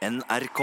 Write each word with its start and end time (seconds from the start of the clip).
NRK. 0.00 0.60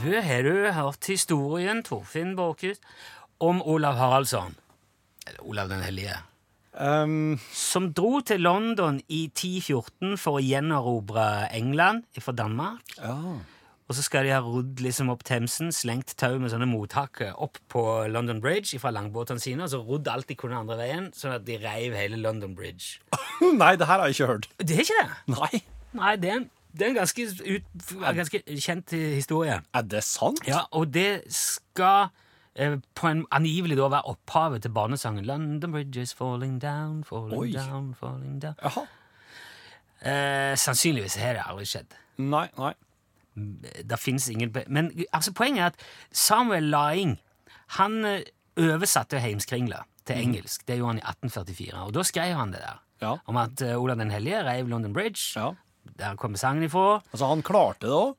Du, 0.00 0.20
har 0.22 0.42
du 0.42 0.72
hørt 0.72 1.04
historien, 1.04 1.82
Torfinn 1.84 2.32
Borchhus, 2.32 2.80
om 3.36 3.60
Olav 3.60 4.00
Haraldsson? 4.00 4.56
Eller 5.26 5.44
Olav 5.44 5.68
den 5.68 5.84
hellige. 5.84 6.16
Um, 6.72 7.36
Som 7.52 7.92
dro 7.92 8.22
til 8.24 8.40
London 8.40 9.02
i 9.12 9.26
1014 9.28 10.16
for 10.16 10.40
å 10.40 10.46
gjenerobre 10.46 11.50
England 11.52 12.08
fra 12.24 12.32
Danmark. 12.32 12.96
ja. 12.96 13.36
Og 13.84 13.96
så 13.98 14.04
skal 14.06 14.24
de 14.24 14.32
ha 14.32 14.40
rodd 14.40 14.80
liksom 14.80 15.10
opp 15.12 15.26
Themsen, 15.28 15.68
slengt 15.74 16.14
tau 16.20 16.38
med 16.40 16.52
sånne 16.54 16.68
mothakker 16.70 17.34
opp 17.44 17.58
på 17.72 17.82
London 18.08 18.40
Bridge 18.40 18.78
fra 18.80 18.92
langbåtene 18.94 19.42
sine, 19.42 19.66
og 19.66 19.72
så 19.74 19.82
rodd 19.84 20.08
alt 20.08 20.30
de 20.30 20.36
kunne 20.40 20.56
andre 20.56 20.78
veien, 20.80 21.10
sånn 21.16 21.34
at 21.36 21.44
de 21.44 21.58
reiv 21.60 21.96
hele 21.98 22.16
London 22.20 22.54
Bridge. 22.56 23.02
Nei, 23.60 23.74
det 23.76 23.88
her 23.90 24.00
har 24.00 24.08
jeg 24.08 24.16
ikke 24.16 24.30
hørt. 24.32 24.48
Det 24.56 24.78
er 24.78 24.86
ikke 24.86 25.00
det! 25.02 25.36
Nei. 25.36 25.62
Nei, 25.94 26.14
det 26.22 26.30
er 26.30 26.38
en, 26.40 26.46
det 26.72 26.86
er 26.86 26.94
en 26.94 27.00
ganske, 27.02 27.26
ut, 27.44 27.84
ganske 28.00 28.40
kjent 28.56 28.94
historie. 28.96 29.60
Er 29.76 29.84
det 29.92 30.00
sant? 30.08 30.40
Ja, 30.48 30.64
og 30.72 30.88
det 30.96 31.22
skal 31.36 32.08
eh, 32.56 32.80
på 32.96 33.10
en 33.12 33.26
angivelig 33.36 33.76
da 33.78 33.90
være 33.92 34.14
opphavet 34.14 34.64
til 34.64 34.72
barnesangen 34.74 35.28
London 35.28 35.76
Bridge 35.76 36.00
is 36.00 36.16
falling 36.16 36.56
down, 36.62 37.04
falling 37.04 37.36
Oi. 37.36 37.52
down, 37.52 37.92
falling 38.00 38.40
down. 38.42 38.56
Jaha. 38.64 38.88
Eh, 40.04 40.56
sannsynligvis 40.60 41.20
har 41.20 41.36
det 41.36 41.44
aldri 41.44 41.68
skjedd. 41.68 41.94
Nei, 42.24 42.48
nei. 42.56 42.72
Det 43.34 43.98
fins 43.98 44.28
ingen 44.30 44.52
Men 44.68 44.92
altså, 45.12 45.32
poenget 45.32 45.62
er 45.62 45.66
at 45.72 45.84
Samuel 46.12 46.70
Laing 46.70 47.16
han 47.78 48.04
eh, 48.04 48.22
oversatte 48.60 49.18
Heimskringla 49.18 49.82
til 50.06 50.20
engelsk. 50.20 50.66
Det 50.68 50.78
gjorde 50.78 50.94
han 50.94 51.02
i 51.02 51.06
1844. 51.08 51.86
Og 51.86 51.94
da 51.96 52.04
skrev 52.06 52.34
han 52.38 52.52
det 52.52 52.60
der. 52.62 52.82
Ja. 53.02 53.14
Om 53.26 53.38
at 53.40 53.62
uh, 53.64 53.76
Olav 53.80 53.98
den 53.98 54.12
hellige 54.14 54.42
reiv 54.46 54.68
London 54.68 54.92
Bridge. 54.92 55.32
Ja. 55.36 55.52
Der 55.98 56.16
kommer 56.16 56.38
sangen 56.38 56.62
ifra. 56.62 57.00
Altså, 57.12 57.26
han 57.26 57.42
klarte 57.42 57.88
det 57.88 57.96
òg? 57.96 58.14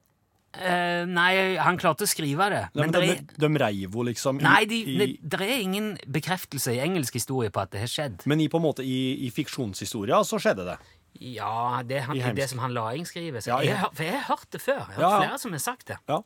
Uh, 0.56 1.04
nei, 1.12 1.58
han 1.60 1.76
klarte 1.76 2.06
å 2.06 2.10
skrive 2.10 2.48
det. 2.54 2.62
Men 2.78 2.92
Men 2.92 2.94
de, 2.96 3.08
er, 3.12 3.24
de 3.44 3.50
reiv 3.60 3.98
jo 3.98 4.06
liksom 4.08 4.40
i, 4.40 4.46
nei, 4.46 4.62
de, 4.70 4.78
det, 5.02 5.08
det 5.20 5.40
er 5.44 5.58
ingen 5.60 5.90
bekreftelse 6.08 6.78
i 6.78 6.80
engelsk 6.86 7.18
historie 7.20 7.52
på 7.52 7.60
at 7.60 7.74
det 7.74 7.82
har 7.84 7.92
skjedd. 7.92 8.24
Men 8.30 8.40
i, 8.40 8.48
på 8.52 8.62
en 8.62 8.64
måte, 8.64 8.86
i, 8.88 9.28
i 9.28 9.32
fiksjonshistoria 9.36 10.22
så 10.24 10.40
skjedde 10.40 10.68
det. 10.70 10.78
Ja, 11.20 11.82
det, 11.88 12.00
han, 12.08 12.18
I 12.18 12.32
det, 12.36 12.50
som 12.50 12.60
han 12.60 12.74
Laing 12.76 13.06
skriver. 13.08 13.40
Så 13.40 13.50
Ja, 13.54 13.60
jeg, 13.64 13.78
ja. 13.82 13.90
for 13.94 14.04
jeg 14.04 14.14
har 14.20 14.28
hørt 14.36 14.48
det 14.52 14.62
før. 14.62 14.82
Jeg 14.90 14.96
har 14.96 15.02
Ja, 15.02 15.10
hørt 15.10 15.24
ja. 15.24 15.28
flere 15.28 15.40
som 15.40 15.52
har 15.52 15.60
sagt 15.64 15.88
det. 15.88 15.98
Ja. 16.10 16.20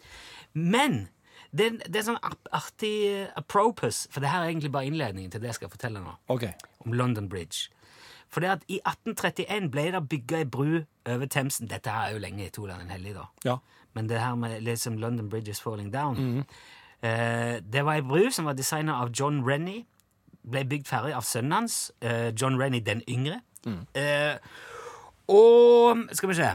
Men 0.53 1.09
det, 1.51 1.71
det 1.85 1.95
er 2.01 2.05
sånn 2.11 2.21
artig 2.53 2.93
eh, 3.09 3.27
apropos, 3.37 4.07
for 4.11 4.21
det 4.21 4.29
her 4.29 4.43
er 4.45 4.51
egentlig 4.51 4.71
bare 4.71 4.85
innledningen 4.89 5.31
til 5.33 5.41
det 5.41 5.49
jeg 5.53 5.59
skal 5.61 5.69
fortelle 5.73 6.01
nå, 6.03 6.13
okay. 6.29 6.53
om 6.85 6.93
London 6.93 7.29
Bridge. 7.29 7.69
For 8.29 8.41
det 8.45 8.49
at 8.49 8.65
i 8.69 8.77
1831 8.85 9.69
ble 9.73 9.87
det 9.95 10.03
bygga 10.09 10.43
ei 10.43 10.45
bru 10.45 10.83
over 11.09 11.25
Themsen. 11.25 11.69
Dette 11.71 11.89
her 11.89 12.09
er 12.09 12.17
jo 12.17 12.19
lenge 12.21 12.45
i 12.45 12.51
Toland 12.53 12.83
den 12.85 12.91
hellige, 12.93 13.15
da. 13.17 13.25
Ja. 13.45 13.55
Men 13.97 14.09
det 14.09 14.19
her 14.21 14.35
med 14.37 14.61
liksom 14.61 14.99
London 15.01 15.29
Bridge 15.29 15.49
is 15.49 15.61
falling 15.61 15.89
down 15.93 16.43
eh, 17.01 17.57
Det 17.65 17.81
var 17.85 17.97
ei 17.97 18.03
bru 18.05 18.27
som 18.31 18.45
var 18.45 18.53
designa 18.53 18.99
av 19.01 19.09
John 19.17 19.41
Rennie. 19.47 19.85
Ble 20.45 20.61
bygd 20.69 20.85
ferdig 20.87 21.15
av 21.17 21.25
sønnen 21.25 21.51
hans, 21.57 21.91
eh, 22.01 22.29
John 22.37 22.59
Rennie 22.61 22.81
den 22.85 23.01
yngre. 23.09 23.41
Eh, 23.97 24.37
og 25.29 26.09
skal 26.17 26.31
vi 26.33 26.39
se 26.39 26.49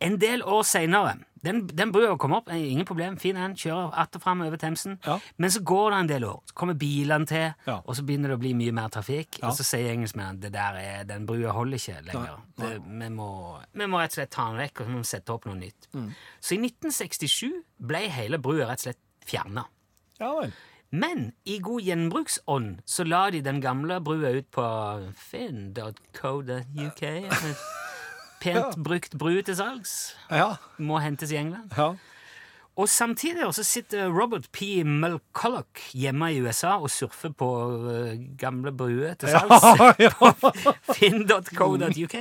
En 0.00 0.14
del 0.16 0.40
år 0.48 0.62
seinere 0.64 1.18
den, 1.44 1.66
den 1.66 1.92
brua 1.92 2.16
kom 2.20 2.34
opp, 2.36 2.50
eh, 2.52 2.60
ingen 2.72 2.86
problem, 2.88 3.16
fin 3.20 3.36
en, 3.36 3.54
kjører 3.56 3.90
att 3.94 4.16
og 4.16 4.22
fram 4.22 4.40
over 4.44 4.56
Themsen. 4.56 4.98
Ja. 5.06 5.18
Men 5.36 5.50
så 5.50 5.60
går 5.64 5.90
det 5.90 5.98
en 5.98 6.08
del 6.08 6.24
år, 6.24 6.42
så 6.46 6.54
kommer 6.54 6.74
bilene 6.74 7.26
til, 7.26 7.54
Ja. 7.66 7.80
og 7.84 7.96
så 7.96 8.02
begynner 8.04 8.28
det 8.28 8.36
å 8.36 8.40
bli 8.40 8.52
mye 8.54 8.72
mer 8.72 8.88
trafikk. 8.88 9.38
Ja. 9.40 9.48
Og 9.48 9.54
så 9.56 9.64
sier 9.64 9.92
engelskmennene 9.94 10.40
det 10.40 10.52
der 10.52 10.74
er, 10.76 11.04
den 11.04 11.26
brua 11.26 11.52
holder 11.52 11.78
ikke 11.78 12.04
lenger. 12.04 12.40
Det, 12.58 12.82
vi, 12.84 13.08
må, 13.08 13.58
vi 13.72 13.86
må 13.86 14.00
rett 14.00 14.12
og 14.12 14.20
slett 14.20 14.30
ta 14.30 14.48
den 14.50 14.60
vekk, 14.60 14.80
og 14.80 14.86
så 14.86 14.90
må 14.90 14.98
vi 14.98 15.04
sette 15.04 15.32
opp 15.32 15.46
noe 15.46 15.56
nytt. 15.56 15.88
Mm. 15.94 16.10
Så 16.40 16.54
i 16.54 16.58
1967 16.58 17.62
ble 17.78 18.04
hele 18.08 18.38
brua 18.38 18.68
rett 18.68 18.84
og 18.84 18.90
slett 18.90 19.00
fjerna. 19.24 19.64
Ja 20.20 20.34
vel. 20.40 20.52
Men 20.90 21.32
i 21.46 21.60
god 21.62 21.84
gjenbruksånd 21.86 22.80
så 22.88 23.04
la 23.06 23.28
de 23.30 23.40
den 23.46 23.60
gamle 23.62 24.00
brua 24.02 24.32
ut 24.34 24.48
på 24.50 24.64
finn.co.uk. 25.30 27.02
Pent 28.40 28.78
brukt 28.80 29.14
bru 29.20 29.36
til 29.44 29.56
salgs. 29.56 30.16
Ja. 30.32 30.56
Må 30.78 30.98
hentes 31.04 31.30
i 31.30 31.38
England. 31.38 31.70
Ja. 31.76 31.92
Og 32.80 32.88
samtidig 32.88 33.44
så 33.54 33.62
sitter 33.66 34.08
Robert 34.08 34.48
P. 34.52 34.82
McCulloch 34.84 35.90
hjemme 35.92 36.32
i 36.32 36.40
USA 36.40 36.78
og 36.80 36.90
surfer 36.90 37.28
på 37.28 37.50
øh, 37.90 38.16
gamle 38.38 38.72
bruer 38.72 39.14
til 39.14 39.28
salgs. 39.28 39.64
ja. 40.06 40.10
Finn.co.uk. 40.96 42.16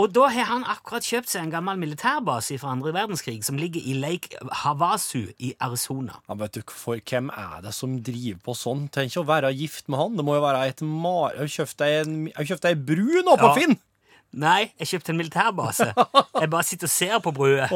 Og 0.00 0.08
da 0.16 0.24
har 0.32 0.46
han 0.48 0.62
akkurat 0.64 1.04
kjøpt 1.04 1.28
seg 1.28 1.44
en 1.44 1.52
gammel 1.52 1.76
militærbase 1.80 2.56
fra 2.60 2.72
andre 2.72 2.94
verdenskrig 2.96 3.42
som 3.44 3.58
ligger 3.60 3.84
i 3.84 3.92
Lake 4.00 4.38
Havasu 4.62 5.26
i 5.36 5.52
Arizona. 5.60 6.16
Ja, 6.30 6.36
vet 6.40 6.56
du, 6.56 6.62
for 6.72 6.96
hvem 6.96 7.28
er 7.28 7.60
det 7.66 7.74
som 7.76 7.98
driver 8.04 8.40
på 8.46 8.54
sånn? 8.56 8.86
Tenk 8.94 9.18
å 9.20 9.26
være 9.28 9.52
gift 9.52 9.90
med 9.92 10.00
han. 10.00 10.16
Det 10.16 10.24
må 10.24 10.38
jo 10.38 10.44
være 10.46 10.64
et 10.70 10.80
mar... 10.86 11.36
Har 11.36 11.50
kjøpt 11.52 11.84
en 12.70 12.86
bru 12.88 13.20
nå 13.20 13.36
på 13.36 13.50
Ja. 13.50 13.56
Finn! 13.58 13.76
Nei, 14.32 14.70
jeg 14.80 14.88
kjøpte 14.94 15.12
en 15.12 15.18
militærbase. 15.20 15.90
Jeg 16.40 16.48
bare 16.48 16.64
sitter 16.64 16.88
og 16.88 16.92
ser 16.94 17.18
på 17.20 17.34
brua. 17.36 17.66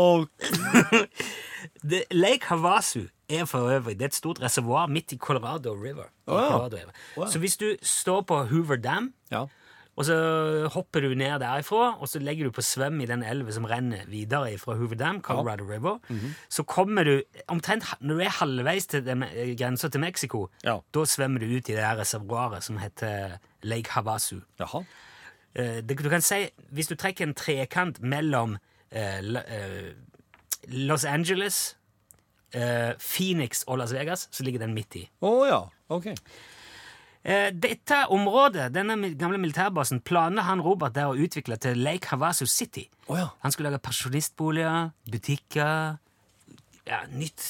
Lake 2.25 2.49
Havasu 2.49 3.03
er 3.29 3.45
for 3.45 3.69
øvrig 3.75 3.99
det 3.99 4.07
er 4.07 4.13
et 4.15 4.17
stort 4.17 4.41
reservoar 4.41 4.89
midt 4.89 5.13
i 5.13 5.19
Colorado 5.21 5.75
River. 5.75 6.09
Oh, 6.27 6.39
ja. 6.39 6.49
Colorado 6.49 6.77
River. 6.81 6.95
Oh, 7.17 7.27
ja. 7.27 7.31
Så 7.33 7.43
hvis 7.43 7.57
du 7.61 7.69
står 7.83 8.25
på 8.31 8.41
Hoover 8.49 8.81
Dam, 8.81 9.13
ja. 9.31 9.45
Og 9.97 10.05
så 10.05 10.17
hopper 10.75 11.01
du 11.01 11.15
ned 11.17 11.39
derifra, 11.41 11.97
og 12.01 12.09
så 12.09 12.19
legger 12.21 12.45
du 12.45 12.51
på 12.53 12.61
svøm 12.63 13.01
i 13.01 13.07
den 13.09 13.23
elva 13.25 13.51
som 13.53 13.65
renner 13.65 14.05
videre 14.13 14.59
fra 14.61 14.75
Hoover 14.77 14.95
Dam, 15.01 15.23
Colorado 15.23 15.65
River, 15.65 15.99
Mhm. 16.09 16.35
så 16.49 16.63
kommer 16.65 17.05
du 17.05 17.23
omtrent 17.49 17.85
når 18.01 18.15
du 18.15 18.21
er 18.21 18.29
halvveis 18.41 18.87
til 18.87 19.09
eh, 19.09 19.55
grensa 19.57 19.89
til 19.89 20.01
Mexico, 20.01 20.49
Ja. 20.65 20.79
da 20.95 21.01
svømmer 21.05 21.41
du 21.41 21.47
ut 21.47 21.69
i 21.69 21.73
det 21.73 21.77
der 21.81 21.97
reservoaret 21.97 22.63
som 22.63 22.77
heter 22.79 23.39
Lake 23.63 23.91
Havasu. 23.91 24.41
Jaha. 24.61 24.85
Eh, 25.55 25.81
det, 25.81 25.97
du 26.03 26.09
kan 26.11 26.21
si, 26.21 26.51
Hvis 26.73 26.89
du 26.89 26.95
trekker 26.95 27.25
en 27.27 27.35
trekant 27.35 28.03
mellom 28.03 28.59
eh, 28.93 29.19
eh, 29.19 29.93
Los 30.69 31.05
Angeles, 31.05 31.77
eh, 32.53 32.93
Phoenix 32.99 33.65
og 33.67 33.79
Las 33.79 33.93
Vegas, 33.93 34.29
så 34.33 34.43
ligger 34.45 34.59
den 34.61 34.75
midt 34.75 34.95
i. 34.97 35.09
Å 35.23 35.47
ja. 35.49 35.63
OK. 35.89 36.07
Eh, 37.27 37.49
dette 37.51 38.05
området, 38.15 38.69
denne 38.71 38.95
gamle 39.19 39.39
militærbasen, 39.43 39.99
planla 40.07 40.45
han 40.47 40.61
Robert 40.63 40.95
der 40.95 41.11
å 41.11 41.17
utvikle 41.19 41.57
til 41.59 41.81
Lake 41.83 42.07
Havasu 42.13 42.45
City. 42.47 42.85
Oh, 43.09 43.17
ja. 43.19 43.33
Han 43.43 43.55
skulle 43.55 43.73
lage 43.73 43.83
pensjonistboliger, 43.83 44.93
butikker 45.11 45.97
Ja, 46.87 47.01
nytt 47.11 47.43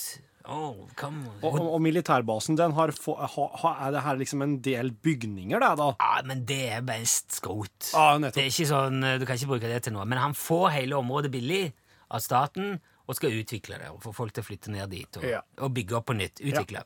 oh, 0.48 0.78
Og, 0.96 1.44
og, 1.44 1.58
og 1.60 1.80
militærbasen, 1.84 2.56
den 2.56 2.72
har, 2.72 2.94
få, 2.96 3.18
ha, 3.20 3.46
ha, 3.60 3.72
er 3.84 3.92
det 3.92 4.04
her 4.06 4.16
liksom 4.16 4.44
en 4.46 4.54
del 4.64 4.94
bygninger, 5.04 5.60
da? 5.60 5.90
Ja, 6.00 6.12
men 6.24 6.46
det 6.48 6.60
er 6.78 6.86
best 6.86 7.36
skrot. 7.36 7.90
Ah, 7.92 8.14
Det 8.16 8.32
er 8.32 8.48
ikke 8.48 8.68
sånn, 8.70 9.02
eh, 9.04 9.18
Du 9.20 9.26
kan 9.28 9.36
ikke 9.36 9.50
bruke 9.50 9.68
det 9.68 9.82
til 9.84 9.92
noe. 9.96 10.06
Men 10.08 10.22
han 10.22 10.36
får 10.38 10.70
hele 10.78 10.96
området 10.96 11.32
billig 11.34 11.66
av 12.08 12.24
staten 12.24 12.78
og 13.06 13.18
skal 13.18 13.36
utvikle 13.36 13.76
det 13.82 13.90
og 13.92 14.00
få 14.02 14.14
folk 14.16 14.32
til 14.32 14.42
å 14.42 14.46
flytte 14.48 14.72
ned 14.72 14.88
dit 14.90 15.20
og, 15.20 15.28
Ja. 15.28 15.42
og 15.60 15.74
bygge 15.76 16.00
opp 16.00 16.08
på 16.08 16.16
nytt. 16.16 16.40
Utvikle. 16.40 16.82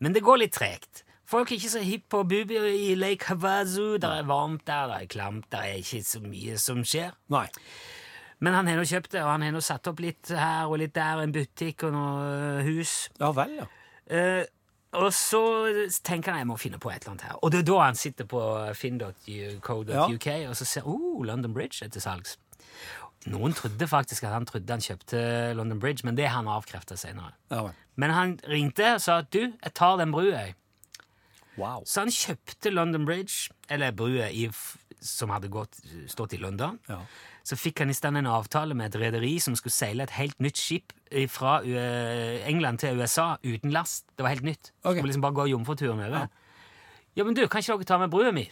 Men 0.00 0.12
det 0.12 0.24
går 0.26 0.42
litt 0.42 0.58
tregt. 0.58 1.04
Folk 1.30 1.52
er 1.52 1.60
ikke 1.60 1.70
så 1.70 1.80
hipp 1.86 2.08
på 2.10 2.24
bubi 2.26 2.56
i 2.58 2.94
Lake 2.98 3.28
Havazu. 3.30 4.00
Det 4.02 4.08
er 4.08 4.26
varmt 4.26 4.64
der, 4.66 4.88
det 4.90 4.96
er 5.04 5.10
klamt, 5.12 5.46
det 5.52 5.60
er 5.62 5.76
ikke 5.78 6.02
så 6.02 6.20
mye 6.24 6.56
som 6.58 6.80
skjer. 6.82 7.12
Nei. 7.30 7.46
Men 8.42 8.56
han 8.56 8.70
har 8.70 8.80
nå 8.80 8.86
kjøpt 8.88 9.12
det, 9.14 9.20
og 9.22 9.30
han 9.30 9.44
har 9.46 9.52
nå 9.54 9.60
satt 9.62 9.86
opp 9.86 10.00
litt 10.02 10.32
her 10.34 10.66
og 10.66 10.80
litt 10.80 10.96
der, 10.96 11.22
en 11.22 11.34
butikk 11.34 11.84
og 11.86 11.94
noe 11.94 12.64
hus. 12.66 12.94
Ja 13.20 13.30
vel, 13.36 13.60
ja. 13.60 13.68
Eh, 14.10 14.42
og 14.98 15.12
så 15.14 15.40
tenker 16.02 16.34
han 16.34 16.42
jeg 16.42 16.48
må 16.50 16.56
finne 16.58 16.80
på 16.82 16.90
et 16.90 17.04
eller 17.04 17.12
annet 17.14 17.26
her. 17.28 17.38
Og 17.44 17.52
det 17.54 17.60
er 17.60 17.66
da 17.68 17.76
han 17.84 17.98
sitter 18.00 18.26
på 18.26 18.40
finn.co.uk 18.74 20.30
og 20.48 20.56
så 20.58 20.66
ser 20.66 20.88
oh, 20.90 21.20
London 21.22 21.54
Bridge 21.54 21.84
er 21.86 21.92
til 21.94 22.02
salgs. 22.02 22.40
Noen 23.30 23.54
trodde 23.54 23.86
faktisk 23.86 24.24
at 24.26 24.34
han 24.34 24.48
trodde 24.48 24.72
han 24.72 24.82
kjøpte 24.82 25.20
London 25.54 25.78
Bridge, 25.78 26.02
men 26.08 26.16
det 26.18 26.26
har 26.26 26.40
han 26.40 26.50
avkrefta 26.50 26.96
senere. 26.98 27.36
Ja. 27.52 27.68
Men 28.00 28.16
han 28.16 28.38
ringte 28.48 28.96
og 28.96 29.04
sa 29.04 29.20
at 29.22 29.30
du, 29.30 29.44
jeg 29.52 29.74
tar 29.76 30.00
den 30.00 30.10
brua. 30.10 30.40
jeg. 30.40 30.56
Wow. 31.58 31.82
Så 31.86 32.04
han 32.04 32.12
kjøpte 32.14 32.70
London 32.72 33.04
Bridge, 33.08 33.50
eller 33.68 33.92
brua 33.96 34.28
som 35.00 35.32
hadde 35.32 35.48
gått, 35.48 35.80
stått 36.12 36.34
i 36.36 36.40
London. 36.40 36.78
Ja. 36.88 37.00
Så 37.46 37.56
fikk 37.56 37.80
han 37.80 37.90
i 37.90 37.96
stand 37.96 38.20
en 38.20 38.28
avtale 38.28 38.76
med 38.76 38.90
et 38.92 39.00
rederi 39.00 39.38
som 39.40 39.56
skulle 39.56 39.72
seile 39.72 40.04
et 40.04 40.12
helt 40.18 40.38
nytt 40.44 40.60
skip 40.60 40.92
fra 41.32 41.58
England 42.46 42.82
til 42.84 43.00
USA 43.00 43.32
uten 43.42 43.72
last. 43.72 44.04
Det 44.16 44.26
var 44.26 44.34
helt 44.36 44.46
nytt. 44.46 44.72
Okay. 44.84 44.98
Skulle 45.00 45.08
liksom 45.10 45.24
bare 45.24 45.38
gå 45.40 45.48
jomfruturen 45.54 46.04
over. 46.04 46.28
Ja, 47.16 47.24
men 47.24 47.34
du, 47.34 47.42
kan 47.50 47.64
ikke 47.64 47.80
dere 47.80 47.88
ta 47.88 47.98
med 47.98 48.12
brua 48.12 48.30
mi? 48.32 48.44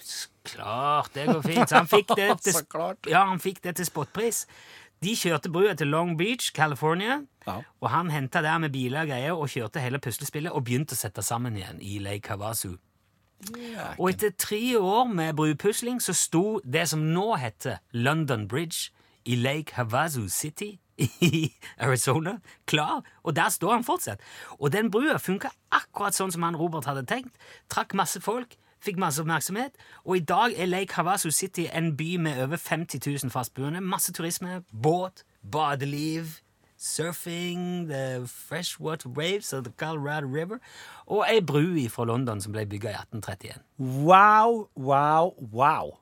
Klart, 0.49 1.13
det 1.15 1.29
går 1.29 1.45
fint. 1.45 1.69
Så 1.69 1.79
han 1.79 1.87
fikk 1.91 2.11
det 2.19 2.31
til, 2.49 2.59
ja, 3.13 3.23
han 3.29 3.39
fikk 3.43 3.63
det 3.63 3.77
til 3.79 3.87
spotpris. 3.87 4.47
De 5.05 5.13
kjørte 5.15 5.53
brua 5.55 5.77
til 5.79 5.93
Long 5.93 6.17
Beach, 6.19 6.51
California, 6.57 7.21
Ja. 7.47 7.61
og 7.81 7.91
han 7.93 8.11
henta 8.11 8.43
der 8.43 8.59
med 8.59 8.73
biler 8.75 9.07
og 9.07 9.09
greier 9.13 9.39
og 9.39 9.49
kjørte 9.49 9.81
hele 9.81 10.01
puslespillet 10.03 10.53
og 10.53 10.65
begynte 10.67 10.97
å 10.97 10.99
sette 10.99 11.23
sammen 11.23 11.57
igjen 11.57 11.79
i 11.81 12.01
Lake 12.03 12.29
Havasu. 12.35 12.75
Og 13.99 14.11
etter 14.11 14.31
tre 14.39 14.79
år 14.79 15.05
med 15.05 15.37
brupusling 15.39 16.03
så 16.03 16.13
sto 16.17 16.61
det 16.65 16.89
som 16.91 17.05
nå 17.15 17.37
heter 17.39 17.79
London 17.93 18.49
Bridge 18.49 18.91
i 19.25 19.37
Lake 19.39 19.75
Havasu 19.75 20.29
City 20.29 20.79
i 21.23 21.53
Arizona, 21.79 22.39
klar, 22.67 23.05
og 23.23 23.37
der 23.37 23.49
står 23.49 23.73
han 23.73 23.85
fortsatt. 23.85 24.21
Og 24.59 24.73
den 24.73 24.91
brua 24.91 25.19
funka 25.23 25.53
akkurat 25.71 26.17
sånn 26.17 26.33
som 26.35 26.43
han 26.43 26.59
Robert 26.59 26.89
hadde 26.91 27.07
tenkt. 27.07 27.37
Trakk 27.71 27.95
masse 27.95 28.21
folk, 28.25 28.57
fikk 28.83 28.99
masse 28.99 29.23
oppmerksomhet, 29.23 29.79
og 30.05 30.17
i 30.19 30.25
dag 30.27 30.59
er 30.59 30.71
Lake 30.71 30.99
Havasu 30.99 31.31
City 31.31 31.69
en 31.71 31.93
by 31.97 32.17
med 32.27 32.43
over 32.43 32.59
50 32.59 32.99
000 33.07 33.31
fastboende. 33.31 33.81
Masse 33.81 34.13
turisme, 34.13 34.63
båt, 34.73 35.23
badeliv, 35.43 36.41
surfing, 36.79 37.89
the 37.89 38.23
freshwater 38.31 39.09
waves 39.09 39.53
of 39.53 39.65
the 39.65 39.73
Colorado 39.77 40.27
River, 40.27 40.61
og 41.07 41.25
ei 41.29 41.41
bru 41.41 41.89
fra 41.91 42.05
London 42.07 42.41
som 42.41 42.53
ble 42.55 42.65
bygga 42.71 42.91
i 42.93 42.99
1831. 43.03 43.63
Wow, 44.07 44.69
wow, 44.77 45.35
wow. 45.53 45.97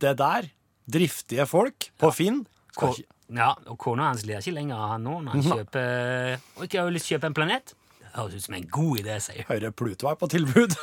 Det 0.00 0.16
der, 0.18 0.48
driftige 0.90 1.46
folk 1.46 1.90
på 1.98 2.10
Finn 2.12 2.46
Ko- 2.76 2.94
Ja, 3.34 3.54
og 3.66 3.78
kona 3.80 4.10
hans 4.10 4.26
ler 4.28 4.42
ikke 4.42 4.52
lenger 4.52 4.76
av 4.76 4.90
han 4.94 5.04
nå 5.06 5.14
når 5.24 5.32
han 5.32 5.42
kjøper 5.46 6.34
Og 6.58 6.66
ikke 6.66 6.82
har 6.82 6.90
lyst 6.92 7.06
til 7.08 7.14
å 7.14 7.18
kjøpe 7.18 7.30
en 7.30 7.36
planet. 7.38 7.72
Det 8.02 8.10
høres 8.18 8.34
ut 8.36 8.44
som 8.44 8.54
en 8.58 8.66
god 8.68 8.98
idé, 9.00 9.16
sier 9.24 9.40
hun. 9.40 9.48
Høyre 9.54 9.72
Pluto 9.72 10.10
er 10.12 10.18
på 10.20 10.28
tilbud. 10.28 10.76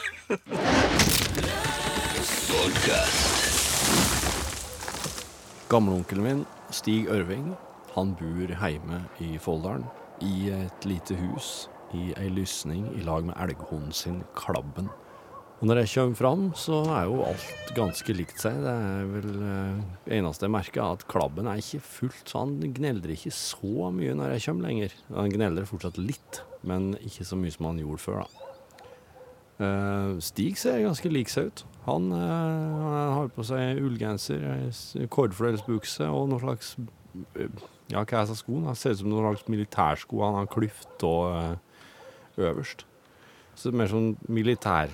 Gamleonkelen 5.71 6.23
min, 6.25 6.41
Stig 6.71 7.07
Ørving, 7.07 7.53
han 7.95 8.15
bor 8.19 8.55
hjemme 8.55 9.03
i 9.23 9.35
Folldalen. 9.41 9.85
I 10.21 10.51
et 10.53 10.85
lite 10.85 11.17
hus 11.17 11.69
i 11.97 12.11
ei 12.15 12.29
lysning 12.31 12.85
i 12.95 13.05
lag 13.05 13.25
med 13.27 13.35
elghunden 13.41 13.91
sin 13.95 14.21
Klabben. 14.37 14.89
Og 15.61 15.67
når 15.69 15.83
jeg 15.83 15.91
kommer 15.93 16.17
fram, 16.17 16.45
så 16.57 16.79
er 16.89 17.03
jo 17.05 17.19
alt 17.21 17.73
ganske 17.77 18.13
likt 18.17 18.39
seg. 18.41 18.55
Det 18.63 18.71
er 18.73 19.09
vel 19.11 19.43
eh, 19.45 19.81
eneste 20.17 20.47
jeg 20.47 20.53
merker, 20.55 20.81
er 20.81 20.95
at 20.97 21.05
Klabben 21.11 21.49
er 21.49 21.61
ikke 21.61 21.83
fullt, 21.85 22.23
så 22.25 22.41
han 22.41 22.55
gneldrer 22.79 23.13
ikke 23.13 23.33
så 23.35 23.91
mye 23.93 24.15
når 24.17 24.33
jeg 24.35 24.45
kommer 24.47 24.69
lenger. 24.69 24.95
Han 25.13 25.35
gneldrer 25.35 25.69
fortsatt 25.69 25.99
litt, 26.01 26.41
men 26.65 26.95
ikke 27.05 27.27
så 27.29 27.37
mye 27.37 27.53
som 27.53 27.69
han 27.69 27.83
gjorde 27.83 28.01
før, 28.07 28.23
da. 28.23 28.47
Eh, 29.61 30.15
Stig 30.25 30.57
ser 30.57 30.81
ganske 30.81 31.11
lik 31.13 31.29
seg 31.29 31.51
ut. 31.51 31.63
Han, 31.85 32.09
eh, 32.09 32.17
han 32.17 33.13
har 33.19 33.29
på 33.35 33.45
seg 33.45 33.83
ullgenser, 33.85 34.41
ei 34.41 35.05
kordfløyelsbukse 35.13 36.09
og 36.09 36.31
noen 36.31 36.41
slags 36.41 36.73
eh, 37.37 37.53
Ja, 37.91 38.05
hva 38.05 38.21
er 38.21 38.27
disse 38.27 38.39
skoene? 38.39 38.71
Det 38.71 38.79
ser 38.79 38.95
ut 38.95 39.01
som 39.01 39.11
noen 39.11 39.25
slags 39.25 39.49
militærsko. 39.51 40.21
Han 40.23 40.37
har 40.39 40.51
klyft 40.51 41.03
og 41.07 41.23
eh, 41.35 42.45
øverst. 42.49 42.85
Så 43.55 43.67
det 43.67 43.73
er 43.75 43.81
mer 43.81 43.91
sånn 43.91 44.13
militær 44.31 44.93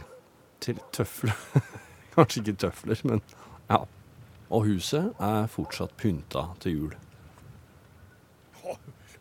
til 0.66 0.80
tøfler. 0.96 1.38
Kanskje 2.16 2.42
ikke 2.42 2.58
tøfler, 2.66 3.04
men 3.06 3.22
ja. 3.70 3.84
Og 4.48 4.64
huset 4.66 5.12
er 5.22 5.50
fortsatt 5.52 5.94
pynta 6.00 6.48
til 6.64 6.78
jul. 6.78 6.98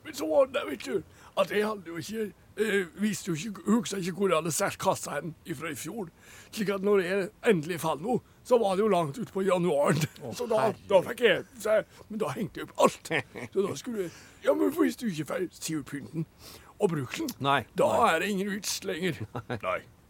Men 0.06 0.14
så 0.14 0.26
var 0.30 0.48
det, 0.54 0.62
vet 0.70 0.86
du, 0.86 1.02
at 1.36 1.50
jeg 1.50 1.66
hadde 1.66 1.90
jo 1.90 1.96
ikke 2.00 2.28
eh, 2.62 2.86
visste 3.02 3.32
jo 3.32 3.34
ikke, 3.34 3.64
husker 3.66 3.98
ikke 3.98 4.12
hvor 4.12 4.30
jeg 4.30 4.38
hadde 4.38 4.52
satt 4.54 4.78
kassa 4.80 5.18
hen 5.18 5.34
fra 5.58 5.72
i 5.72 5.76
fjor. 5.76 6.08
Slik 6.54 6.70
at 6.72 6.86
når 6.86 7.02
jeg 7.04 7.28
endelig 7.50 7.80
falt 7.82 8.04
noe, 8.06 8.22
så 8.46 8.58
var 8.62 8.76
det 8.78 8.84
jo 8.84 8.88
langt 8.92 9.18
ut 9.18 9.32
på 9.34 9.42
januaren. 9.46 9.98
så 10.38 10.46
da, 10.50 10.68
da 10.90 11.00
fikk 11.08 11.20
jeg 11.26 11.44
seg 11.58 11.88
Men 12.10 12.20
da 12.22 12.28
hengte 12.36 12.60
jeg 12.62 12.68
opp 12.68 12.84
alt. 12.86 13.10
Så 13.52 13.64
da 13.66 13.74
skulle 13.80 14.06
jeg 14.06 14.12
Ja, 14.46 14.54
men 14.54 14.70
hvis 14.76 14.96
du 15.00 15.08
ikke 15.10 15.26
får 15.32 15.46
si 15.58 15.74
opp 15.80 15.90
pynten 15.90 16.26
og 16.76 16.90
bruke 16.92 17.16
den, 17.22 17.30
Nei. 17.40 17.62
da 17.74 17.86
Nei. 17.88 18.08
er 18.14 18.18
det 18.20 18.26
ingen 18.34 18.50
vits 18.52 18.74
lenger. 18.84 19.22
Nei. 19.48 19.56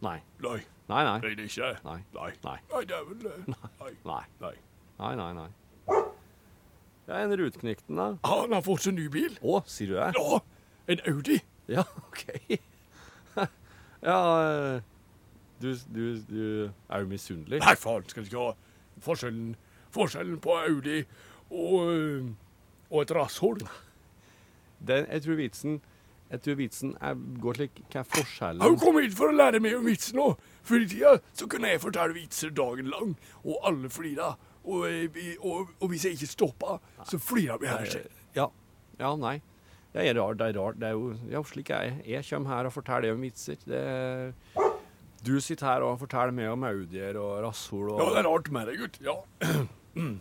Nei. 0.03 0.17
Nei. 0.43 0.57
Nei, 0.91 1.03
nei. 1.07 1.13
Nei, 1.23 1.29
det 1.31 1.45
er 1.45 1.47
ikke 1.47 1.69
det. 1.71 1.77
Nei. 1.87 1.99
Nei. 2.17 2.31
Nei. 2.43 2.57
Nei, 2.73 2.81
det 2.89 2.95
er 2.97 3.05
vel 3.07 3.21
det. 3.23 3.35
Nei. 3.53 3.91
Nei. 4.05 4.23
Nei. 4.43 4.51
Nei, 4.99 5.11
nei, 5.15 5.29
nei. 5.37 5.47
Ja, 7.07 7.21
en 7.23 7.31
rutknikten, 7.39 7.95
da. 7.95 8.07
Ja, 8.19 8.33
Han 8.43 8.51
har 8.57 8.65
fått 8.67 8.83
seg 8.83 8.97
ny 8.97 9.07
bil. 9.13 9.37
Å, 9.39 9.61
sier 9.71 9.93
du 9.93 9.95
det? 9.95 10.09
Ja, 10.19 10.41
en 10.91 11.03
Audi. 11.13 11.39
Ja, 11.71 11.85
OK. 12.09 12.25
ja 14.03 14.19
eh, 14.43 14.81
Du, 15.61 15.71
du, 15.93 16.03
du 16.29 16.41
er 16.89 17.01
jo 17.01 17.09
misunnelig. 17.09 17.59
Nei, 17.63 17.75
faen, 17.79 18.05
skal 18.09 18.27
ikke 18.27 18.43
ha 18.43 18.53
forskjellen, 19.05 19.55
forskjellen 19.95 20.39
på 20.43 20.57
Audi 20.59 20.99
og, 21.49 21.93
øh, 21.93 22.31
og 22.91 23.01
et 23.01 23.13
rasshold? 23.17 23.63
Den, 24.87 25.07
jeg 25.09 25.23
tror 25.25 25.39
vitsen 25.39 25.79
jeg 26.27 26.41
tror 26.43 26.57
vitsen 26.59 26.89
er, 26.99 27.15
går 27.39 27.55
slik 27.55 27.77
Hva 27.87 28.01
er 28.01 28.07
forskjellen? 28.11 28.79
kommet 28.81 29.05
hit 29.07 29.15
for 29.15 29.31
å 29.31 29.35
lære 29.35 29.61
meg 29.63 29.77
om 29.77 29.85
vitsen 29.87 30.19
òg. 30.19 30.41
Før 30.67 30.83
i 30.83 30.87
tida 30.91 31.13
så 31.31 31.47
kunne 31.47 31.71
jeg 31.71 31.79
fortelle 31.79 32.17
vitser 32.17 32.51
dagen 32.51 32.89
lang, 32.91 33.13
og 33.45 33.61
alle 33.69 33.89
flira. 33.89 34.33
Og, 34.67 34.83
eh, 34.89 35.37
og, 35.39 35.71
og 35.79 35.93
hvis 35.93 36.03
jeg 36.03 36.17
ikke 36.17 36.27
stoppa, 36.33 36.79
så 37.07 37.19
flira 37.23 37.55
vi 37.61 37.69
her 37.71 37.87
selv. 37.87 38.11
Ja. 38.35 38.49
ja, 38.99 39.13
nei. 39.15 39.37
Det 39.93 40.03
er 40.03 40.19
rart. 40.19 40.41
Det 40.41 40.49
er 40.49 40.59
rart. 40.59 40.81
Det 40.81 40.89
er 40.89 40.97
jo 40.97 41.13
ja, 41.31 41.43
slik 41.47 41.71
er 41.71 41.87
jeg. 41.87 42.01
Jeg 42.17 42.27
kommer 42.27 42.57
her 42.57 42.67
og 42.67 42.75
forteller 42.75 43.15
om 43.15 43.23
vitser. 43.23 43.63
Det, 43.63 43.85
du 45.25 45.37
sitter 45.41 45.71
her 45.71 45.85
og 45.87 45.99
forteller 46.03 46.35
meg 46.35 46.51
om 46.53 46.65
Audier 46.67 47.17
og 47.21 47.41
rasshol 47.45 47.93
og 47.93 48.01
Ja, 48.01 48.09
det 48.13 48.23
er 48.23 48.29
rart 48.29 48.49
med 48.53 48.71
deg, 48.71 48.83
gutt. 48.83 48.99
Ja. 49.03 49.17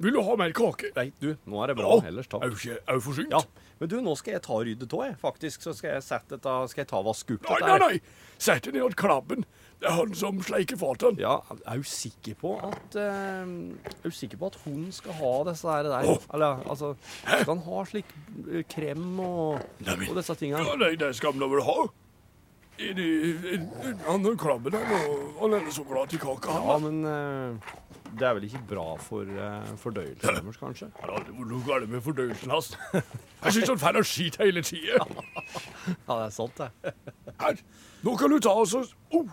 Vil 0.00 0.14
du 0.16 0.22
ha 0.24 0.34
mer 0.40 0.52
kake? 0.56 0.94
Nei, 0.96 1.10
du, 1.20 1.34
nå 1.44 1.58
er 1.60 1.70
det 1.70 1.76
bra. 1.76 1.98
Ja. 2.00 2.08
Ellers 2.08 2.28
takk. 2.32 2.46
Er 2.46 2.96
du 2.96 3.02
forsynt? 3.04 3.34
Ja, 3.34 3.42
men 3.80 3.90
du, 3.92 3.98
nå 4.04 4.14
skal 4.16 4.38
jeg 4.38 4.42
ta 4.46 4.56
ryddet 4.64 4.94
av, 4.96 5.02
jeg. 5.04 5.16
Faktisk, 5.20 5.66
så 5.66 5.74
skal 5.76 5.98
jeg 5.98 6.06
sette 6.06 6.38
dette, 6.38 6.54
skal 6.72 6.82
jeg 6.82 6.88
ta 6.88 7.02
og 7.02 7.10
vaske 7.10 7.36
opp 7.36 7.44
dette 7.44 7.58
dette 7.60 7.68
nei, 7.68 7.80
nei, 7.82 7.98
nei. 8.00 8.38
Sett 8.40 8.64
det 8.64 8.72
ned 8.72 8.86
hos 8.86 8.96
Klabben. 8.96 9.44
Det 9.80 9.88
er 9.88 9.96
han 9.96 10.16
som 10.16 10.40
sleiker 10.44 10.80
fatene. 10.80 11.20
Ja, 11.20 11.34
er 11.68 11.80
du 11.80 11.88
sikker 11.88 12.36
på 12.40 12.54
at 12.64 12.96
uh, 12.96 13.44
Er 13.44 14.08
du 14.08 14.16
sikker 14.16 14.40
på 14.40 14.50
at 14.52 14.58
hun 14.64 14.88
skal 14.92 15.16
ha 15.20 15.32
disse 15.48 15.68
her 15.68 15.88
der? 15.88 16.08
Oh. 16.12 16.26
Eller, 16.36 16.64
altså 16.68 16.94
Skal 17.00 17.48
han 17.54 17.62
ha 17.64 17.84
slik 17.88 18.12
eh, 18.50 18.64
krem 18.68 19.20
og, 19.24 19.60
og 19.84 20.18
disse 20.20 20.36
tingene? 20.40 20.64
Ja, 20.64 20.76
nei, 20.80 20.94
det 21.00 21.14
skal 21.16 21.36
han 21.36 21.44
vel 21.44 21.64
ha. 21.68 21.78
Er 22.80 22.94
det- 22.94 23.54
er- 23.54 24.10
Han 24.10 24.24
er 24.26 24.36
krabben 24.36 24.74
og 24.74 25.50
han 25.50 25.54
er 25.54 25.70
så 25.70 25.84
glad 25.84 26.12
i 26.14 26.16
kake, 26.16 26.48
han. 26.50 26.62
Ja, 26.68 26.78
men 26.78 27.04
eh, 27.04 27.58
det 28.18 28.22
er 28.26 28.34
vel 28.34 28.44
ikke 28.44 28.60
bra 28.68 28.96
for 28.98 29.22
uh, 29.22 29.76
fordøyelsen 29.78 30.34
deres, 30.34 30.56
kanskje? 30.56 30.88
Ja, 31.02 31.18
det 31.26 31.34
var 31.38 31.46
noe 31.46 31.62
galt 31.66 31.88
med 31.90 32.00
fordøyelsen 32.02 32.50
hans. 32.50 32.72
Jeg 33.44 33.52
syns 33.52 33.68
han 33.68 33.78
får 33.78 34.02
skit 34.02 34.36
hele 34.42 34.62
tida. 34.62 34.98
Ja, 36.08 36.16
det 36.16 36.24
er 36.26 36.30
sant, 36.34 36.58
det. 36.58 36.70
Her, 37.40 37.60
nå 38.02 38.16
kan 38.16 38.30
du 38.30 38.38
ta 38.38 38.50
og 38.50 38.66
så 38.68 38.82
oh, 39.10 39.26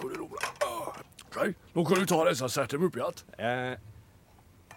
hvor 0.00 0.12
er? 0.14 0.28
Ah, 0.64 1.50
Nå 1.74 1.84
kan 1.84 1.96
du 2.00 2.06
ta 2.06 2.24
disse 2.28 2.44
og 2.44 2.50
sette 2.50 2.76
dem 2.76 2.86
oppi 2.86 2.98
igjen. 3.00 3.20
Jeg, 3.38 3.78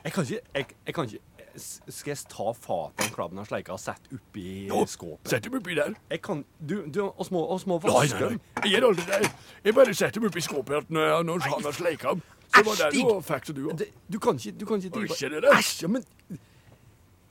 jeg 0.03 0.13
kan 0.13 0.23
ikke 0.27 0.39
jeg, 0.55 0.65
jeg 0.85 0.93
kan 0.95 1.07
ikke 1.09 1.19
Skal 1.55 2.11
jeg 2.15 2.17
ta 2.31 2.51
fatet 2.57 3.11
klabben 3.13 3.37
har 3.37 3.45
sleika 3.45 3.75
og 3.75 3.79
sette 3.81 4.09
oppi 4.15 4.65
Nå, 4.71 4.79
skåpet? 4.89 5.29
Sett 5.29 5.43
dem 5.45 5.53
oppi 5.59 5.75
der. 5.77 5.93
Jeg 6.09 6.21
kan 6.25 6.43
Du, 6.59 6.79
du 6.87 7.01
oss 7.11 7.29
må, 7.31 7.43
oss 7.53 7.67
må 7.69 7.77
Nei, 7.83 7.91
vaske 7.93 8.19
nei, 8.19 8.29
dem. 8.33 8.39
nei. 8.39 8.63
Jeg 8.63 8.71
gjør 8.77 8.87
aldri 8.89 9.05
det. 9.11 9.31
Jeg 9.67 9.75
bare 9.77 9.93
setter 9.93 10.17
dem 10.19 10.29
oppi 10.31 10.41
skåpet 10.41 10.89
når, 10.89 11.23
når 11.27 11.45
han 11.45 11.67
har 11.67 11.77
sleika 11.77 12.15
dem. 12.15 12.23
Så 12.53 12.63
var 12.67 12.75
det 12.81 12.89
du 12.93 13.21
fikk 13.25 13.45
til, 13.49 13.55
du 13.57 13.69
òg. 13.69 13.83
Du 14.13 14.19
kan 14.21 14.37
ikke 14.41 14.55
Du 14.59 14.65
kan 14.69 14.81
ikke 14.81 14.93
drive 14.97 15.41
det? 15.41 15.53
Æsj, 15.57 15.83
ja, 15.85 15.87
men 15.93 16.03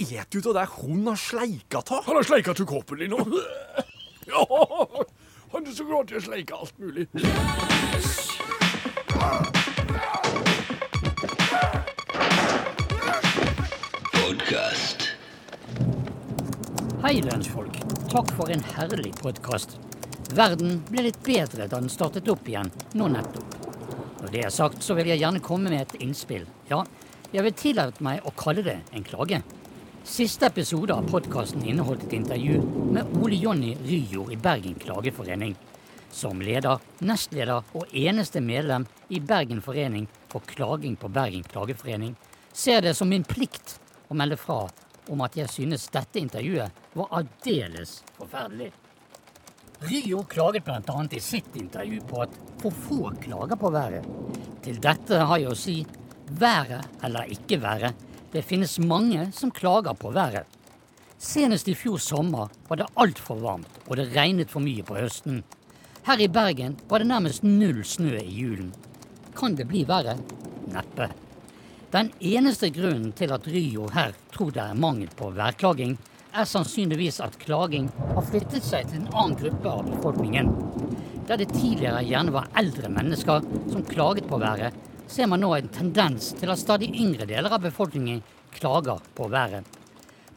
Et 0.02 0.32
du 0.34 0.38
av 0.50 0.54
det 0.56 0.66
hun 0.80 1.04
har 1.06 1.18
sleika 1.20 1.82
ta? 1.86 2.00
Han 2.06 2.16
har 2.18 2.26
sleika 2.26 2.54
til 2.58 2.66
koppen 2.66 2.98
din 3.02 3.10
nå. 3.14 3.22
Ja, 4.22 4.38
han 5.52 5.66
er 5.66 5.74
så 5.74 5.82
glad 5.84 6.06
til 6.08 6.20
å 6.20 6.22
sleike 6.22 6.54
alt 6.54 6.78
mulig. 6.78 7.08
Hei, 17.12 17.20
lønnsfolk. 17.20 17.74
Takk 18.08 18.30
for 18.32 18.48
en 18.48 18.62
herlig 18.72 19.10
podkast. 19.18 19.74
Verden 20.32 20.78
ble 20.88 21.02
litt 21.04 21.18
bedre 21.26 21.66
da 21.68 21.76
den 21.76 21.90
startet 21.92 22.30
opp 22.32 22.46
igjen 22.48 22.70
nå 22.96 23.08
nettopp. 23.12 23.56
Når 24.22 24.30
det 24.32 24.44
er 24.46 24.54
sagt, 24.54 24.78
så 24.80 24.96
vil 24.96 25.10
jeg 25.10 25.20
gjerne 25.20 25.42
komme 25.44 25.68
med 25.68 25.82
et 25.82 25.98
innspill. 26.06 26.46
Ja, 26.70 26.78
jeg 27.34 27.44
vil 27.44 27.58
tillate 27.60 28.00
meg 28.06 28.24
å 28.24 28.32
kalle 28.32 28.64
det 28.64 28.78
en 28.96 29.04
klage. 29.04 29.42
Siste 30.08 30.48
episode 30.48 30.96
av 30.96 31.10
podkasten 31.12 31.66
inneholdt 31.68 32.06
et 32.06 32.14
intervju 32.16 32.62
med 32.96 33.12
Ole 33.20 33.42
Jonny 33.42 33.74
Ryjord 33.82 34.32
i 34.32 34.38
Bergen 34.48 34.80
Klageforening. 34.80 35.52
Som 36.08 36.40
leder, 36.40 36.80
nestleder 37.04 37.76
og 37.76 37.92
eneste 37.92 38.40
medlem 38.40 38.88
i 39.12 39.20
Bergen 39.20 39.60
forening 39.60 40.08
for 40.32 40.48
klaging 40.48 40.96
på 40.96 41.12
Bergen 41.12 41.44
Klageforening 41.44 42.16
ser 42.56 42.80
det 42.80 42.96
som 42.96 43.12
min 43.12 43.28
plikt 43.28 43.76
å 44.08 44.16
melde 44.16 44.40
fra 44.40 44.62
om 45.10 45.20
at 45.24 45.36
jeg 45.36 45.50
synes 45.50 45.88
dette 45.92 46.20
intervjuet 46.20 46.84
var 46.94 47.10
aldeles 47.18 48.02
forferdelig. 48.18 48.70
Rio 49.82 50.22
klaget 50.30 50.64
bl.a. 50.64 50.98
i 51.10 51.20
sitt 51.20 51.56
intervju 51.58 52.00
på 52.06 52.22
at 52.22 52.38
for 52.62 52.70
få 52.70 53.10
klager 53.22 53.58
på 53.58 53.70
været. 53.74 54.06
Til 54.62 54.78
dette 54.78 55.18
har 55.18 55.42
jeg 55.42 55.50
å 55.50 55.58
si 55.58 55.80
været 56.38 57.02
eller 57.02 57.30
ikke 57.34 57.58
været, 57.62 57.94
Det 58.32 58.40
finnes 58.44 58.78
mange 58.80 59.26
som 59.36 59.50
klager 59.52 59.92
på 59.92 60.10
været. 60.10 60.46
Senest 61.20 61.68
i 61.68 61.74
fjor 61.76 61.98
sommer 62.00 62.48
var 62.68 62.78
det 62.80 62.86
altfor 62.96 63.42
varmt, 63.42 63.74
og 63.86 63.98
det 64.00 64.08
regnet 64.16 64.50
for 64.50 64.64
mye 64.64 64.82
på 64.82 64.96
høsten. 64.96 65.42
Her 66.06 66.18
i 66.18 66.30
Bergen 66.32 66.78
var 66.88 67.02
det 67.02 67.10
nærmest 67.10 67.44
null 67.44 67.84
snø 67.84 68.16
i 68.16 68.32
julen. 68.32 68.72
Kan 69.36 69.54
det 69.58 69.68
bli 69.68 69.84
verre? 69.84 70.16
Neppe. 70.72 71.10
Den 71.92 72.08
eneste 72.24 72.70
grunnen 72.72 73.10
til 73.12 73.34
at 73.36 73.44
Ryo 73.52 73.84
her 73.92 74.14
tror 74.32 74.52
det 74.54 74.62
er 74.62 74.78
mangel 74.80 75.10
på 75.12 75.26
værklaging, 75.36 75.98
er 76.32 76.46
sannsynligvis 76.48 77.18
at 77.20 77.34
klaging 77.42 77.90
har 78.14 78.24
flyttet 78.24 78.64
seg 78.64 78.86
til 78.88 79.02
en 79.02 79.10
annen 79.10 79.34
gruppe 79.36 79.68
av 79.68 79.82
befolkningen. 79.90 80.46
Der 81.28 81.36
det 81.36 81.50
tidligere 81.52 82.00
gjerne 82.08 82.32
var 82.32 82.46
eldre 82.56 82.88
mennesker 82.88 83.44
som 83.68 83.84
klaget 83.84 84.24
på 84.30 84.38
været, 84.40 84.72
ser 85.04 85.28
man 85.28 85.44
nå 85.44 85.50
en 85.52 85.68
tendens 85.74 86.30
til 86.38 86.54
at 86.54 86.62
stadig 86.62 86.88
yngre 86.94 87.26
deler 87.28 87.52
av 87.52 87.60
befolkningen 87.66 88.22
klager 88.56 89.02
på 89.12 89.26
været. 89.28 89.68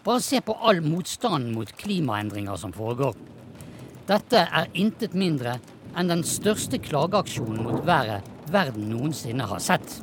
Bare 0.04 0.24
se 0.26 0.42
på 0.44 0.58
all 0.60 0.82
motstanden 0.84 1.54
mot 1.56 1.72
klimaendringer 1.80 2.60
som 2.60 2.76
foregår. 2.76 3.16
Dette 4.12 4.44
er 4.44 4.68
intet 4.76 5.16
mindre 5.16 5.56
enn 5.96 6.12
den 6.12 6.26
største 6.28 6.82
klageaksjonen 6.84 7.64
mot 7.64 7.80
været 7.88 8.28
verden 8.52 8.92
noensinne 8.92 9.48
har 9.48 9.64
sett. 9.64 10.02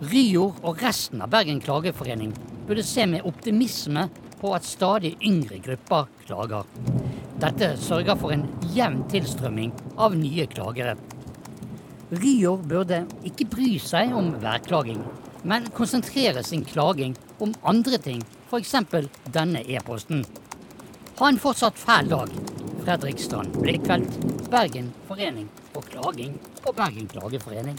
Ryår 0.00 0.62
og 0.64 0.78
resten 0.80 1.20
av 1.20 1.28
Bergen 1.28 1.58
klageforening 1.60 2.30
burde 2.64 2.80
se 2.88 3.04
med 3.04 3.26
optimisme 3.28 4.06
på 4.40 4.54
at 4.56 4.64
stadig 4.64 5.10
yngre 5.20 5.58
grupper 5.60 6.06
klager. 6.24 6.64
Dette 7.42 7.74
sørger 7.76 8.16
for 8.16 8.32
en 8.32 8.46
jevn 8.72 9.02
tilstrømming 9.12 9.74
av 10.00 10.16
nye 10.16 10.46
klagere. 10.48 10.94
Ryor 12.16 12.64
burde 12.64 13.02
ikke 13.28 13.44
bry 13.52 13.74
seg 13.76 14.14
om 14.16 14.32
værklaging, 14.40 15.02
men 15.44 15.68
konsentrere 15.76 16.40
sin 16.48 16.64
klaging 16.64 17.12
om 17.38 17.52
andre 17.60 18.00
ting, 18.00 18.24
f.eks. 18.48 18.72
denne 19.36 19.60
e-posten. 19.68 20.24
Ha 21.20 21.28
en 21.28 21.42
fortsatt 21.42 21.76
fæl 21.76 22.08
dag. 22.08 22.32
Fredrikstrand 22.86 23.60
Blikkfelt, 23.60 24.16
Bergen 24.48 24.94
forening 25.10 25.52
for 25.74 25.84
klaging 25.92 26.40
og 26.64 26.72
Bergen 26.80 27.12
klageforening. 27.12 27.76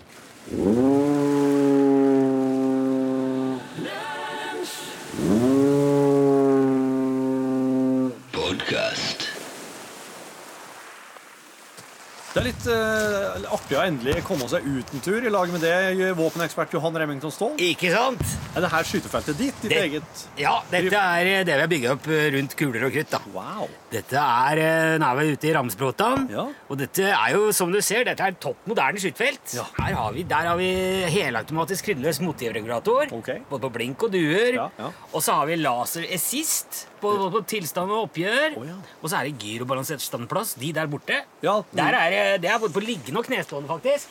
Det 12.31 12.39
er 12.39 12.45
litt 12.47 12.67
uh, 12.71 13.51
artig 13.51 13.75
å 13.75 13.83
endelig 13.83 14.21
komme 14.23 14.47
seg 14.47 14.63
ut 14.63 14.93
en 14.95 15.03
tur 15.03 15.19
i 15.19 15.31
lag 15.33 15.51
med 15.51 15.65
det, 15.65 16.13
våpenekspert 16.15 16.71
Johan 16.77 16.95
Remington 17.03 17.33
Ståhl. 17.35 17.59
Ikke 17.59 17.91
sant? 17.91 18.23
Er 18.51 18.65
det 18.65 18.70
her 18.74 18.84
skytefeltet 18.84 19.38
ditt? 19.39 19.60
Ditt 19.62 19.72
Det- 19.72 19.77
eget? 19.79 20.22
Ja, 20.38 20.58
dette 20.70 20.91
er 21.00 21.25
eh, 21.31 21.43
det 21.48 21.53
vi 21.55 21.62
har 21.62 21.67
bygget 21.72 21.91
opp 21.93 22.08
eh, 22.12 22.25
rundt 22.36 22.55
kuler 22.60 22.84
og 22.88 22.91
krutt. 22.91 23.10
da. 23.13 23.20
Wow. 23.31 23.70
Dette 23.91 24.17
er 24.20 24.60
nærmere 25.00 25.00
Nå 25.00 25.08
er 25.08 25.15
vi 25.22 25.36
ute 25.38 25.48
i 25.48 25.53
Ramsbråtan. 25.55 26.25
Ja. 26.29 26.43
Og 26.70 26.77
dette 26.81 27.05
er 27.15 27.29
jo, 27.36 27.51
som 27.55 27.72
du 27.72 27.79
ser, 27.81 28.03
dette 28.03 28.20
er 28.27 28.36
topp 28.43 28.58
moderne 28.67 29.00
skytefelt. 29.00 29.53
Ja. 29.55 29.63
Her 29.79 29.96
har 29.96 30.12
vi, 30.12 30.24
der 30.24 30.50
har 30.51 30.58
vi 30.60 30.67
helautomatisk 31.15 31.86
kryddeløs 31.86 32.20
motivregulator. 32.22 33.08
Okay. 33.22 33.39
Både 33.50 33.62
på 33.62 33.72
blink 33.77 34.03
og 34.03 34.12
duer. 34.12 34.53
Ja. 34.60 34.67
Og 35.13 35.24
så 35.24 35.31
har 35.39 35.46
vi 35.48 35.55
laser 35.55 36.03
assist 36.12 36.88
på, 37.00 37.08
på, 37.22 37.29
på 37.38 37.43
tilstand 37.48 37.89
og 37.91 38.10
oppgjør. 38.10 38.58
Oh. 38.60 38.67
Og 39.01 39.10
så 39.10 39.22
er 39.22 39.29
det 39.31 39.39
gyrobalansert 39.39 40.03
standplass. 40.03 40.55
De 40.60 40.74
der 40.75 40.88
borte. 40.91 41.24
Ja, 41.41 41.62
mm. 41.62 41.72
Der 41.79 41.96
er, 42.03 42.10
det- 42.12 42.41
det 42.43 42.51
er 42.51 42.60
både 42.60 42.74
på 42.75 42.84
liggende 42.84 43.20
og 43.24 43.25
knestående, 43.31 43.67
faktisk. 43.72 44.08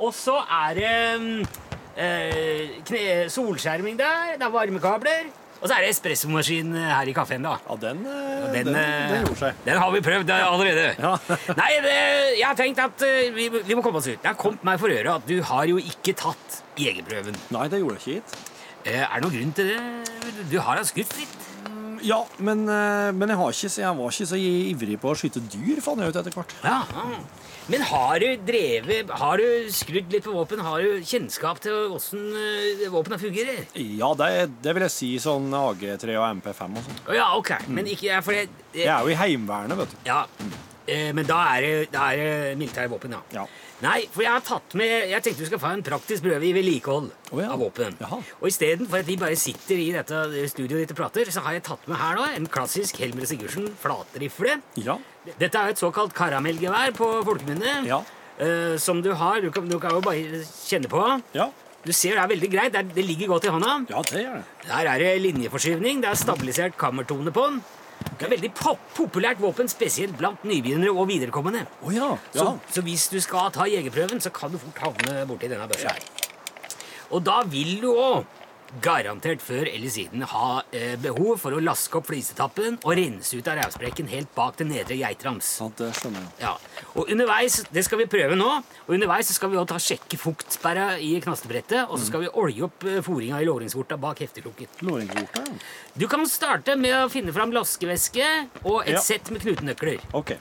Og 0.00 0.12
så 0.14 0.34
er 0.46 0.74
det 0.78 1.20
mm, 1.20 1.46
eh, 1.98 3.26
solskjerming 3.32 3.98
der. 3.98 4.36
Det 4.38 4.46
er 4.46 4.54
varmekabler. 4.54 5.28
Og 5.58 5.66
så 5.66 5.74
er 5.74 5.82
det 5.82 5.88
espressomaskin 5.90 6.68
eh, 6.78 6.90
her 6.94 7.08
i 7.10 7.14
kafeen, 7.16 7.42
da. 7.42 7.56
Ja, 7.66 7.76
den, 7.82 8.04
eh, 8.06 8.44
den, 8.52 8.52
Den, 8.54 8.68
den, 8.70 8.76
eh, 8.78 9.22
gjorde 9.24 9.38
seg. 9.40 9.62
den 9.64 9.80
har 9.82 9.90
vi 9.96 10.02
prøvd 10.06 10.30
eh, 10.30 10.44
allerede. 10.46 10.84
Ja. 11.02 11.14
Nei, 11.58 11.72
det, 11.82 11.96
jeg 12.38 12.46
har 12.46 12.58
tenkt 12.60 12.78
at 12.84 13.02
eh, 13.08 13.32
vi, 13.34 13.48
vi 13.56 13.74
må 13.74 13.82
komme 13.82 13.98
oss 13.98 14.06
ut. 14.06 14.20
Det 14.22 14.30
har 14.30 14.38
kommet 14.38 14.62
meg 14.68 14.78
for 14.78 14.94
øre 14.94 15.16
at 15.18 15.26
du 15.26 15.40
har 15.50 15.66
jo 15.66 15.80
ikke 15.82 16.14
tatt 16.22 16.60
jegerprøven. 16.78 17.34
Nei, 17.56 17.66
det 17.72 17.82
gjorde 17.82 17.98
jeg 18.06 18.22
ikke. 18.22 18.46
Eh, 18.86 19.02
er 19.02 19.18
det 19.18 19.24
noen 19.26 19.34
grunn 19.34 19.54
til 19.58 19.72
det? 19.74 20.46
Du 20.52 20.58
har 20.62 20.78
da 20.78 20.86
skutt 20.86 21.18
litt. 21.18 21.47
Ja, 22.06 22.22
men, 22.38 22.64
eh, 22.68 23.10
men 23.14 23.32
jeg, 23.32 23.38
har 23.40 23.54
ikke, 23.54 23.72
jeg 23.82 23.98
var 23.98 24.14
ikke 24.14 24.30
så 24.30 24.38
ivrig 24.38 24.98
på 25.02 25.12
å 25.12 25.18
skyte 25.18 25.42
dyr, 25.52 25.82
fant 25.84 26.02
jeg 26.02 26.12
ut 26.12 26.20
etter 26.20 26.36
hvert. 26.36 26.54
Ja. 26.64 26.82
Men 27.68 27.82
har 27.84 28.22
du 28.22 28.28
drevet 28.48 29.10
Har 29.20 29.40
du 29.40 29.66
skrudd 29.72 30.12
litt 30.12 30.24
på 30.24 30.32
våpen? 30.32 30.62
Har 30.64 30.80
du 30.80 31.04
kjennskap 31.04 31.60
til 31.60 31.92
åssen 31.92 32.22
uh, 32.32 32.86
våpena 32.94 33.18
fungerer? 33.20 33.66
Ja, 33.76 34.14
det, 34.16 34.30
det 34.64 34.72
vil 34.76 34.86
jeg 34.86 34.94
si 34.94 35.10
sånn 35.20 35.52
AG3 35.52 36.16
og 36.16 36.30
MP5 36.40 36.78
og 36.80 36.86
sånn. 36.86 37.02
Ja, 37.18 37.28
ok. 37.36 37.52
Men 37.68 37.90
ikke 37.92 38.08
ja, 38.08 38.22
for 38.24 38.36
det, 38.36 38.48
det, 38.72 38.86
Jeg 38.86 38.94
er 38.94 39.04
jo 39.04 39.12
i 39.12 39.20
Heimevernet, 39.20 39.82
vet 39.82 39.92
du. 39.92 40.00
Ja. 40.08 40.22
Eh, 40.88 41.10
men 41.12 41.28
da 41.28 41.42
er 41.52 41.66
det, 41.66 41.72
da 41.92 42.08
er 42.14 42.22
det 42.22 42.58
militære 42.60 42.88
våpen, 42.88 43.18
ja. 43.18 43.20
Ja. 43.42 43.44
Nei, 43.84 43.98
for 44.10 44.24
jeg 44.24 44.34
har 44.34 44.42
tatt 44.42 44.74
med 44.78 44.88
Jeg 45.12 45.22
tenkte 45.22 45.44
vi 45.44 45.48
skal 45.52 45.60
få 45.62 45.70
en 45.76 45.84
praktisk 45.86 46.24
prøve 46.24 46.48
i 46.48 46.50
vedlikehold 46.56 47.06
oh, 47.30 47.38
ja. 47.38 47.52
av 47.54 47.60
våpen. 47.62 47.94
Jaha. 48.02 48.18
Og 48.40 48.48
istedenfor 48.50 49.04
at 49.04 49.06
vi 49.06 49.18
bare 49.20 49.38
sitter 49.38 49.78
i 49.78 49.92
dette 49.94 50.48
studioet 50.50 50.82
ditt 50.82 50.94
og 50.96 50.98
prater, 50.98 51.30
så 51.30 51.44
har 51.46 51.54
jeg 51.54 51.66
tatt 51.68 51.86
med 51.90 52.00
her 52.00 52.18
nå 52.18 52.26
en 52.34 52.50
klassisk 52.50 52.98
Helmer 53.02 53.28
Sigurdsen 53.28 53.70
flatrifle. 53.78 54.58
Ja. 54.82 54.98
Dette 55.28 55.62
er 55.62 55.74
et 55.74 55.80
såkalt 55.80 56.16
karamellgevær 56.16 56.94
på 56.98 57.12
folkemunne. 57.28 57.80
Ja. 57.86 58.02
Uh, 58.38 58.76
som 58.78 59.00
du 59.02 59.12
har. 59.18 59.40
Du 59.42 59.50
kan, 59.54 59.66
du 59.70 59.78
kan 59.82 59.94
jo 59.94 60.02
bare 60.02 60.42
kjenne 60.66 60.90
på. 60.90 61.02
Ja. 61.34 61.48
Du 61.86 61.94
ser 61.94 62.18
det 62.18 62.22
er 62.24 62.30
veldig 62.34 62.50
greit. 62.52 62.74
Det, 62.74 62.82
er, 62.82 62.94
det 62.98 63.06
ligger 63.06 63.34
godt 63.34 63.46
i 63.46 63.54
hånda. 63.54 63.74
Ja, 63.90 64.02
det 64.10 64.22
gjør 64.24 64.38
det. 64.40 64.46
Der 64.68 64.90
er 64.92 65.02
det 65.02 65.12
linjeforskyvning. 65.22 66.02
Det 66.02 66.10
er 66.10 66.18
stabilisert 66.18 66.78
kammertone 66.78 67.34
på 67.34 67.46
den. 67.50 67.60
Det 68.18 68.26
er 68.26 68.32
veldig 68.32 68.50
pop 68.58 68.80
populært 68.96 69.40
våpen, 69.42 69.68
spesielt 69.70 70.16
blant 70.18 70.42
nybegynnere 70.46 70.94
og 70.94 71.08
viderekommende. 71.10 71.64
Oh, 71.82 71.92
ja. 71.94 72.14
Så, 72.34 72.44
ja. 72.44 72.72
så 72.74 72.82
hvis 72.86 73.08
du 73.12 73.18
skal 73.22 73.52
ta 73.54 73.66
jegerprøven, 73.70 74.22
så 74.22 74.32
kan 74.34 74.50
du 74.54 74.58
fort 74.62 74.82
havne 74.82 75.26
borti 75.28 75.50
denne 75.50 75.68
børsa 75.70 75.94
her. 75.94 76.08
Og 77.14 77.22
da 77.24 77.40
vil 77.48 77.78
du 77.82 77.92
òg 77.94 78.37
garantert 78.84 79.40
før 79.42 79.66
eller 79.70 79.90
siden 79.92 80.22
ha 80.30 80.62
eh, 80.76 80.94
behov 81.00 81.38
for 81.42 81.56
å 81.56 81.60
laske 81.62 81.98
opp 81.98 82.08
flisetappen 82.10 82.76
og 82.84 82.94
rense 82.98 83.36
ut 83.38 83.48
av 83.48 83.58
rævsprekken 83.60 84.08
helt 84.12 84.30
bak 84.36 84.58
den 84.60 84.68
nedre 84.74 84.96
geitrams. 85.00 85.48
Ja, 85.62 85.68
det 85.78 85.88
skjønner 85.98 86.20
jeg. 86.24 86.30
Ja, 86.42 86.52
og 86.94 87.10
underveis, 87.14 87.60
Det 87.72 87.84
skal 87.86 88.02
vi 88.02 88.06
prøve 88.12 88.36
nå. 88.38 88.48
Og 88.86 88.94
underveis 88.96 89.28
så 89.30 89.36
skal 89.38 89.50
vi 89.52 89.56
også 89.60 89.72
ta 89.74 89.78
sjekke 89.82 90.18
fuktsperra 90.20 90.88
i 91.00 91.14
knastebrettet. 91.24 91.88
Og 91.88 91.98
så 91.98 92.08
skal 92.10 92.26
vi 92.26 92.32
olje 92.34 92.66
opp 92.68 92.84
eh, 92.88 93.00
foringa 93.04 93.40
i 93.42 93.48
låringsvorta 93.48 93.98
bak 94.00 94.20
hefteklokken. 94.24 94.68
Låringsvorta, 94.88 95.44
ja. 95.48 95.58
Du 95.98 96.06
kan 96.08 96.26
starte 96.30 96.76
med 96.78 96.94
å 96.94 97.08
finne 97.12 97.32
fram 97.34 97.50
laskevæske 97.56 98.26
og 98.64 98.82
et 98.86 98.94
Ja. 98.98 99.00
sett 99.00 99.30
med 99.34 99.42
knutenøkler. 99.42 99.98
Ok, 100.14 100.36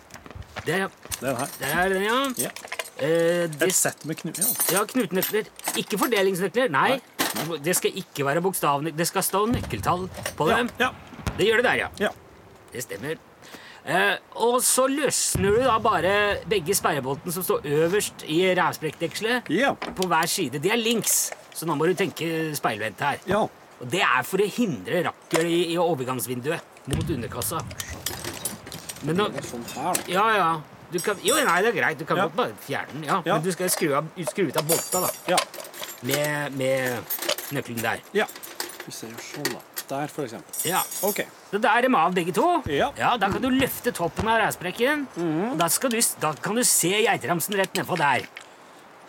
Der, 0.66 0.90
den 1.22 1.36
her. 1.38 1.48
der 1.60 1.78
er 1.86 1.90
den, 1.90 2.04
ja. 2.04 2.18
Ja. 2.38 2.50
Eh, 2.98 3.46
det, 3.48 3.68
Et 3.70 3.76
sett 3.76 4.06
med 4.06 4.18
knu... 4.18 4.32
Ja. 4.36 4.80
ja, 4.80 4.86
knutenøkler. 4.90 5.46
Ikke 5.78 5.98
fordelingsnøkler. 6.02 6.70
Nei. 6.74 7.00
Det 7.64 7.76
skal 7.78 7.92
ikke 8.02 8.26
være 8.26 8.42
bokstavene. 8.42 8.92
Det 8.98 9.08
skal 9.08 9.24
stå 9.24 9.46
nøkkeltall 9.52 10.08
på 10.38 10.50
dem. 10.50 10.70
ja. 10.80 10.90
Det 11.38 11.46
gjør 11.46 11.60
det 11.62 11.66
der, 11.68 11.76
ja. 11.84 11.88
ja. 12.02 12.10
Det 12.74 12.82
stemmer. 12.84 13.16
Eh, 13.88 14.16
og 14.44 14.58
så 14.66 14.88
løsner 14.90 15.54
du 15.56 15.60
da 15.64 15.78
bare 15.80 16.14
begge 16.50 16.74
sperreboltene 16.76 17.32
som 17.32 17.44
står 17.46 17.68
øverst 17.78 18.26
i 18.28 18.40
rævsprekkdekselet, 18.58 19.48
Ja. 19.54 19.74
på 19.78 20.08
hver 20.10 20.26
side. 20.28 20.60
De 20.60 20.70
er 20.74 20.76
links, 20.82 21.32
så 21.56 21.66
nå 21.70 21.76
må 21.78 21.86
du 21.88 21.94
tenke 21.94 22.56
speilvendt 22.58 23.00
her. 23.06 23.22
Ja. 23.30 23.44
Og 23.80 23.86
det 23.92 24.02
er 24.02 24.24
for 24.26 24.42
å 24.42 24.50
hindre 24.50 25.04
rakkel 25.06 25.46
i, 25.46 25.60
i 25.74 25.78
overgangsvinduet 25.78 26.60
mot 26.90 27.14
underkassa. 27.16 27.62
Men 29.06 29.16
nå, 29.22 29.30
Sånn 29.46 29.64
ja, 30.10 30.26
ja. 30.36 30.50
Du 30.92 30.98
kan, 31.04 31.20
jo, 31.22 31.36
nei, 31.36 31.58
det 31.62 31.70
er 31.70 31.76
greit. 31.78 32.00
Du 32.00 32.06
kan 32.08 32.18
Ja. 32.18 32.24
godt 32.28 32.36
bare 32.36 32.54
fjerne 32.66 32.94
den. 32.94 33.04
Ja. 33.04 33.22
Ja. 33.26 33.36
Men 33.36 33.44
du 33.44 33.52
skal 33.52 33.70
skru, 33.70 33.94
av, 33.94 34.06
skru 34.32 34.48
ut 34.48 34.58
av 34.58 34.66
bolta 34.68 35.02
da, 35.06 35.10
Ja. 35.28 35.38
Med, 36.02 36.54
med 36.58 37.16
nøkkelen 37.56 37.82
der. 37.84 38.04
ja. 38.14 38.28
Vi 38.88 38.94
ser 38.96 39.10
jo 39.12 39.20
sånn, 39.20 39.50
da. 39.52 39.60
Der, 39.88 40.08
for 40.12 40.24
eksempel. 40.24 40.56
Ja. 40.68 40.80
Ok. 41.04 41.22
Så 41.50 41.60
da 41.64 41.74
er 41.78 41.88
de 41.88 41.92
av, 41.96 42.14
begge 42.16 42.34
to. 42.36 42.46
Ja. 42.72 42.90
ja 42.96 43.14
Da 43.20 43.30
kan 43.32 43.44
du 43.44 43.48
løfte 43.52 43.92
toppen 43.96 44.28
av 44.32 44.42
rævsprekken. 44.42 45.06
Og 45.52 45.56
da, 45.60 45.68
du, 45.68 46.00
da 46.24 46.34
kan 46.44 46.60
du 46.60 46.64
se 46.68 46.92
geitramsen 47.06 47.56
rett 47.60 47.76
nedpå 47.76 47.98
der. 48.00 48.28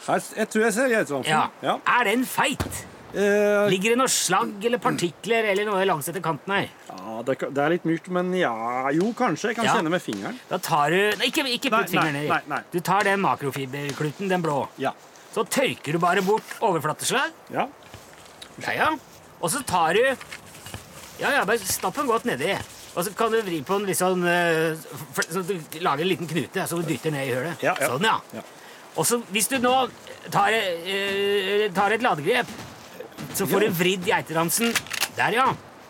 Her, 0.07 0.23
jeg 0.39 0.51
tror 0.53 0.65
jeg 0.67 0.77
ser 0.77 0.95
geitramsen. 0.95 1.33
Ja. 1.33 1.49
ja. 1.63 1.77
Er 1.99 2.11
den 2.11 2.23
feit? 2.27 2.85
Uh, 3.09 3.65
Ligger 3.73 3.95
det 3.95 3.99
noe 4.03 4.11
slagg 4.13 4.67
eller 4.69 4.81
partikler 4.83 5.47
eller 5.49 5.65
noe 5.65 5.81
langs 5.89 6.11
etter 6.11 6.21
kanten 6.21 6.53
her? 6.53 6.67
ja 6.91 7.23
det, 7.25 7.39
det 7.57 7.63
er 7.65 7.73
litt 7.73 7.87
mykt, 7.89 8.11
men 8.13 8.35
ja 8.37 8.53
Jo, 8.93 9.15
kanskje. 9.17 9.55
Jeg 9.55 9.57
kan 9.57 9.65
Ja. 9.65 9.79
kjenne 9.79 9.95
med 9.95 10.03
fingeren. 10.05 10.37
Da 10.51 10.59
tar 10.61 10.93
du 10.93 10.99
Nei, 11.17 11.31
ikke, 11.31 11.47
ikke 11.55 11.73
putt 11.73 11.95
fingeren 11.95 12.19
ned 12.19 12.29
nedi. 12.29 12.61
Du 12.75 12.83
tar 12.85 13.09
den 13.09 13.23
makrofiberkluten, 13.25 14.29
den 14.29 14.45
blå. 14.45 14.67
Ja. 14.77 14.93
Så 15.39 15.45
tørker 15.55 15.95
du 15.95 16.01
bare 16.03 16.23
bort 16.27 16.57
overflateslag. 16.67 17.31
Ja. 17.55 17.69
Ja, 18.65 18.73
ja. 18.75 18.89
Og 19.39 19.53
så 19.55 19.61
tar 19.63 19.95
du 19.95 20.03
Ja, 21.19 21.31
ja, 21.35 21.45
bare 21.47 21.59
stapp 21.63 21.95
den 21.95 22.09
godt 22.11 22.27
nedi. 22.27 22.57
Og 22.99 23.05
så 23.07 23.13
kan 23.15 23.31
du 23.31 23.39
vri 23.47 23.61
på 23.63 23.77
den 23.79 23.87
litt 23.87 23.99
sånn 24.01 24.25
eh, 24.27 24.75
Så 25.29 25.45
du 25.47 25.55
lager 25.85 26.03
en 26.03 26.11
liten 26.11 26.27
knute, 26.31 26.65
så 26.67 26.81
du 26.81 26.87
dytter 26.89 27.15
ned 27.15 27.29
i 27.29 27.35
hølet. 27.37 27.63
Ja, 27.63 27.77
ja. 27.79 27.93
Sånn, 27.93 28.07
ja. 28.09 28.17
Ja. 28.35 28.43
Og 28.99 29.07
så 29.07 29.21
hvis 29.31 29.47
du 29.53 29.59
nå 29.63 29.75
tar, 30.35 30.51
eh, 30.59 31.69
tar 31.77 31.95
et 31.95 32.03
ladegrep 32.03 32.51
Så 33.39 33.47
får 33.47 33.69
du 33.69 33.77
vridd 33.79 34.07
geitedansen 34.11 34.75
der, 35.19 35.39
ja. 35.39 35.47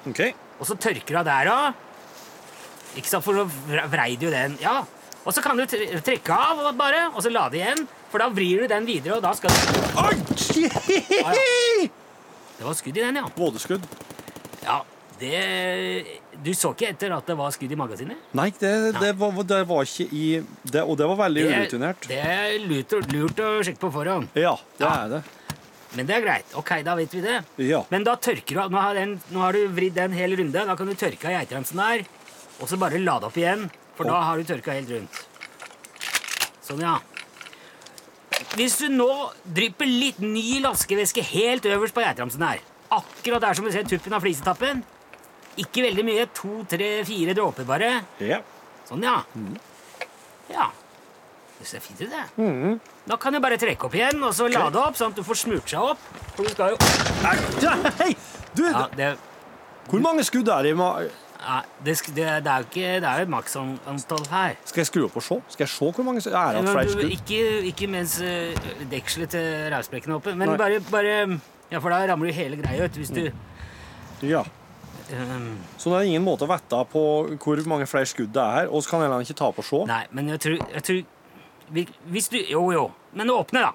Okay. 0.08 0.34
Og 0.60 0.68
så 0.68 0.76
tørker 0.76 1.14
du 1.14 1.20
av 1.22 1.28
der 1.28 1.50
òg. 1.54 1.84
Ikke 3.00 3.08
sant, 3.08 3.24
for 3.24 3.36
nå 3.36 3.44
vre- 3.68 3.88
vrei 3.92 4.10
du 4.20 4.28
den. 4.32 4.56
Ja. 4.60 4.82
Og 5.24 5.32
så 5.36 5.40
kan 5.44 5.56
du 5.56 5.64
trekke 5.68 6.36
av 6.36 6.60
bare, 6.76 7.06
og 7.14 7.20
så 7.24 7.32
lade 7.32 7.56
igjen. 7.60 7.86
For 8.08 8.22
da 8.22 8.28
vrir 8.32 8.62
du 8.64 8.68
den 8.70 8.86
videre, 8.88 9.18
og 9.18 9.22
da 9.24 9.34
skal 9.36 9.52
du 9.52 9.56
Oi! 10.00 10.14
Det 12.58 12.64
var 12.66 12.74
skudd 12.78 12.96
i 12.96 13.02
den, 13.04 13.18
ja. 13.20 13.26
Vådeskudd. 13.36 13.84
Ja, 14.64 14.80
det 15.20 16.06
Du 16.42 16.50
så 16.54 16.72
ikke 16.74 16.88
etter 16.92 17.12
at 17.16 17.26
det 17.28 17.36
var 17.38 17.50
skudd 17.54 17.72
i 17.74 17.78
magasinet? 17.78 18.18
Nei, 18.38 18.48
det, 18.58 18.72
det, 18.98 19.12
var, 19.18 19.34
det 19.46 19.60
var 19.68 19.86
ikke 19.88 20.06
i 20.14 20.24
det, 20.62 20.82
Og 20.84 20.96
det 20.98 21.08
var 21.10 21.18
veldig 21.24 21.44
urutinert. 21.52 22.08
Det 22.10 22.18
er 22.22 22.56
lurt, 22.64 22.94
lurt 23.12 23.42
å 23.44 23.50
sjekke 23.66 23.82
på 23.86 23.90
forhånd. 23.94 24.30
Ja, 24.38 24.54
det 24.78 24.86
Ja. 24.86 24.94
er 25.04 25.12
det. 25.16 25.22
Men 25.96 26.04
det 26.06 26.14
er 26.18 26.20
greit. 26.20 26.50
Ok, 26.60 26.70
da 26.84 26.94
vet 26.98 27.14
vi 27.16 27.22
det. 27.24 27.38
Ja. 27.64 27.80
Men 27.90 28.04
da 28.04 28.12
tørker 28.20 28.54
du 28.54 28.60
av. 28.60 28.70
Nå 28.70 28.80
har, 28.84 28.94
den, 28.98 29.14
nå 29.32 29.40
har 29.40 29.56
du 29.56 29.62
vridd 29.72 29.96
en 30.02 30.12
hel 30.12 30.34
runde. 30.36 30.64
Da 30.68 30.74
kan 30.76 30.86
du 30.90 30.92
tørke 30.98 31.30
av 31.30 31.38
geitremsen 31.38 31.80
der, 31.80 32.02
og 32.60 32.68
så 32.68 32.76
bare 32.80 33.00
lade 33.00 33.24
opp 33.30 33.38
igjen. 33.40 33.70
For 33.96 34.04
da 34.06 34.18
har 34.26 34.36
du 34.36 34.44
tørka 34.46 34.74
helt 34.76 34.90
rundt. 34.92 35.22
Sånn, 36.66 36.82
ja. 36.84 36.98
Hvis 38.58 38.74
du 38.80 38.88
nå 38.90 39.08
drypper 39.54 39.86
litt 39.86 40.18
ny 40.22 40.58
laskevæske 40.64 41.22
helt 41.30 41.66
øverst 41.70 41.94
på 41.94 42.02
geitramsen 42.02 42.42
her, 42.42 42.62
akkurat 42.90 43.44
der 43.44 43.54
som 43.58 43.66
du 43.68 43.70
ser 43.74 43.86
tuppen 43.86 44.16
av 44.16 44.24
flisetappen 44.24 44.80
Ikke 45.58 45.82
veldig 45.84 46.04
mye. 46.06 46.24
To, 46.38 46.62
tre, 46.70 46.88
fire 47.06 47.34
dråper 47.36 47.66
bare. 47.68 47.90
ja. 48.22 48.40
Sånn, 48.88 49.02
ja. 49.04 49.18
Ja. 50.48 50.70
Det 51.58 51.66
ser 51.68 51.82
fint 51.84 51.98
ut, 52.00 52.08
det. 52.12 52.78
Da 53.10 53.16
kan 53.20 53.34
du 53.34 53.40
bare 53.42 53.58
trekke 53.60 53.84
opp 53.88 53.94
igjen 53.98 54.22
og 54.24 54.30
så 54.36 54.46
lade 54.48 54.78
opp, 54.80 54.96
sånn 54.96 55.10
at 55.12 55.18
du 55.18 55.24
får 55.26 55.40
smurt 55.42 55.68
seg 55.68 55.90
opp. 55.92 56.06
For 56.36 56.46
du 56.46 56.54
skal 56.54 56.72
jo 56.72 56.78
Hei! 57.98 58.14
Du, 58.54 58.62
Ja, 58.64 58.86
det, 58.96 59.10
hvor 59.90 60.00
mange 60.04 60.24
skudd 60.24 60.48
er 60.48 60.64
det 60.64 60.72
i 60.72 60.78
ma... 60.78 60.92
ja, 61.38 61.60
det, 61.84 61.94
det, 62.06 62.14
det 62.16 62.50
er 62.50 62.62
jo 62.62 62.66
ikke 62.66 62.88
Det 63.00 63.08
er 63.08 63.20
jo 63.22 63.30
maksantall 63.30 64.24
her. 64.30 64.56
Skal 64.66 64.82
jeg 64.82 64.90
skru 64.90 65.04
opp 65.06 65.16
og 65.20 65.22
se? 65.22 65.38
Skal 65.54 65.64
jeg 65.64 65.72
se 65.74 65.90
hvor 65.94 66.06
mange 66.06 66.22
er 66.26 66.58
det? 66.58 66.64
Du, 66.66 66.92
skudd? 66.92 67.12
ikke, 67.14 67.42
ikke 67.70 67.90
mens 67.90 68.18
uh, 68.20 68.70
dekselet 68.90 69.30
til 69.36 69.68
rævsprekken 69.72 70.12
er 70.12 70.18
oppe, 70.18 70.34
men 70.34 70.50
Nei. 70.50 70.58
bare, 70.58 70.80
bare 70.90 71.40
Ja, 71.70 71.78
for 71.78 71.92
da 71.92 72.00
ramler 72.10 72.32
jo 72.32 72.34
hele 72.34 72.56
greia 72.56 72.88
ut 72.88 72.96
hvis 72.96 73.12
du 73.14 73.28
Ja. 74.26 74.42
Um, 75.08 75.56
Så 75.78 75.90
det 75.90 75.98
er 75.98 76.08
ingen 76.10 76.24
måte 76.24 76.44
å 76.44 76.50
vite 76.50 76.82
på 76.92 77.02
hvor 77.40 77.62
mange 77.70 77.86
flere 77.88 78.08
skudd 78.08 78.32
det 78.34 78.42
er, 78.44 78.66
og 78.68 78.82
så 78.82 78.90
kan 78.90 79.06
heller 79.06 79.24
ikke 79.24 79.38
ta 79.38 79.48
på 79.56 79.64
se. 79.64 79.84
Nei, 79.88 80.02
men 80.12 80.28
jeg 80.34 80.40
tror, 80.44 80.58
jeg 80.74 80.82
tror 80.88 81.04
Hvis 82.12 82.28
du 82.28 82.38
Jo, 82.50 82.70
jo. 82.72 82.90
Men 83.12 83.30
åpne, 83.30 83.60
da. 83.60 83.72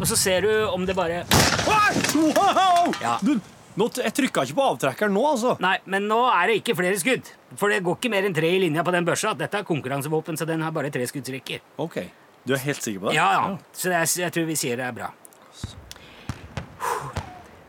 Og 0.00 0.06
så 0.08 0.16
ser 0.16 0.40
du 0.40 0.50
om 0.68 0.86
det 0.86 0.96
bare 0.96 1.22
Wow! 1.66 2.94
Ja. 3.00 3.16
Du, 3.22 3.38
nå, 3.76 3.88
jeg 4.00 4.14
trykka 4.16 4.46
ikke 4.46 4.56
på 4.56 4.66
avtrekkeren 4.72 5.12
nå, 5.16 5.24
altså. 5.34 5.56
Nei, 5.62 5.76
men 5.92 6.06
nå 6.10 6.20
er 6.30 6.50
det 6.50 6.60
ikke 6.62 6.76
flere 6.78 7.00
skudd. 7.00 7.28
For 7.60 7.72
det 7.72 7.82
går 7.86 7.98
ikke 7.98 8.12
mer 8.12 8.28
enn 8.28 8.36
tre 8.36 8.50
i 8.56 8.62
linja 8.62 8.84
på 8.86 8.94
den 8.94 9.06
børsa. 9.08 9.34
Dette 9.36 9.60
er 9.60 9.68
konkurransevåpen, 9.68 10.38
så 10.40 10.48
den 10.48 10.64
har 10.64 10.72
bare 10.76 10.92
tre 10.94 11.04
skuddsrekker. 11.08 11.64
OK. 11.84 12.00
Du 12.46 12.54
er 12.54 12.62
helt 12.62 12.82
sikker 12.82 13.02
på 13.02 13.10
det? 13.10 13.18
Ja, 13.18 13.28
ja. 13.34 13.56
Så 13.74 13.90
det 13.92 13.98
er, 14.00 14.10
jeg 14.26 14.34
tror 14.36 14.48
vi 14.48 14.58
sier 14.58 14.80
det 14.80 14.86
er 14.86 14.96
bra. 14.96 15.10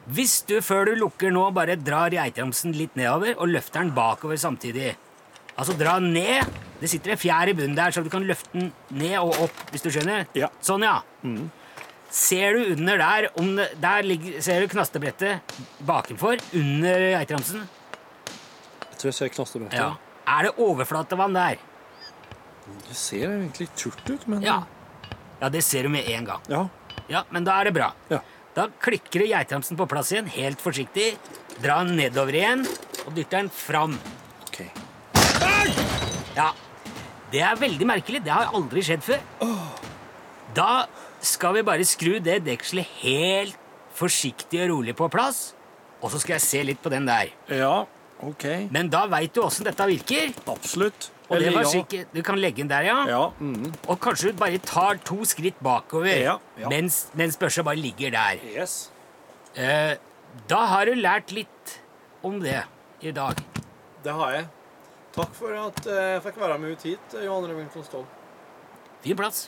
Hvis 0.07 0.37
du 0.47 0.55
før 0.63 0.87
du 0.87 0.93
lukker 0.95 1.33
nå 1.35 1.49
bare 1.51 1.75
drar 1.75 2.13
geitramsen 2.15 2.71
litt 2.77 2.95
nedover 2.95 3.35
og 3.35 3.51
løfter 3.51 3.83
den 3.83 3.91
bakover 3.95 4.39
samtidig 4.39 4.93
Altså 5.57 5.73
dra 5.73 5.95
ned. 5.99 6.45
Det 6.77 6.89
sitter 6.91 7.15
en 7.15 7.17
fjær 7.17 7.49
i 7.49 7.53
bunnen 7.57 7.73
der, 7.73 7.89
så 7.89 8.03
du 8.05 8.11
kan 8.13 8.21
løfte 8.29 8.51
den 8.53 8.67
ned 8.93 9.15
og 9.17 9.47
opp. 9.47 9.61
hvis 9.73 9.81
du 9.81 9.89
skjønner. 9.89 10.27
Ja. 10.37 10.51
Sånn, 10.61 10.85
ja. 10.85 10.99
Ser 12.09 12.53
du 12.55 12.73
under 12.73 12.97
der 12.97 13.27
om 13.39 13.55
Der 13.57 14.01
ligger, 14.03 14.41
Ser 14.41 14.61
du 14.63 14.67
knastebrettet 14.71 15.41
bakenfor? 15.85 16.39
Under 16.55 17.03
geitramsen? 17.17 17.67
Jeg 18.87 18.97
tror 19.01 19.09
jeg 19.11 19.17
ser 19.19 19.33
knastebrettet. 19.35 19.77
Ja. 19.77 19.91
Er 20.27 20.47
det 20.47 20.53
overflatevann 20.57 21.35
der? 21.37 21.59
Det 22.87 22.95
ser 22.97 23.27
egentlig 23.29 23.69
turt 23.77 24.09
ut, 24.09 24.27
men 24.27 24.41
Ja. 24.43 24.61
Ja, 25.41 25.49
det 25.49 25.61
ser 25.63 25.83
du 25.83 25.89
med 25.89 26.07
en 26.09 26.25
gang. 26.25 26.41
Ja. 26.49 26.63
Ja, 27.07 27.23
men 27.29 27.43
da 27.45 27.59
er 27.61 27.65
det 27.69 27.73
bra. 27.75 27.91
Ja. 28.09 28.19
Da 28.55 28.67
klikker 28.81 29.21
du 29.21 29.27
geitramsen 29.29 29.77
på 29.77 29.85
plass 29.87 30.09
igjen, 30.11 30.25
helt 30.33 30.59
forsiktig. 30.59 31.11
Dra 31.61 31.83
den 31.83 31.95
nedover 31.95 32.33
igjen, 32.33 32.65
og 33.05 33.13
dytter 33.15 33.43
den 33.43 33.49
fram. 33.53 33.99
OK. 34.47 34.63
Ja, 36.35 36.51
Det 37.31 37.41
er 37.43 37.55
veldig 37.59 37.85
merkelig. 37.85 38.23
Det 38.23 38.31
har 38.31 38.53
aldri 38.55 38.81
skjedd 38.81 39.03
før. 39.03 39.19
Da 40.55 40.87
skal 41.21 41.57
vi 41.57 41.65
bare 41.65 41.85
skru 41.87 42.17
det 42.23 42.41
dekselet 42.45 42.87
helt 43.01 43.57
forsiktig 43.97 44.61
og 44.65 44.69
rolig 44.75 44.95
på 44.97 45.07
plass. 45.09 45.51
Og 46.01 46.11
så 46.13 46.19
skal 46.21 46.37
jeg 46.37 46.45
se 46.45 46.63
litt 46.69 46.81
på 46.83 46.91
den 46.93 47.07
der. 47.09 47.31
Ja, 47.49 47.85
OK. 48.25 48.45
Men 48.73 48.89
da 48.93 49.05
veit 49.09 49.33
du 49.33 49.41
åssen 49.43 49.65
dette 49.65 49.85
virker. 49.89 50.33
Absolutt. 50.49 51.11
Og 51.27 51.41
det 51.43 51.51
var 51.51 51.65
sikkert, 51.67 52.13
Du 52.15 52.21
kan 52.23 52.39
legge 52.39 52.61
den 52.61 52.69
der, 52.69 52.85
ja. 52.87 52.99
Ja. 53.09 53.23
Mm. 53.39 53.73
Og 53.89 53.97
kanskje 53.99 54.31
du 54.31 54.37
bare 54.39 54.61
tar 54.63 54.99
to 55.03 55.25
skritt 55.27 55.57
bakover 55.59 56.07
Ja, 56.07 56.37
ja. 56.57 56.69
Mens, 56.71 57.09
mens 57.13 57.35
børsa 57.37 57.65
bare 57.67 57.75
ligger 57.75 58.13
der. 58.15 58.39
Yes. 58.47 58.91
Eh, 59.55 59.97
da 60.47 60.61
har 60.71 60.85
du 60.87 60.95
lært 60.95 61.33
litt 61.35 61.79
om 62.23 62.39
det 62.39 62.61
i 63.01 63.11
dag. 63.11 63.41
Det 64.05 64.13
har 64.13 64.37
jeg. 64.37 64.47
Takk 65.17 65.35
for 65.35 65.57
at 65.57 65.83
eh, 65.89 66.13
jeg 66.15 66.23
fikk 66.29 66.39
være 66.45 66.57
med 66.61 66.77
ut 66.77 66.87
hit, 66.87 67.19
Johan 67.25 67.49
Remington 67.49 67.83
Ståhl. 67.83 68.05
Fin 69.03 69.17
plass. 69.19 69.47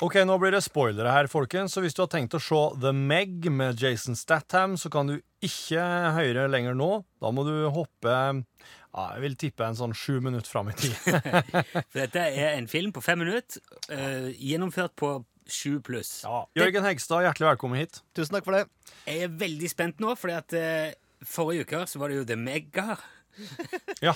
Ok, 0.00 0.14
nå 0.22 0.36
blir 0.38 0.54
det 0.54 0.60
spoilere 0.62 1.10
her, 1.10 1.26
folkens. 1.26 1.74
Så 1.74 1.82
hvis 1.82 1.96
du 1.96 2.04
har 2.04 2.10
tenkt 2.12 2.36
å 2.38 2.40
se 2.40 2.60
The 2.78 2.92
Meg 2.94 3.50
med 3.50 3.82
Jason 3.82 4.14
Statham, 4.14 4.76
så 4.78 4.88
kan 4.92 5.10
du 5.10 5.16
ikke 5.42 5.82
høre 6.14 6.46
lenger 6.52 6.78
nå. 6.78 7.02
Da 7.18 7.34
må 7.34 7.42
du 7.48 7.66
hoppe 7.74 8.14
ja, 8.14 9.04
jeg 9.16 9.20
vil 9.26 9.36
tippe 9.42 9.66
en 9.66 9.76
sånn 9.78 9.92
sju 9.94 10.22
minutter 10.22 10.46
fram 10.50 10.70
i 10.70 10.78
tid. 10.78 10.94
For 11.90 11.98
dette 11.98 12.30
er 12.30 12.54
en 12.54 12.70
film 12.70 12.94
på 12.94 13.02
fem 13.02 13.20
minutter, 13.22 13.60
uh, 13.90 14.30
gjennomført 14.34 14.94
på 14.98 15.16
sju 15.50 15.80
pluss. 15.82 16.20
Ja. 16.22 16.44
Jørgen 16.62 16.86
Hegstad, 16.86 17.26
hjertelig 17.26 17.52
velkommen 17.56 17.82
hit. 17.82 18.04
Tusen 18.14 18.38
takk 18.38 18.46
for 18.46 18.54
det. 18.54 18.64
Jeg 19.02 19.26
er 19.26 19.38
veldig 19.40 19.70
spent 19.70 20.02
nå, 20.02 20.14
fordi 20.18 20.38
at 20.38 20.58
uh, 20.58 21.24
forrige 21.26 21.66
uke 21.66 21.86
så 21.90 22.02
var 22.02 22.10
det 22.10 22.22
jo 22.22 22.28
The 22.30 22.38
Mega, 22.38 23.00
Ja, 24.06 24.14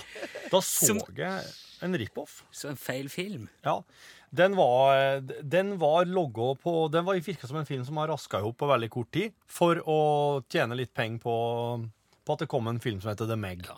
Da 0.51 0.61
så 0.61 0.87
Som- 0.87 1.01
jeg 1.17 1.45
en 1.85 1.97
rip-off. 1.99 2.43
så 2.53 2.69
en 2.71 2.77
feil 2.81 3.09
film. 3.13 3.49
Ja. 3.65 3.83
Den 4.35 4.57
var, 4.57 5.21
den 5.43 5.77
var 5.79 6.05
logga 6.09 6.55
på 6.59 6.91
Den 6.91 7.05
var 7.05 7.15
virka 7.23 7.47
som 7.47 7.57
en 7.61 7.67
film 7.69 7.85
som 7.85 7.97
har 8.01 8.09
raska 8.09 8.39
ihop 8.41 8.57
på 8.59 8.67
veldig 8.67 8.89
kort 8.91 9.11
tid 9.13 9.33
for 9.47 9.77
å 9.87 9.99
tjene 10.51 10.75
litt 10.79 10.95
penger 10.95 11.21
på, 11.23 11.35
på 12.25 12.33
at 12.33 12.39
det 12.43 12.49
kom 12.51 12.67
en 12.69 12.81
film 12.81 13.01
som 13.01 13.13
heter 13.13 13.29
The 13.31 13.37
Meg. 13.37 13.67
Ja. 13.69 13.77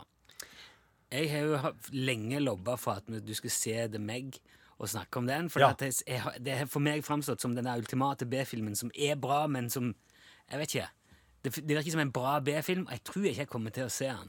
Jeg 1.13 1.29
har 1.31 1.45
jo 1.47 1.75
lenge 1.93 2.41
lobba 2.43 2.77
for 2.81 2.99
at 3.03 3.07
du 3.07 3.35
skulle 3.35 3.53
se 3.55 3.75
The 3.93 3.99
Meg 4.03 4.39
og 4.79 4.89
snakke 4.93 5.17
om 5.21 5.27
den. 5.29 5.49
For 5.53 5.61
Ja. 5.61 5.71
at 5.73 5.81
jeg, 5.85 5.95
jeg, 6.07 6.23
det 6.45 6.59
har 6.59 6.67
for 6.73 6.81
meg 6.85 7.05
framstått 7.05 7.41
som 7.41 7.55
den 7.57 7.67
ultimate 7.71 8.27
B-filmen 8.29 8.75
som 8.77 8.91
er 8.95 9.17
bra, 9.17 9.47
men 9.47 9.71
som 9.71 9.95
Jeg 10.51 10.59
vet 10.61 10.75
ikke. 10.77 10.89
Det, 11.43 11.53
det 11.67 11.77
virker 11.77 11.91
som 11.91 12.01
en 12.01 12.11
bra 12.15 12.39
B-film, 12.41 12.87
og 12.87 12.93
jeg 12.93 13.03
tror 13.05 13.25
ikke 13.27 13.39
jeg 13.45 13.49
kommer 13.51 13.71
til 13.75 13.85
å 13.87 13.91
se 13.91 14.07
den. 14.07 14.29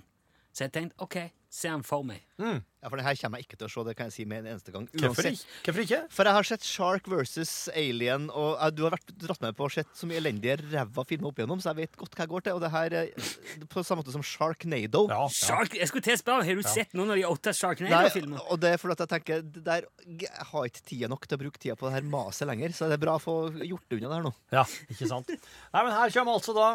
Så 0.58 0.63
jeg 0.63 0.74
tenkte 0.74 0.96
OK, 0.98 1.17
se 1.50 1.70
den 1.72 1.84
for 1.88 2.04
meg. 2.04 2.24
Ja, 2.38 2.90
For 2.92 3.00
det 3.00 3.06
her 3.08 3.16
kommer 3.18 3.40
jeg 3.40 3.48
ikke 3.48 3.58
til 3.58 3.66
å 3.66 3.72
se, 3.72 3.84
det 3.88 3.94
kan 3.98 4.10
jeg 4.10 4.14
si 4.14 4.24
med 4.30 4.44
en 4.44 4.50
eneste 4.54 4.72
gang. 4.72 4.84
Hvorfor 4.94 5.26
Uansett. 5.26 5.40
ikke? 5.40 5.64
Hvorfor 5.66 5.84
ikke? 5.84 6.00
For 6.14 6.28
jeg 6.30 6.36
har 6.38 6.48
sett 6.50 6.66
Shark 6.68 7.08
versus 7.10 7.52
Alien, 7.74 8.28
og 8.30 8.52
jeg, 8.60 8.76
du 8.78 8.84
har 8.86 8.94
vært 8.94 9.14
dratt 9.24 9.42
med 9.42 9.56
på 9.58 9.66
å 9.66 9.72
sett 9.74 9.90
så 9.98 10.10
mye 10.10 10.20
elendige 10.22 10.58
ræva 10.62 11.06
filmer 11.10 11.32
opp 11.32 11.40
igjennom, 11.42 11.62
så 11.64 11.72
jeg 11.72 11.80
vet 11.88 11.98
godt 11.98 12.14
hva 12.20 12.26
jeg 12.28 12.32
går 12.36 12.46
til. 12.46 12.58
Og 12.60 12.62
det 12.66 12.72
her 12.76 12.98
eh, 13.00 13.32
på 13.74 13.84
samme 13.88 14.04
måte 14.04 14.14
som 14.14 14.26
Sharknado. 14.28 15.06
Ja, 15.10 15.24
ja. 15.24 15.32
Shark, 15.34 15.74
jeg 15.80 15.90
skulle 15.90 16.06
til 16.06 16.18
å 16.18 16.22
spørre, 16.22 16.46
Har 16.48 16.60
du 16.62 16.68
sett 16.70 16.94
noen 16.98 17.16
av 17.16 17.20
de 17.20 17.26
åtte 17.32 17.56
Sharknado-filmene? 17.58 18.44
og 18.48 18.62
det 18.62 18.76
er 18.76 18.84
fordi 18.84 18.98
at 19.00 19.06
jeg 19.08 19.14
tenker 19.16 19.42
det 19.48 19.64
der, 19.66 19.88
Jeg 20.28 20.46
har 20.52 20.70
ikke 20.70 20.86
tida 20.92 21.10
nok 21.12 21.26
til 21.28 21.40
å 21.40 21.42
bruke 21.42 21.64
tida 21.64 21.76
på 21.80 21.88
det 21.90 21.96
her 21.98 22.08
maset 22.12 22.48
lenger, 22.52 22.76
så 22.78 22.92
det 22.92 23.00
er 23.00 23.04
bra 23.08 23.18
å 23.18 23.24
få 23.24 23.38
gjort 23.66 23.88
det 23.90 23.98
unna 24.02 24.12
det 24.14 24.20
her 24.20 24.28
nå. 24.30 24.36
Ja, 24.54 24.68
ikke 24.92 25.10
sant? 25.10 25.34
Nei, 25.34 25.82
men 25.88 25.92
her 25.98 26.14
kommer 26.14 26.38
altså 26.38 26.54
da 26.58 26.70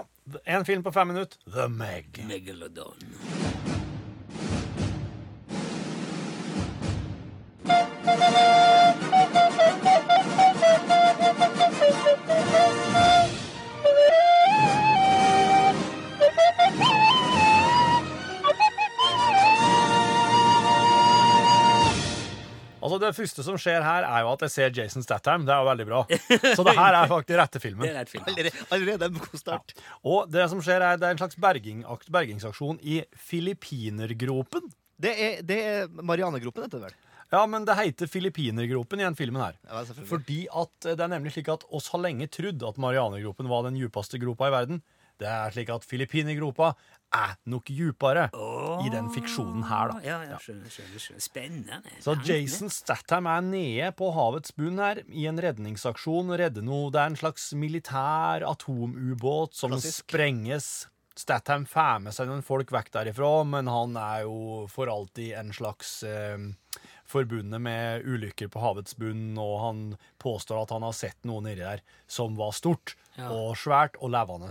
en 0.47 0.67
film 0.67 0.83
på 0.83 0.93
fem 0.95 1.09
minutter. 1.15 1.39
The 1.47 1.69
Meg. 1.71 2.19
Megalodon. 2.27 3.82
Altså 22.83 22.97
Det 22.99 23.13
første 23.15 23.45
som 23.47 23.59
skjer 23.63 23.85
her, 23.87 24.03
er 24.03 24.25
jo 24.25 24.33
at 24.33 24.41
jeg 24.43 24.51
ser 24.51 24.73
Jason 24.75 25.05
Statham. 25.07 25.45
Det 25.47 25.53
er 25.55 25.61
jo 25.63 25.69
veldig 25.69 25.85
bra. 25.87 26.01
Så 26.59 26.65
det 26.67 26.75
her 26.75 26.97
er 26.99 27.07
faktisk 27.13 27.39
rette 27.39 27.61
Det 27.61 27.63
filmen. 27.63 27.87
er 27.87 28.01
rett 28.01 28.11
film. 28.11 28.25
Allerede, 28.27 28.65
allerede 28.75 29.07
en 29.13 29.21
god 29.23 29.39
start. 29.39 29.75
Og 30.03 30.27
det 30.33 30.49
som 30.51 30.59
skjer 30.65 30.83
er, 30.83 30.99
det 30.99 31.07
er 31.07 31.15
en 31.15 31.23
slags 31.23 31.39
berging, 31.39 31.85
bergingsaksjon 32.11 32.81
i 32.83 32.99
Filippinergropen. 33.31 34.67
Det 35.03 35.15
er, 35.15 35.39
det 35.47 35.61
er 35.63 35.87
Marianegropen, 36.03 36.67
dette 36.67 36.83
vel? 36.83 36.99
Ja, 37.33 37.47
men 37.49 37.65
det 37.65 37.79
heter 37.79 38.11
Filippinergropen 38.13 39.01
i 39.01 39.07
den 39.07 39.17
filmen 39.17 39.41
her. 39.41 39.57
Ja. 39.65 39.85
Fordi 40.09 40.43
at 40.53 40.85
eh, 40.89 40.97
det 40.99 41.07
er 41.07 41.15
nemlig 41.15 41.33
slik 41.33 41.49
at 41.53 41.65
oss 41.73 41.89
har 41.95 42.03
lenge 42.05 42.29
trodd 42.33 42.61
at 42.69 42.81
Marianergropen 42.83 43.49
var 43.49 43.65
den 43.65 43.79
djupeste 43.81 44.21
gropa 44.21 44.51
i 44.51 44.53
verden. 44.53 44.83
Det 45.23 45.29
er 45.31 45.53
slik 45.55 45.71
at 45.71 45.85
Filippinergropa 45.87 46.73
er 47.15 47.35
nok 47.53 47.69
djupere 47.71 48.25
i 48.83 48.91
den 48.91 49.11
fiksjonen 49.13 49.67
her, 49.69 49.93
da. 49.93 49.99
Ja, 50.05 50.17
ja, 50.27 50.39
skjønner, 50.41 50.73
skjønner, 50.73 51.03
skjønner. 51.05 51.23
Spennende. 51.23 51.81
Så 52.03 52.15
Jason 52.27 52.73
Statham 52.73 53.29
er 53.31 53.45
nede 53.45 53.91
på 53.97 54.09
havets 54.17 54.55
bunn 54.57 54.81
her 54.83 55.03
i 55.09 55.27
en 55.31 55.41
redningsaksjon. 55.45 56.33
Redde 56.41 56.65
noe. 56.65 56.89
Det 56.93 57.03
er 57.03 57.13
en 57.13 57.21
slags 57.21 57.51
militær 57.57 58.47
atomubåt 58.49 59.55
som 59.61 59.77
Klassisk. 59.77 60.07
sprenges. 60.09 60.71
Statham 61.17 61.67
får 61.69 62.01
med 62.07 62.17
seg 62.17 62.31
noen 62.31 62.45
folk 62.45 62.73
vekk 62.73 62.89
derifra, 62.97 63.33
men 63.45 63.69
han 63.69 63.97
er 64.01 64.25
jo 64.25 64.65
for 64.73 64.89
alltid 64.89 65.35
en 65.37 65.53
slags 65.55 65.99
eh, 66.09 66.41
forbundet 67.13 67.61
med 67.63 68.07
ulykker 68.09 68.49
på 68.53 68.63
havets 68.65 68.97
bunn, 68.99 69.37
og 69.41 69.55
han 69.67 69.81
påstår 70.23 70.65
at 70.65 70.73
han 70.75 70.87
har 70.87 70.97
sett 70.97 71.19
noe 71.29 71.45
nedi 71.45 71.61
der 71.63 71.85
som 72.11 72.37
var 72.41 72.53
stort 72.57 72.97
Ja. 73.19 73.29
og 73.29 73.57
svært 73.61 73.99
og 74.01 74.09
levende 74.15 74.49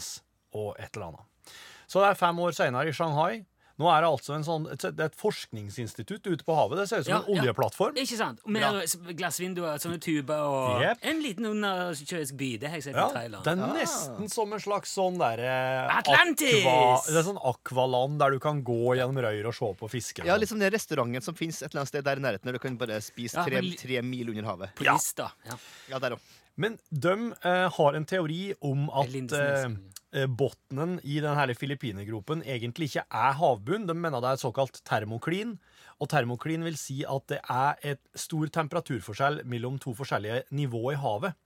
og 0.53 0.75
et 0.77 0.93
eller 0.95 1.07
annet. 1.11 1.55
Så 1.89 1.99
det 2.03 2.11
er 2.11 2.19
fem 2.19 2.37
år 2.39 2.53
senere 2.55 2.87
i 2.87 2.93
Shanghai. 2.95 3.41
Nå 3.81 3.87
er 3.89 4.03
det 4.05 4.09
altså 4.11 4.35
en 4.37 4.43
sånn, 4.45 4.67
et, 4.69 4.83
et 5.07 5.15
forskningsinstitutt 5.17 6.27
ute 6.29 6.45
på 6.45 6.55
havet. 6.57 6.83
Det 6.83 6.87
ser 6.91 7.01
ut 7.01 7.07
som 7.07 7.13
Ja, 7.15 7.19
en 7.21 7.33
ja. 7.33 7.41
oljeplattform. 7.41 7.97
Ikke 7.97 8.17
sant? 8.19 8.43
Med 8.45 9.15
glassvinduer, 9.17 9.79
sånne 9.81 9.97
tuber 10.03 10.43
og 10.45 10.83
yep. 10.85 11.01
en 11.09 11.21
liten 11.23 11.47
undersjøisk 11.49 12.37
by. 12.37 12.51
Det 12.61 12.69
har 12.69 12.77
jeg 12.77 12.87
sett 12.91 12.99
Ja, 12.99 13.07
i 13.09 13.15
traileren. 13.15 13.45
det 13.47 13.55
er 13.55 13.77
nesten 13.79 14.29
som 14.31 14.53
en 14.53 14.61
slags 14.61 14.93
sånn 14.97 15.17
derre 15.21 15.55
Atlantis! 15.97 16.59
Aqua, 16.61 16.99
det 17.07 17.17
er 17.23 17.27
sånn 17.31 17.41
akvaland 17.51 18.21
der 18.21 18.35
du 18.37 18.41
kan 18.43 18.61
gå 18.67 18.95
gjennom 18.99 19.17
røyr 19.25 19.49
og 19.49 19.57
se 19.57 19.71
på 19.81 19.89
fisker. 19.91 20.27
Ja, 20.29 20.37
liksom 20.41 20.61
den 20.61 20.73
restauranten 20.73 21.25
som 21.25 21.37
fins 21.37 21.61
et 21.61 21.71
eller 21.71 21.83
annet 21.83 21.93
sted 21.95 22.05
der 22.05 22.21
i 22.21 22.25
nærheten, 22.27 22.51
der 22.51 22.59
du 22.59 22.63
kan 22.63 22.77
bare 22.77 23.01
spise 23.03 23.41
tre, 23.47 23.63
tre 23.81 24.03
mil 24.05 24.29
under 24.35 24.51
havet. 24.53 24.75
På 24.77 24.85
lista. 24.85 25.31
Ja. 25.49 25.57
Ja, 25.95 26.03
der 26.03 26.17
òg. 26.19 26.29
Men 26.61 26.77
de 26.89 27.13
eh, 27.47 27.67
har 27.73 27.95
en 27.97 28.05
teori 28.05 28.53
om 28.67 28.89
at 28.91 29.13
eh, 29.15 29.63
eh, 29.63 29.69
bunnen 30.11 30.97
i 31.07 31.21
den 31.23 31.37
hele 31.37 31.55
Filippinergropen 31.55 32.41
egentlig 32.43 32.89
ikke 32.89 33.05
er 33.07 33.37
havbunn. 33.39 33.87
De 33.87 33.95
mener 33.95 34.19
det 34.19 34.33
er 34.33 34.39
et 34.39 34.43
såkalt 34.43 34.81
termoklin. 34.87 35.55
Og 36.01 36.09
termoklin 36.11 36.65
vil 36.65 36.77
si 36.79 37.01
at 37.07 37.27
det 37.31 37.39
er 37.45 37.79
et 37.93 38.01
stor 38.17 38.49
temperaturforskjell 38.51 39.43
mellom 39.47 39.77
to 39.81 39.93
forskjellige 39.95 40.43
nivåer 40.57 40.97
i 40.97 41.01
havet. 41.01 41.37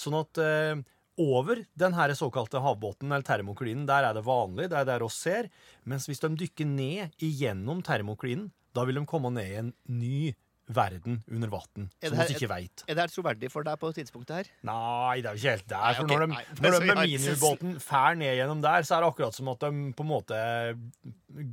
Sånn 0.00 0.16
at 0.18 0.40
eh, 0.42 0.80
over 1.18 1.64
den 1.78 1.96
såkalte 2.14 2.62
havbunnen, 2.62 3.12
eller 3.12 3.26
termoklinen, 3.26 3.86
der 3.86 4.06
er 4.08 4.14
det 4.14 4.24
vanlig, 4.24 4.70
det 4.70 4.78
er 4.78 4.86
der 4.86 5.02
oss 5.02 5.18
ser. 5.18 5.50
Mens 5.84 6.06
hvis 6.06 6.20
de 6.20 6.30
dykker 6.34 6.66
ned 6.66 7.10
igjennom 7.18 7.82
termoklinen, 7.82 8.52
da 8.74 8.84
vil 8.84 9.00
de 9.00 9.06
komme 9.06 9.30
ned 9.34 9.48
i 9.50 9.58
en 9.58 9.72
ny 9.86 10.34
verden 10.68 11.22
under 11.32 11.48
vann, 11.48 11.88
som 12.04 12.16
vi 12.18 12.34
ikke 12.34 12.48
veit. 12.50 12.82
Er 12.86 12.94
det 12.94 13.04
her 13.06 13.12
troverdig 13.12 13.50
for 13.50 13.64
deg 13.64 13.78
på 13.80 13.92
tidspunktet 13.96 14.34
her? 14.36 14.50
Nei, 14.68 15.20
det 15.24 15.30
er 15.30 15.36
jo 15.36 15.40
ikke 15.40 15.54
helt 15.56 15.68
der. 15.68 15.84
Nei, 15.84 15.94
For 15.94 16.10
når 16.10 16.20
de, 16.20 16.26
nei, 16.34 16.42
når 16.60 16.78
de 16.78 16.90
med 16.90 17.00
miniubåten 17.04 17.78
fær 17.80 18.18
ned 18.20 18.36
gjennom 18.36 18.60
der, 18.64 18.82
så 18.84 18.98
er 18.98 19.00
det 19.06 19.08
akkurat 19.14 19.34
som 19.38 19.48
at 19.54 19.60
de 19.64 19.72
på 19.96 20.04
en 20.04 20.12
måte 20.12 20.42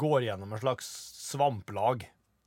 går 0.04 0.28
gjennom 0.28 0.52
en 0.54 0.60
slags 0.64 0.90
svamplag. 1.32 2.06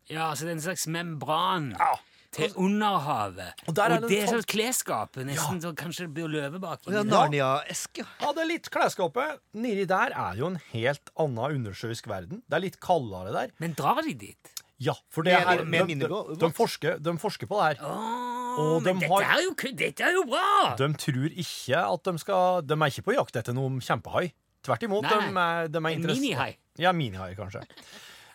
ja, 0.09 0.31
så 0.35 0.45
det 0.47 0.53
er 0.55 0.57
en 0.59 0.67
slags 0.69 0.87
membran 0.89 1.71
Ja. 1.79 1.95
til 2.33 2.53
underhavet. 2.57 3.53
Og 3.69 3.75
der 3.75 3.91
er 3.91 4.03
og 4.03 4.09
det 4.09 4.23
er 4.23 4.27
sånn- 4.29 4.45
klesskap. 4.47 5.17
Nesten 5.17 5.61
så 5.61 5.73
kanskje 5.75 6.07
det 6.07 6.15
blir 6.15 6.29
løve 6.29 6.61
bak. 6.61 6.81
Ja. 6.87 7.03
Narnia-esk, 7.03 7.99
ja. 7.99 8.05
Ja, 8.21 8.33
det 8.33 8.43
er 8.43 8.49
litt 8.49 8.71
klesskapet. 8.71 9.39
Nedi 9.55 9.87
der 9.87 10.13
er 10.13 10.37
jo 10.37 10.47
en 10.47 10.61
helt 10.73 11.11
annen 11.17 11.57
undersjøisk 11.65 12.07
verden. 12.07 12.43
Det 12.49 12.57
er 12.57 12.61
litt 12.61 12.79
kaldere 12.81 13.33
der. 13.33 13.51
Men 13.59 13.73
drar 13.75 14.03
de 14.03 14.15
dit? 14.15 14.58
Ja, 14.79 14.93
for 15.11 15.27
det 15.27 15.33
er, 15.35 15.65
med 15.67 15.89
de, 15.91 15.95
de, 16.07 16.09
de, 16.39 16.49
forsker, 16.55 16.99
de 17.03 17.15
forsker 17.19 17.49
på 17.51 17.59
det 17.59 17.79
her. 17.79 17.87
Åh, 17.89 18.59
Og 18.59 18.83
men 18.83 19.01
dette, 19.01 19.09
har- 19.11 19.39
er 19.39 19.43
jo, 19.43 19.55
dette 19.75 20.05
er 20.07 20.13
jo 20.15 20.23
bra! 20.31 20.75
De 20.79 20.87
tror 20.95 21.31
ikke 21.35 21.81
at 21.83 22.05
de 22.05 22.19
skal 22.23 22.63
De 22.67 22.75
er 22.79 22.93
ikke 22.93 23.03
på 23.09 23.15
jakt 23.17 23.37
etter 23.41 23.55
noen 23.59 23.81
kjempehai. 23.83 24.29
Tvert 24.67 24.83
imot. 24.87 25.03
Nei, 25.03 25.19
De 25.19 25.35
er, 25.43 25.69
de 25.69 25.79
er 25.79 25.91
En 25.91 25.99
interess- 26.03 26.21
minihai. 26.23 26.53
Ja, 26.79 26.93
minihai, 26.93 27.35
kanskje. 27.39 27.63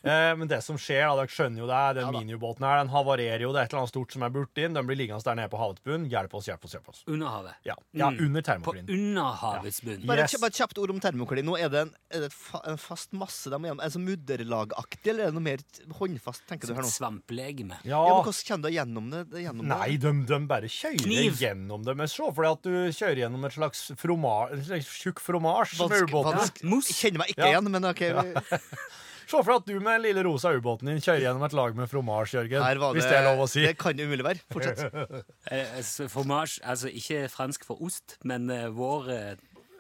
Eh, 0.04 0.36
men 0.36 0.50
det 0.52 0.58
som 0.66 0.76
skjer, 0.76 1.00
da, 1.08 1.16
dere 1.24 1.32
skjønner 1.32 1.60
jo 1.63 1.68
det, 1.70 1.82
den 1.96 2.10
miniubåten 2.12 2.66
her, 2.68 2.82
den 2.84 2.89
havarerer 2.92 3.39
jo, 3.46 3.54
det 3.56 3.62
er 3.62 3.63
et 3.70 3.72
eller 3.72 3.84
annet 3.86 3.94
stort 3.94 4.12
som 4.12 4.24
er 4.28 4.30
burt 4.36 4.58
inn. 4.60 4.74
Den 4.76 4.86
blir 4.86 4.98
liggende 5.00 5.24
der 5.24 5.36
nede 5.39 5.48
på 5.54 5.62
havets 5.62 5.80
bunn. 5.86 6.10
Hjelp 6.12 6.34
oss, 6.36 6.50
hjelp 6.52 6.66
oss, 6.68 6.74
hjelp 6.76 6.89
oss. 6.92 7.04
Underhavet. 7.08 7.54
Ja, 7.63 7.76
ja 7.94 8.10
Mm. 8.12 8.20
under 8.26 8.42
På 8.42 8.46
termoklinen. 8.52 8.89
underhavets 8.92 9.80
bunn. 9.82 10.06
Bare, 10.06 10.18
Yes. 10.20 10.34
et 10.34 10.38
kjapt- 10.38 10.42
bare 10.42 10.52
et 10.52 10.60
kjapt 10.60 10.78
ord 10.84 10.89
om 10.92 11.00
termoklin. 11.00 11.46
Nå 11.46 11.56
Er 11.63 11.70
det 11.70 11.80
en, 11.88 11.92
er 12.12 12.20
det 12.28 12.34
fa, 12.34 12.60
en 12.68 12.76
fast 12.78 13.13
masse 13.13 13.46
de 13.50 13.56
er 13.56 13.60
gjennom? 13.60 13.80
Er 13.80 13.88
det 13.88 13.94
så 13.94 14.04
mudderlagaktig, 14.04 15.08
eller 15.10 15.24
er 15.24 15.32
det 15.32 15.34
noe 15.34 15.48
mer 15.48 15.58
håndfast, 16.00 16.44
tenker 16.48 16.68
du 16.68 16.74
her 16.74 16.82
nå? 16.84 16.89
Svamplegeme. 16.92 17.78
Ja, 17.86 18.04
Ja, 18.04 18.16
men 18.20 18.24
Hvordan 18.26 18.48
kommer 18.48 18.63
du 18.68 18.76
gjennom 18.76 19.10
det? 19.12 19.30
det 19.32 19.44
gjennom 19.46 19.66
Nei, 19.68 19.96
de, 19.98 20.12
de 20.26 20.39
bare 20.48 20.68
kjører 20.68 21.00
Kniv. 21.00 21.34
gjennom 21.39 21.84
det. 21.86 21.96
Men 21.96 22.08
se 22.08 22.24
for 22.34 22.44
deg 22.44 22.52
at 22.52 22.62
du 22.62 22.70
kjører 22.92 23.18
gjennom 23.24 23.46
et 23.46 23.54
slags 23.54 23.92
fromage, 23.96 24.52
en 24.52 24.63
slags 24.63 24.92
tjukk 25.00 25.20
fromasj 25.24 25.80
Vansk 25.80 26.12
Vanske- 26.12 26.68
ubåten. 26.68 26.84
Kjenner 26.92 27.18
meg 27.20 27.28
ikke 27.30 27.38
Ja. 27.48 27.62
igjen, 27.62 27.72
men 27.72 27.86
OK. 27.86 28.02
Se 29.28 29.40
for 29.40 29.50
deg 29.50 29.62
at 29.62 29.68
du 29.70 29.74
med 29.80 29.96
den 29.98 30.04
lille 30.08 30.24
rosa 30.28 30.52
ubåten 30.54 30.90
din 30.92 31.00
kjører 31.04 31.24
gjennom 31.28 31.46
et 31.48 31.56
lag 31.58 31.76
med 31.78 31.90
fromage, 31.92 32.34
Jørgen. 32.36 32.64
Her 32.66 32.82
var 32.82 32.94
Hvis 32.98 33.08
det 33.10 33.18
er 33.18 33.26
lov 33.30 33.44
å 33.46 33.48
si. 33.50 33.64
Det 33.66 33.74
kan 33.80 33.96
det 33.98 34.08
umulig 34.10 34.26
være. 34.28 34.44
Fortsett. 34.54 34.84
Eh, 35.54 35.80
så 35.86 36.08
Fromage, 36.10 36.62
altså 36.64 36.88
ikke 36.90 37.26
fransk 37.32 37.66
for 37.68 37.82
ost, 37.84 38.18
men 38.24 38.50
eh, 38.54 38.70
vår 38.74 39.10
eh, 39.14 39.34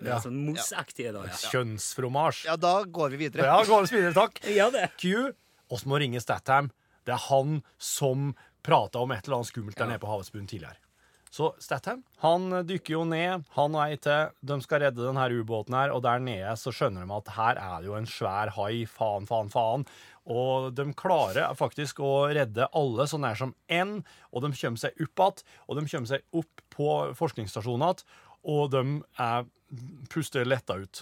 Ja. 0.03 0.17
sånn 0.19 0.41
mosaktige, 0.49 1.13
da. 1.15 1.21
Ja. 1.29 1.37
Kjønnsfromasj. 1.53 2.43
Ja, 2.49 2.57
da 2.59 2.73
går 2.83 3.13
vi 3.15 3.21
videre. 3.25 3.45
Ja, 3.47 3.61
går 3.63 3.87
vi 3.87 3.95
videre, 4.01 4.13
takk. 4.17 4.41
ja, 4.59 4.67
det. 4.73 4.89
Q, 4.99 5.31
oss 5.71 5.85
må 5.87 5.99
ringe 6.03 6.19
Statham. 6.23 6.67
Det 7.07 7.15
er 7.15 7.21
han 7.29 7.61
som 7.79 8.33
prata 8.63 8.99
om 9.03 9.11
et 9.15 9.23
eller 9.27 9.39
annet 9.41 9.51
skummelt 9.51 9.79
der 9.79 9.89
nede 9.93 10.03
på 10.03 10.11
havets 10.11 10.31
bunn 10.35 10.47
tidligere. 10.47 10.75
Så 11.33 11.47
Statham 11.57 12.03
han 12.21 12.43
dykker 12.69 12.93
jo 12.93 13.03
ned, 13.09 13.41
han 13.55 13.73
og 13.75 13.81
ei 13.87 13.95
til. 13.97 14.29
De 14.45 14.57
skal 14.61 14.83
redde 14.83 15.01
denne 15.01 15.23
ubåten 15.33 15.73
her, 15.73 15.89
og 15.95 16.03
der 16.05 16.21
nede 16.21 16.51
så 16.61 16.69
skjønner 16.69 17.07
de 17.09 17.15
at 17.15 17.31
her 17.33 17.57
er 17.57 17.79
det 17.81 17.89
jo 17.89 17.95
en 17.97 18.05
svær 18.09 18.51
hai. 18.53 18.83
Faen, 18.85 19.25
faen, 19.25 19.49
faen. 19.49 19.85
Og 20.29 20.69
de 20.77 20.85
klarer 20.95 21.55
faktisk 21.57 21.99
å 22.05 22.11
redde 22.31 22.67
alle 22.77 23.07
så 23.09 23.17
nær 23.19 23.39
som 23.39 23.55
én, 23.65 24.03
og 24.31 24.45
de 24.45 24.53
kommer 24.53 24.83
seg 24.83 24.93
opp 25.01 25.23
igjen. 25.25 25.41
Og 25.67 25.79
de 25.79 25.85
kommer 25.89 26.11
seg 26.13 26.37
opp 26.43 26.63
på 26.77 26.91
forskningsstasjonen 27.17 27.87
igjen, 27.89 28.05
og 28.53 28.69
de 28.75 28.83
er, 29.25 29.49
puster 30.13 30.45
letta 30.45 30.77
ut. 30.85 31.01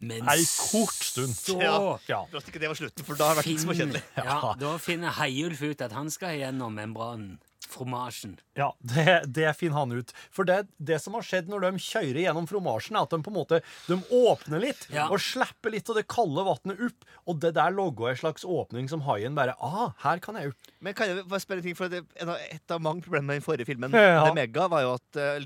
Men 0.00 0.24
Ei 0.32 0.40
kort 0.56 0.96
stund. 1.04 1.36
så 1.36 1.60
Ja. 1.60 1.98
Ja. 2.08 2.22
Ikke 2.40 2.58
det 2.58 2.72
var 2.72 2.78
slutten, 2.80 3.04
for 3.04 3.20
da 3.20 3.28
har 3.28 3.36
det 3.36 3.44
vært 3.44 3.60
småkjedelig. 3.66 4.02
ja, 4.16 4.54
Da 4.56 4.76
finner 4.80 5.12
Heiulf 5.20 5.60
ut 5.60 5.82
at 5.84 5.92
han 5.92 6.08
skal 6.08 6.38
gjennom 6.40 6.72
membranen. 6.80 7.36
Fromasjen. 7.68 8.38
Ja, 8.56 8.70
det, 8.80 9.22
det 9.36 9.50
finner 9.58 9.76
han 9.82 9.92
ut. 9.92 10.12
For 10.34 10.44
det, 10.48 10.62
det 10.78 10.98
som 11.02 11.14
har 11.16 11.24
skjedd 11.26 11.48
når 11.50 11.66
de 11.66 11.70
kjører 11.82 12.18
gjennom 12.24 12.46
fromasjen, 12.50 12.96
er 12.98 13.04
at 13.06 13.12
de 13.12 13.18
på 13.24 13.30
en 13.32 13.36
måte 13.36 13.60
de 13.88 13.98
åpner 14.16 14.62
litt 14.62 14.86
Ja. 14.92 15.06
og 15.12 15.20
slipper 15.22 15.72
litt 15.74 15.88
av 15.92 15.98
det 16.00 16.06
kalde 16.10 16.44
vannet 16.46 16.80
opp. 16.88 17.06
Og 17.30 17.38
det 17.42 17.52
der 17.58 17.74
logger 17.76 18.10
en 18.12 18.18
slags 18.20 18.44
åpning 18.48 18.88
som 18.90 19.04
haien 19.06 19.36
bare 19.36 19.54
Ah, 19.60 19.92
her 20.04 20.18
kan 20.24 20.38
jeg 20.40 20.52
ut. 20.54 20.72
Men 20.80 20.94
kan 20.96 21.10
jeg 21.12 21.26
bare 21.28 21.42
spørre 21.44 21.60
en 21.60 21.66
ting, 21.68 21.76
for 21.76 21.88
det, 21.92 22.02
Et 22.50 22.70
av 22.74 22.80
mange 22.82 23.02
problemer 23.04 23.26
med 23.30 23.40
den 23.40 23.46
forrige 23.46 23.66
filmen, 23.68 23.92
Ja. 23.92 24.24
The 24.26 24.34
Mega, 24.34 24.66
var 24.72 24.82
jo 24.86 24.94
at 24.96 25.20
uh, 25.20 25.36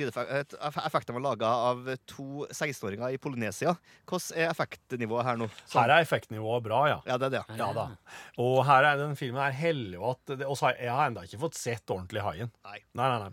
eff- 0.71 0.81
effektene 0.87 1.19
var 1.19 1.25
laga 1.29 1.51
av 1.71 1.85
to 2.07 2.47
16-åringer 2.51 3.15
i 3.15 3.19
Polynesia. 3.19 3.75
Hvordan 4.07 4.39
er 4.39 4.51
effektnivået 4.55 5.25
her 5.27 5.37
nå? 5.41 5.49
Så. 5.67 5.81
Her 5.81 5.97
er 5.99 6.05
effektnivået 6.07 6.63
bra, 6.65 6.85
ja. 6.89 7.01
Ja, 7.07 7.19
det 7.19 7.27
er 7.33 7.37
det. 7.39 7.45
ja. 7.51 7.59
Ja 7.67 7.73
da. 7.77 7.89
Og 8.39 8.63
her 8.69 8.85
er 8.93 9.01
den 9.03 9.17
filmen 9.19 9.43
her 9.43 9.53
heldig 9.57 9.99
og 10.01 10.15
at 10.15 10.39
det, 10.39 10.47
og 10.47 10.57
så 10.57 10.69
har 10.71 10.75
jeg 10.79 10.85
jeg 10.85 10.93
har 10.95 11.09
ennå 11.11 11.23
ikke 11.25 11.39
fått 11.41 11.57
sett 11.57 11.91
ordentlig 11.91 12.04
haien. 12.13 12.51
Nei. 12.65 12.85
Nei, 12.93 13.09
nei, 13.11 13.21
nei. 13.21 13.33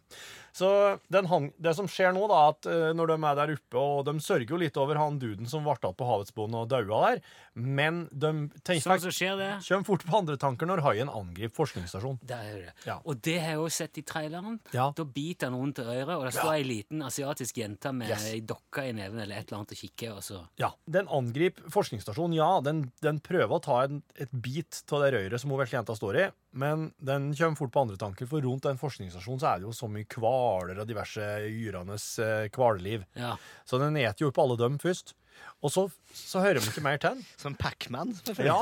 Så 0.53 0.99
den 1.13 1.25
hang, 1.31 1.49
det 1.57 1.75
som 1.77 1.87
skjer 1.87 2.11
nå, 2.15 2.25
da, 2.31 2.41
at 2.51 2.67
eh, 2.69 2.89
når 2.97 3.13
de 3.13 3.17
er 3.29 3.35
der 3.39 3.53
oppe, 3.55 3.77
og 3.79 4.05
de 4.09 4.15
sørger 4.23 4.49
jo 4.51 4.59
litt 4.59 4.77
over 4.81 4.99
han 4.99 5.19
duden 5.21 5.47
som 5.49 5.63
ble 5.63 5.75
igjen 5.77 5.95
på 5.97 6.07
havets 6.09 6.33
bunn 6.35 6.55
og 6.59 6.67
daua 6.71 7.01
der, 7.11 7.21
men 7.55 8.03
de 8.11 8.31
tenker 8.67 8.99
Sånn 9.01 9.13
skjer 9.15 9.37
det. 9.39 9.49
kommer 9.67 9.87
fort 9.87 10.05
på 10.07 10.17
andre 10.21 10.37
tanker 10.41 10.67
når 10.69 10.83
haien 10.85 11.09
angriper 11.11 11.55
forskningsstasjonen. 11.55 12.19
Er 12.31 12.59
det. 12.67 12.73
Ja. 12.87 12.99
Og 13.05 13.19
det 13.23 13.37
har 13.43 13.55
jeg 13.55 13.61
også 13.63 13.83
sett 13.85 13.99
i 14.01 14.03
traileren. 14.07 14.59
Ja. 14.75 14.89
Da 14.95 15.03
biter 15.07 15.49
han 15.51 15.57
rundt 15.59 15.79
øret, 15.83 16.11
og 16.17 16.25
det 16.27 16.33
står 16.35 16.53
ei 16.57 16.63
liten 16.67 17.01
asiatisk 17.07 17.57
jente 17.63 17.91
med 17.95 18.09
Yes. 18.11 18.25
ei 18.33 18.39
dokke 18.43 18.83
i 18.89 18.91
neven 18.97 19.19
eller 19.23 19.37
et 19.39 19.47
eller 19.47 19.61
annet 19.61 19.71
og 19.75 19.79
kikker, 19.79 20.15
og 20.17 20.23
så 20.25 20.41
Ja, 20.59 20.71
Den 20.89 21.07
angriper 21.07 21.69
forskningsstasjonen, 21.71 22.35
ja. 22.35 22.49
Den, 22.65 22.91
den 23.01 23.19
prøver 23.23 23.55
å 23.55 23.61
ta 23.63 23.83
en, 23.85 24.01
et 24.19 24.31
bit 24.31 24.81
av 24.91 25.03
det 25.05 25.13
røret 25.15 25.39
som 25.39 25.51
hun 25.53 25.59
vesle 25.61 25.77
jenta 25.79 25.95
står 25.95 26.17
i, 26.19 26.25
men 26.59 26.89
den 26.99 27.29
kommer 27.37 27.55
fort 27.59 27.71
på 27.71 27.83
andre 27.85 27.95
tanker, 28.01 28.27
for 28.27 28.43
rundt 28.43 28.65
den 28.67 28.79
forskningsstasjonen 28.81 29.39
så 29.39 29.53
er 29.53 29.61
det 29.61 29.69
jo 29.69 29.75
så 29.77 29.87
mye 29.91 30.07
hvaler 30.41 30.79
og 30.81 30.87
diverse 30.89 31.21
yrenes 31.47 32.05
eh, 32.19 32.47
hvaleliv. 32.55 33.03
Ja. 33.17 33.35
Så 33.69 33.77
den 33.81 33.97
eter 34.01 34.25
jo 34.25 34.31
opp 34.31 34.39
alle 34.41 34.57
dem 34.57 34.79
først. 34.81 35.13
Og 35.61 35.69
så, 35.73 35.83
så 36.13 36.41
hører 36.41 36.59
de 36.61 36.69
ikke 36.69 36.81
mer 36.85 36.97
til 37.01 37.15
den. 37.15 37.21
Som 37.37 37.53
Pac-Man. 37.57 38.11
Ja. 38.41 38.57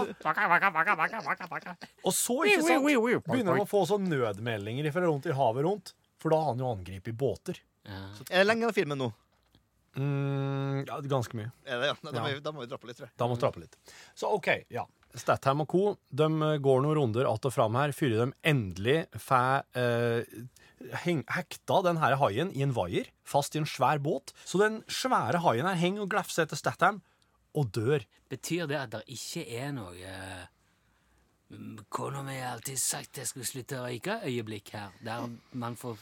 Og 2.04 2.14
så 2.16 2.36
ikke 2.48 2.66
sant, 2.68 2.86
begynner 3.28 3.56
de 3.56 3.64
å 3.64 3.68
få 3.70 3.86
sånn 3.90 4.08
nødmeldinger 4.12 4.92
fra 4.96 5.04
rundt 5.08 5.28
i 5.28 5.36
havet 5.36 5.66
rundt, 5.68 5.94
for 6.20 6.32
da 6.36 6.40
har 6.44 6.54
han 6.54 6.62
jo 6.64 6.70
angrepet 6.76 7.16
båter. 7.20 7.60
ja. 7.88 8.04
Er 8.30 8.44
det 8.44 8.48
lenge 8.52 8.68
av 8.70 8.76
filmen 8.76 9.00
nå? 9.00 9.10
Mm, 10.00 10.86
ja, 10.88 11.00
ganske 11.10 11.36
mye. 11.40 11.50
Er 11.66 11.82
det, 11.82 11.88
ja? 11.92 11.96
Da, 12.04 12.12
Ja. 12.14 12.22
Må 12.22 12.28
vi, 12.30 12.40
da 12.46 12.52
må 12.56 12.64
vi 12.64 12.70
dra 12.72 12.78
på 12.80 12.88
litt, 12.88 13.00
tror 13.00 13.08
jeg. 13.10 13.16
Da 13.18 13.28
må 13.28 13.36
vi 13.36 13.42
trappe 13.42 13.64
litt. 13.64 13.76
Så 14.16 14.30
OK, 14.36 14.50
ja. 14.70 14.86
Statham 15.18 15.64
og 15.64 15.68
co. 15.72 15.84
De 16.14 16.28
eh, 16.30 16.58
går 16.62 16.84
noen 16.86 16.96
runder 17.00 17.26
att 17.34 17.46
og 17.50 17.54
fram 17.56 17.76
her 17.80 17.92
før 17.92 18.14
de 18.20 18.28
endelig 18.46 19.00
får 19.18 19.64
eh, 19.74 20.22
hekta 21.04 21.82
den 21.86 22.00
her 22.02 22.18
haien 22.22 22.52
i 22.56 22.64
en 22.66 22.76
vaier, 22.76 23.10
fast 23.28 23.56
i 23.56 23.62
en 23.62 23.68
svær 23.70 24.02
båt. 24.04 24.34
Så 24.46 24.62
den 24.62 24.82
svære 24.88 25.42
haien 25.44 25.68
her 25.68 25.80
henger 25.80 26.06
og 26.06 26.14
glefser 26.14 26.48
etter 26.48 26.60
Statham, 26.60 27.02
og 27.58 27.72
dør. 27.76 28.06
Betyr 28.30 28.70
det 28.70 28.78
at 28.78 28.94
det 28.94 29.04
ikke 29.10 29.46
er 29.58 29.72
noe 29.74 30.14
mm, 31.50 31.86
Kona 31.90 32.22
mi 32.26 32.38
har 32.38 32.54
alltid 32.56 32.78
sagt 32.78 33.18
jeg 33.18 33.30
skulle 33.30 33.50
slutte 33.50 33.80
å 33.80 33.88
røyke 33.88 34.20
øyeblikk 34.30 34.74
her, 34.78 34.94
der 35.06 35.26
man 35.58 35.78
får 35.80 35.98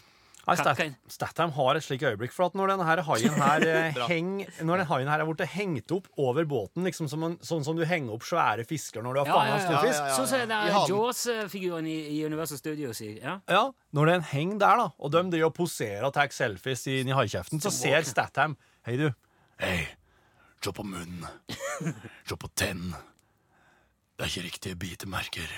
Nei. 0.47 0.85
Statham 1.11 1.51
har 1.57 1.75
et 1.75 1.83
slikt 1.83 2.05
øyeblikk, 2.07 2.31
for 2.31 2.47
at 2.47 2.55
når 2.55 2.71
denne 2.71 2.85
her 2.87 3.01
haien 3.03 3.33
her 3.43 3.65
eh, 3.67 3.97
heng, 4.07 4.29
Når 4.63 4.81
den 4.81 4.87
haien 4.87 5.11
her 5.11 5.23
er 5.23 5.27
blitt 5.27 5.51
hengt 5.51 5.91
opp 5.91 6.07
over 6.23 6.47
båten, 6.47 6.85
liksom 6.87 7.09
som 7.11 7.25
en, 7.27 7.35
sånn 7.43 7.65
som 7.67 7.75
du 7.75 7.83
henger 7.87 8.15
opp 8.15 8.23
svære 8.27 8.63
fisker 8.67 9.03
når 9.03 9.17
du 9.17 9.21
har 9.21 9.27
Ja, 9.27 9.35
fanga 9.35 9.51
ja, 9.51 9.59
ja, 9.59 9.83
ja, 9.83 10.07
ja. 10.07 10.15
Sånn 10.15 10.29
som 10.31 10.43
den 10.45 10.55
er. 10.55 10.77
Jaws-figuren 10.87 11.89
i, 11.91 11.97
i 12.15 12.23
Universal 12.23 12.61
Studios. 12.61 13.03
Ja. 13.03 13.37
Ja, 13.51 13.63
når 13.97 14.13
den 14.13 14.27
henger 14.31 14.63
der, 14.63 14.83
da, 14.85 14.89
og 14.95 15.11
de 15.13 15.25
driver 15.35 15.51
og 15.51 15.57
poserer 15.59 16.07
og 16.07 16.15
tar 16.15 16.31
selfies 16.31 16.87
inn 16.95 17.11
i 17.11 17.17
haikjeften, 17.17 17.61
så 17.63 17.73
ser 17.73 18.07
Statham 18.07 18.55
Hei, 18.87 18.95
du. 18.95 19.09
Hei, 19.59 19.81
se 20.63 20.71
på 20.71 20.85
munnen. 20.87 21.27
Se 22.23 22.39
på 22.39 22.47
tennene. 22.55 23.03
Det 24.17 24.25
er 24.25 24.31
ikke 24.31 24.45
riktige 24.47 24.79
bitemerker. 24.79 25.51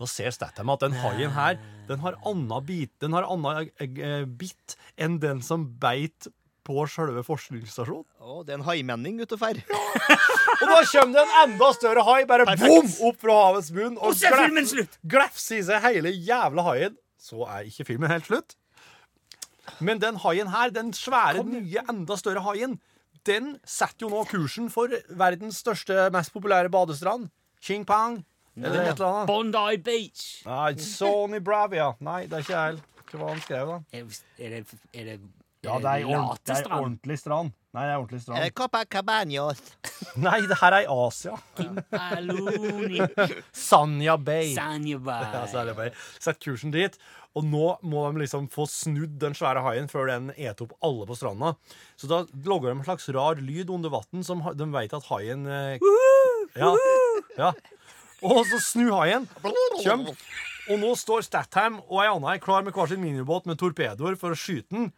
Da 0.00 0.08
ser 0.08 0.32
Statham 0.32 0.70
at 0.72 0.80
den 0.80 0.94
haien 0.96 1.32
her 1.36 1.58
Den 1.88 2.00
har 2.00 2.16
anna 2.26 2.60
bit 2.64 2.92
Den 3.02 3.12
har 3.16 3.26
anna 3.28 3.58
eh, 3.66 3.84
eh, 3.84 4.22
bitt 4.24 4.76
enn 4.96 5.18
den 5.20 5.42
som 5.44 5.66
beit 5.82 6.30
på 6.64 6.84
sjølve 6.86 7.22
forskningsstasjonen. 7.26 8.04
Å, 8.20 8.42
det 8.46 8.52
er 8.52 8.58
en 8.60 8.66
haimenning 8.66 9.16
ute 9.22 9.34
og 9.34 9.40
fer. 9.40 9.58
Og 9.64 10.66
da 10.68 10.76
kommer 10.92 11.14
det 11.16 11.22
en 11.24 11.32
enda 11.40 11.70
større 11.74 12.04
hai, 12.06 12.18
bare 12.28 12.44
bom, 12.60 12.90
opp 13.08 13.16
fra 13.24 13.36
havets 13.46 13.70
bunn, 13.74 13.96
og 13.96 14.10
Og 14.12 14.18
så 14.20 14.28
er 14.28 14.36
filmen 14.44 14.68
slutt! 14.68 14.98
glefser 15.14 15.56
i 15.56 15.64
seg 15.66 15.82
hele 15.88 16.12
jævla 16.12 16.66
haien. 16.68 16.94
Så 17.18 17.42
er 17.48 17.64
ikke 17.66 17.88
filmen 17.88 18.12
helt 18.12 18.28
slutt. 18.28 18.54
Men 19.80 19.98
den 20.04 20.20
haien 20.20 20.52
her, 20.52 20.70
den 20.76 20.92
svære, 20.94 21.42
nye, 21.48 21.82
enda 21.90 22.20
større 22.20 22.44
haien, 22.44 22.76
den 23.26 23.54
setter 23.64 24.06
jo 24.06 24.12
nå 24.12 24.22
kursen 24.30 24.68
for 24.72 24.92
verdens 25.16 25.62
største, 25.64 26.06
mest 26.14 26.32
populære 26.36 26.70
badestrand. 26.72 27.32
Ching 27.64 27.88
Pang. 27.88 28.20
Eller 28.64 28.82
et 28.90 28.94
eller 28.94 29.08
annet. 29.10 29.26
Bondi 29.30 29.76
Beach. 29.86 30.24
Nei, 30.46 30.72
Sony 30.84 31.40
Bravia. 31.40 31.92
Nei, 32.00 32.22
det 32.26 32.40
er 32.40 32.46
ikke 32.46 32.58
jeg. 32.58 32.82
Hva 33.10 33.18
var 33.24 33.32
han 33.34 33.40
skrev, 33.44 33.70
da? 33.74 33.78
Er, 33.98 34.20
er 34.38 34.50
det, 34.56 34.80
er 34.94 35.04
det 35.10 35.20
Ja, 35.64 35.78
det 35.82 35.90
er, 35.92 36.04
ordent- 36.08 36.44
det 36.48 36.56
er 36.60 36.70
ordentlig 36.76 37.18
strand. 37.20 37.50
Nei, 37.74 37.82
det 37.86 37.92
er 37.92 37.98
ordentlig 38.00 38.20
strand. 38.24 38.54
Copacabanos? 38.58 39.60
Nei, 40.24 40.38
det 40.50 40.56
her 40.62 40.72
er 40.78 40.86
i 40.86 40.90
Asia. 40.90 41.34
Sanya 43.52 44.16
Bay. 44.18 44.54
Ja, 44.56 44.62
Sanjabay. 44.70 45.46
så 45.50 45.60
er 45.62 45.68
det 45.70 45.76
bare 45.78 45.92
Sett 46.20 46.40
kursen 46.42 46.72
dit. 46.74 46.96
Og 47.38 47.44
nå 47.46 47.66
må 47.86 48.00
de 48.10 48.24
liksom 48.24 48.48
få 48.50 48.64
snudd 48.66 49.12
den 49.22 49.36
svære 49.38 49.60
haien 49.62 49.86
før 49.90 50.08
den 50.10 50.32
eter 50.34 50.64
opp 50.66 50.72
alle 50.82 51.06
på 51.06 51.14
stranda. 51.18 51.52
Så 52.00 52.08
da 52.10 52.24
lager 52.48 52.72
de 52.72 52.78
en 52.80 52.86
slags 52.88 53.06
rar 53.14 53.38
lyd 53.38 53.70
under 53.70 53.92
vann, 53.94 54.24
som 54.26 54.42
de 54.42 54.66
vet 54.74 54.96
at 54.98 55.06
haien 55.12 55.44
eh, 55.46 55.78
ja, 56.58 56.72
ja. 57.38 57.52
Og 58.22 58.44
så 58.50 58.60
snu 58.62 58.90
haien. 58.94 59.26
Kjøm. 59.82 60.06
Og 60.70 60.78
nå 60.78 60.90
står 60.94 61.24
Statham 61.26 61.80
og 61.80 61.98
ei 62.02 62.06
anna 62.10 62.36
klar 62.42 62.62
med 62.62 62.76
hver 62.76 62.90
sin 62.92 63.00
minibåt 63.02 63.46
med 63.48 63.58
torpedoer 63.58 64.14
for 64.20 64.34
å 64.34 64.38
skyte 64.38 64.70
den. 64.76 64.90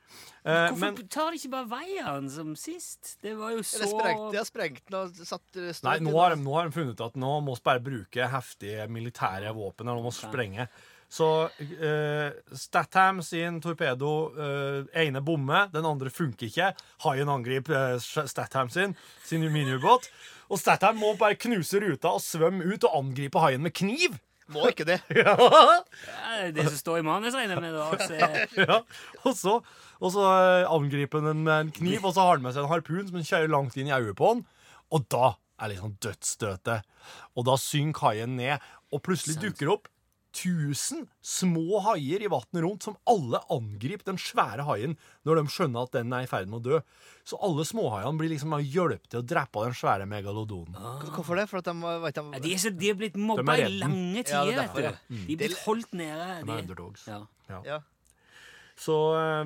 Eh, 0.43 0.69
Hvorfor 0.69 0.81
men 0.83 0.99
tar 1.09 1.31
de 1.33 1.39
ikke 1.39 1.53
bare 1.55 1.71
veien 1.71 2.27
som 2.35 2.51
sist? 2.59 3.15
Det 3.23 3.33
var 3.39 3.55
jo 3.55 3.63
så 3.65 3.79
Eller 3.79 3.93
sprengt, 3.95 4.25
de 4.35 4.41
har 4.41 4.49
sprengt 4.49 4.83
den 4.91 4.99
og 4.99 5.23
satt 5.31 5.61
Nei, 5.87 5.95
nå 6.03 6.17
har, 6.19 6.35
de, 6.35 6.43
nå 6.43 6.57
har 6.59 6.69
de 6.69 6.75
funnet 6.75 6.99
ut 6.99 7.05
at 7.07 7.17
nå 7.17 7.37
må 7.47 7.55
vi 7.57 7.65
bare 7.71 7.85
bruke 7.85 8.29
heftige 8.35 8.89
militære 8.93 9.55
våpen. 9.57 9.87
Eller 9.87 10.03
nå 10.03 10.11
må 10.11 10.13
vi 10.13 10.19
sprenge. 10.19 10.69
Så 11.13 11.27
eh, 11.61 12.33
Statham 12.57 13.23
sin 13.25 13.59
torpedo 13.61 14.13
eh, 14.33 14.87
ene 15.05 15.21
bommer, 15.25 15.67
den 15.73 15.85
andre 15.85 16.09
funker 16.13 16.49
ikke. 16.49 16.71
Haien 17.05 17.29
angriper 17.33 17.99
eh, 17.99 18.27
Statham 18.29 18.71
sin, 18.73 18.97
sin 19.25 19.45
miniubåt. 19.53 20.09
Og 20.53 20.61
Statham 20.61 20.99
må 21.01 21.15
bare 21.17 21.39
knuse 21.41 21.81
ruta 21.81 22.11
og 22.13 22.21
svømme 22.21 22.67
ut 22.69 22.85
og 22.85 22.99
angripe 22.99 23.41
haien 23.41 23.63
med 23.65 23.73
kniv. 23.75 24.19
Må 24.53 24.67
ikke 24.69 24.85
det. 24.85 24.99
Ja, 25.17 26.51
Det 26.53 26.67
som 26.69 26.77
står 26.77 26.99
i 27.01 27.05
manus, 27.07 27.33
regner 27.39 27.57
jeg 27.57 27.63
med. 27.63 27.73
da, 27.73 27.87
så- 28.05 28.65
ja. 28.67 28.81
Og 29.25 29.37
så, 29.39 29.55
og 30.03 30.13
så 30.13 30.27
eh, 30.29 30.67
angriper 30.69 31.23
han 31.23 31.31
den 31.31 31.45
med 31.47 31.55
en 31.69 31.71
kniv, 31.79 32.05
og 32.05 32.13
så 32.17 32.27
har 32.27 32.37
han 32.37 32.45
med 32.45 32.53
seg 32.57 32.67
en 32.67 32.73
harpun 32.73 33.07
som 33.09 33.17
han 33.21 33.29
kjører 33.29 33.53
langt 33.55 33.79
inn 33.81 33.89
i 33.89 33.97
øyet 33.97 34.17
på 34.19 34.33
han. 34.35 34.45
Og 34.93 35.07
da 35.15 35.33
er 35.63 35.73
liksom 35.73 35.95
dødsstøtet. 36.05 36.85
Og 37.39 37.47
da 37.49 37.57
synker 37.61 38.11
haien 38.11 38.37
ned, 38.37 38.61
og 38.93 39.01
plutselig 39.07 39.39
dukker 39.41 39.73
opp 39.73 39.89
tusen 40.33 41.07
små 41.25 41.81
haier 41.87 42.25
i 42.25 42.31
vannet 42.33 42.63
rundt 42.65 42.87
som 42.87 42.97
alle 43.09 43.41
angriper 43.53 44.09
den 44.11 44.21
svære 44.21 44.65
haien 44.67 44.97
når 45.29 45.41
de 45.41 45.45
skjønner 45.53 45.87
at 45.87 45.95
den 45.99 46.13
er 46.17 46.27
i 46.27 46.31
ferd 46.31 46.51
med 46.51 46.61
å 46.61 46.65
dø. 46.67 46.81
Så 47.29 47.39
alle 47.45 47.65
småhaiene 47.69 48.19
blir 48.19 48.33
liksom 48.33 48.57
hjulpet 48.61 49.07
til 49.13 49.21
å 49.21 49.27
drepe 49.35 49.65
den 49.67 49.77
svære 49.79 50.09
megalodonen. 50.11 50.75
Hvorfor 51.13 51.39
det? 51.39 51.47
For 51.51 51.63
at 51.63 51.71
de, 51.71 51.77
vet 52.03 52.19
Ja, 52.19 52.27
de, 52.33 52.43
de, 52.43 52.55
er 52.57 52.63
så, 52.65 52.75
de 52.75 52.91
er 52.91 52.99
blitt 52.99 53.19
mobba 53.21 53.57
i 53.61 53.69
lange 53.71 54.25
Ja, 54.25 54.25
det 54.25 54.27
tider. 54.33 54.53
er 54.53 54.61
derfor, 54.65 54.89
vet 54.89 55.01
du. 55.07 55.17
De 55.17 55.33
er 55.33 55.43
blitt 55.45 55.59
holdt 55.67 55.97
nede. 56.01 56.29
De 56.43 56.57
er 56.57 56.65
underdogs. 56.67 57.09
ja. 57.09 57.25
ja. 57.69 57.81
Så 58.83 58.95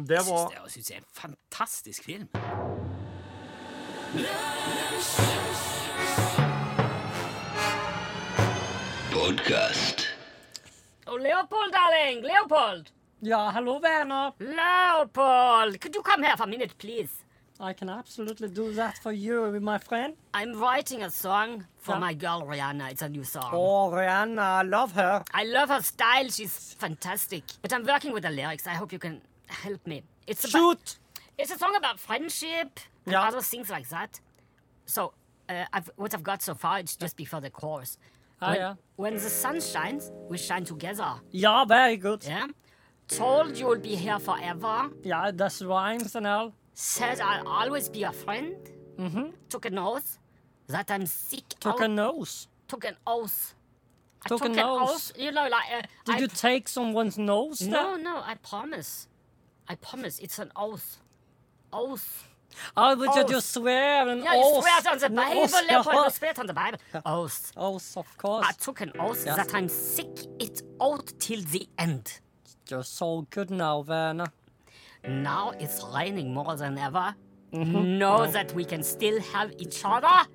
det 0.07 0.21
var 0.25 0.53
Jeg 0.55 0.71
syns 0.77 0.87
det 0.87 0.97
er 0.97 1.01
ut 1.03 1.09
som 1.11 1.31
en 1.35 1.37
fantastisk 1.37 2.05
film. 2.07 2.29
Oh, 9.17 9.33
Leopold, 11.19 11.73
darling! 11.73 12.23
Leopold! 12.23 12.91
Ja, 13.23 13.51
hello, 13.51 13.79
Werner. 13.81 14.33
Leopold! 14.39 15.81
Could 15.81 15.95
you 15.95 16.03
come 16.03 16.23
here 16.23 16.37
for 16.37 16.45
a 16.45 16.47
minute, 16.47 16.75
please? 16.79 17.25
I 17.59 17.73
can 17.73 17.89
absolutely 17.89 18.49
do 18.49 18.73
that 18.75 18.99
for 18.99 19.13
you, 19.13 19.59
my 19.61 19.79
friend. 19.79 20.15
I'm 20.35 20.53
writing 20.61 21.03
a 21.03 21.11
song 21.11 21.65
for 21.79 21.93
Yeah. 21.95 22.01
my 22.01 22.15
girl 22.15 22.43
Rihanna. 22.43 22.91
It's 22.91 23.01
a 23.03 23.09
new 23.09 23.25
song. 23.25 23.51
Oh, 23.53 23.91
Rihanna, 23.91 24.39
I 24.39 24.63
love 24.63 24.93
her. 24.93 25.25
I 25.33 25.45
love 25.45 25.71
her 25.71 25.81
style. 25.83 26.29
She's 26.29 26.75
fantastic. 26.75 27.45
But 27.63 27.73
I'm 27.73 27.85
working 27.85 28.13
with 28.13 28.25
the 28.25 28.31
lyrics. 28.31 28.67
I 28.67 28.75
hope 28.75 28.93
you 28.93 28.99
can 28.99 29.23
help 29.49 29.87
me. 29.87 30.03
It's 30.27 30.45
about, 30.45 30.59
Shoot! 30.59 30.99
It's 31.39 31.51
a 31.51 31.57
song 31.59 31.75
about 31.77 31.99
friendship 31.99 32.79
and 33.07 33.13
Yeah. 33.13 33.23
other 33.27 33.41
things 33.41 33.71
like 33.71 33.89
that. 33.89 34.21
So, 34.85 35.15
uh, 35.49 35.65
I've, 35.73 35.91
what 35.97 36.13
I've 36.13 36.23
got 36.23 36.43
so 36.43 36.55
far, 36.55 36.79
it's 36.79 36.95
just 36.97 37.17
before 37.17 37.41
the 37.41 37.51
chorus. 37.51 37.97
Ah, 38.41 38.49
when, 38.51 38.57
yeah. 38.57 38.75
when 38.97 39.15
the 39.15 39.21
sun 39.31 39.61
shines, 39.61 40.13
we 40.29 40.37
shine 40.39 40.65
together. 40.65 41.15
Yeah, 41.31 41.65
very 41.65 41.97
good. 41.97 42.25
Yeah? 42.25 42.49
Told 43.09 43.57
you'll 43.57 43.79
be 43.79 43.95
here 43.97 44.19
forever. 44.19 44.91
Yeah, 45.03 45.31
that's 45.33 45.63
rhymes 45.63 46.15
and 46.17 46.27
all. 46.27 46.53
Said 46.75 47.21
I'll 47.21 47.47
always 47.49 47.89
be 47.89 48.03
a 48.03 48.13
friend. 48.13 48.57
Mm-hmm. 48.99 49.27
Took 49.49 49.67
an 49.67 49.79
oath 49.79 50.19
that 50.67 50.91
I'm 50.91 51.07
sick. 51.07 51.45
Took 51.61 51.81
a 51.81 51.89
nose. 51.89 52.49
took 52.69 52.85
an 52.85 52.97
oath. 53.07 53.55
I 54.25 54.29
Took 54.29 54.43
a 54.43 54.47
an 54.47 54.53
nose. 54.57 54.89
oath. 54.91 55.13
You 55.17 55.31
know, 55.33 55.49
like. 55.49 55.65
Uh, 55.73 55.83
Did 56.05 56.15
I 56.17 56.19
you 56.19 56.27
take 56.29 56.69
someone's 56.69 57.17
nose? 57.17 57.63
No, 57.63 57.95
there? 57.95 58.03
no, 58.05 58.17
I 58.25 58.35
promise. 58.35 59.07
I 59.69 59.77
promise. 59.77 60.19
It's 60.19 60.39
an 60.39 60.51
oath. 60.57 60.99
Oath. 61.73 62.29
Oh, 62.77 63.27
you 63.29 63.41
swear 63.41 64.09
an 64.09 64.23
Yeah, 64.23 64.35
you 64.35 64.43
oath. 64.45 64.65
swear 64.65 64.93
on 64.93 64.99
the 64.99 65.11
Bible, 65.11 65.43
oath, 65.43 65.53
Leopold. 65.69 65.95
yeah. 65.95 66.05
You 66.05 66.11
swear 66.11 66.33
on 66.39 66.47
the 66.47 66.55
Bible. 66.55 66.79
Oath. 67.05 67.53
Oath, 67.57 67.97
of 67.97 68.19
course. 68.19 68.47
I 68.49 68.53
took 68.53 68.81
an 68.81 68.93
oath 68.99 69.25
Yeah. 69.27 69.37
that 69.37 69.55
I'm 69.55 69.69
sick 69.69 70.19
it 70.41 70.63
out 70.81 71.13
till 71.19 71.43
the 71.43 71.69
end. 71.79 72.21
You're 72.71 72.85
so 72.85 73.27
good 73.31 73.51
now, 73.51 73.81
Werner. 73.81 74.27
Now 75.07 75.51
it's 75.61 75.83
raining 75.95 76.33
more 76.35 76.57
than 76.57 76.79
ever. 76.79 77.15
Mm-hmm. 77.53 77.99
Know 77.99 78.27
that 78.27 78.53
we 78.55 78.65
can 78.65 78.83
still 78.83 79.21
have 79.21 79.53
each 79.59 79.83
other. 79.85 80.27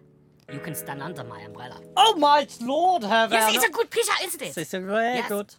You 0.51 0.59
can 0.59 0.75
stand 0.75 1.01
under 1.01 1.23
my 1.23 1.41
umbrella. 1.41 1.79
Oh 1.97 2.15
my 2.15 2.47
lord, 2.61 3.03
Herr 3.03 3.27
Yes, 3.29 3.31
Werner. 3.31 3.55
it's 3.57 3.65
a 3.65 3.69
good 3.71 3.89
picture, 3.89 4.13
isn't 4.23 4.41
it? 4.41 4.57
It's 4.57 4.73
a 4.73 4.79
very 4.79 5.15
Yes. 5.15 5.29
good. 5.29 5.55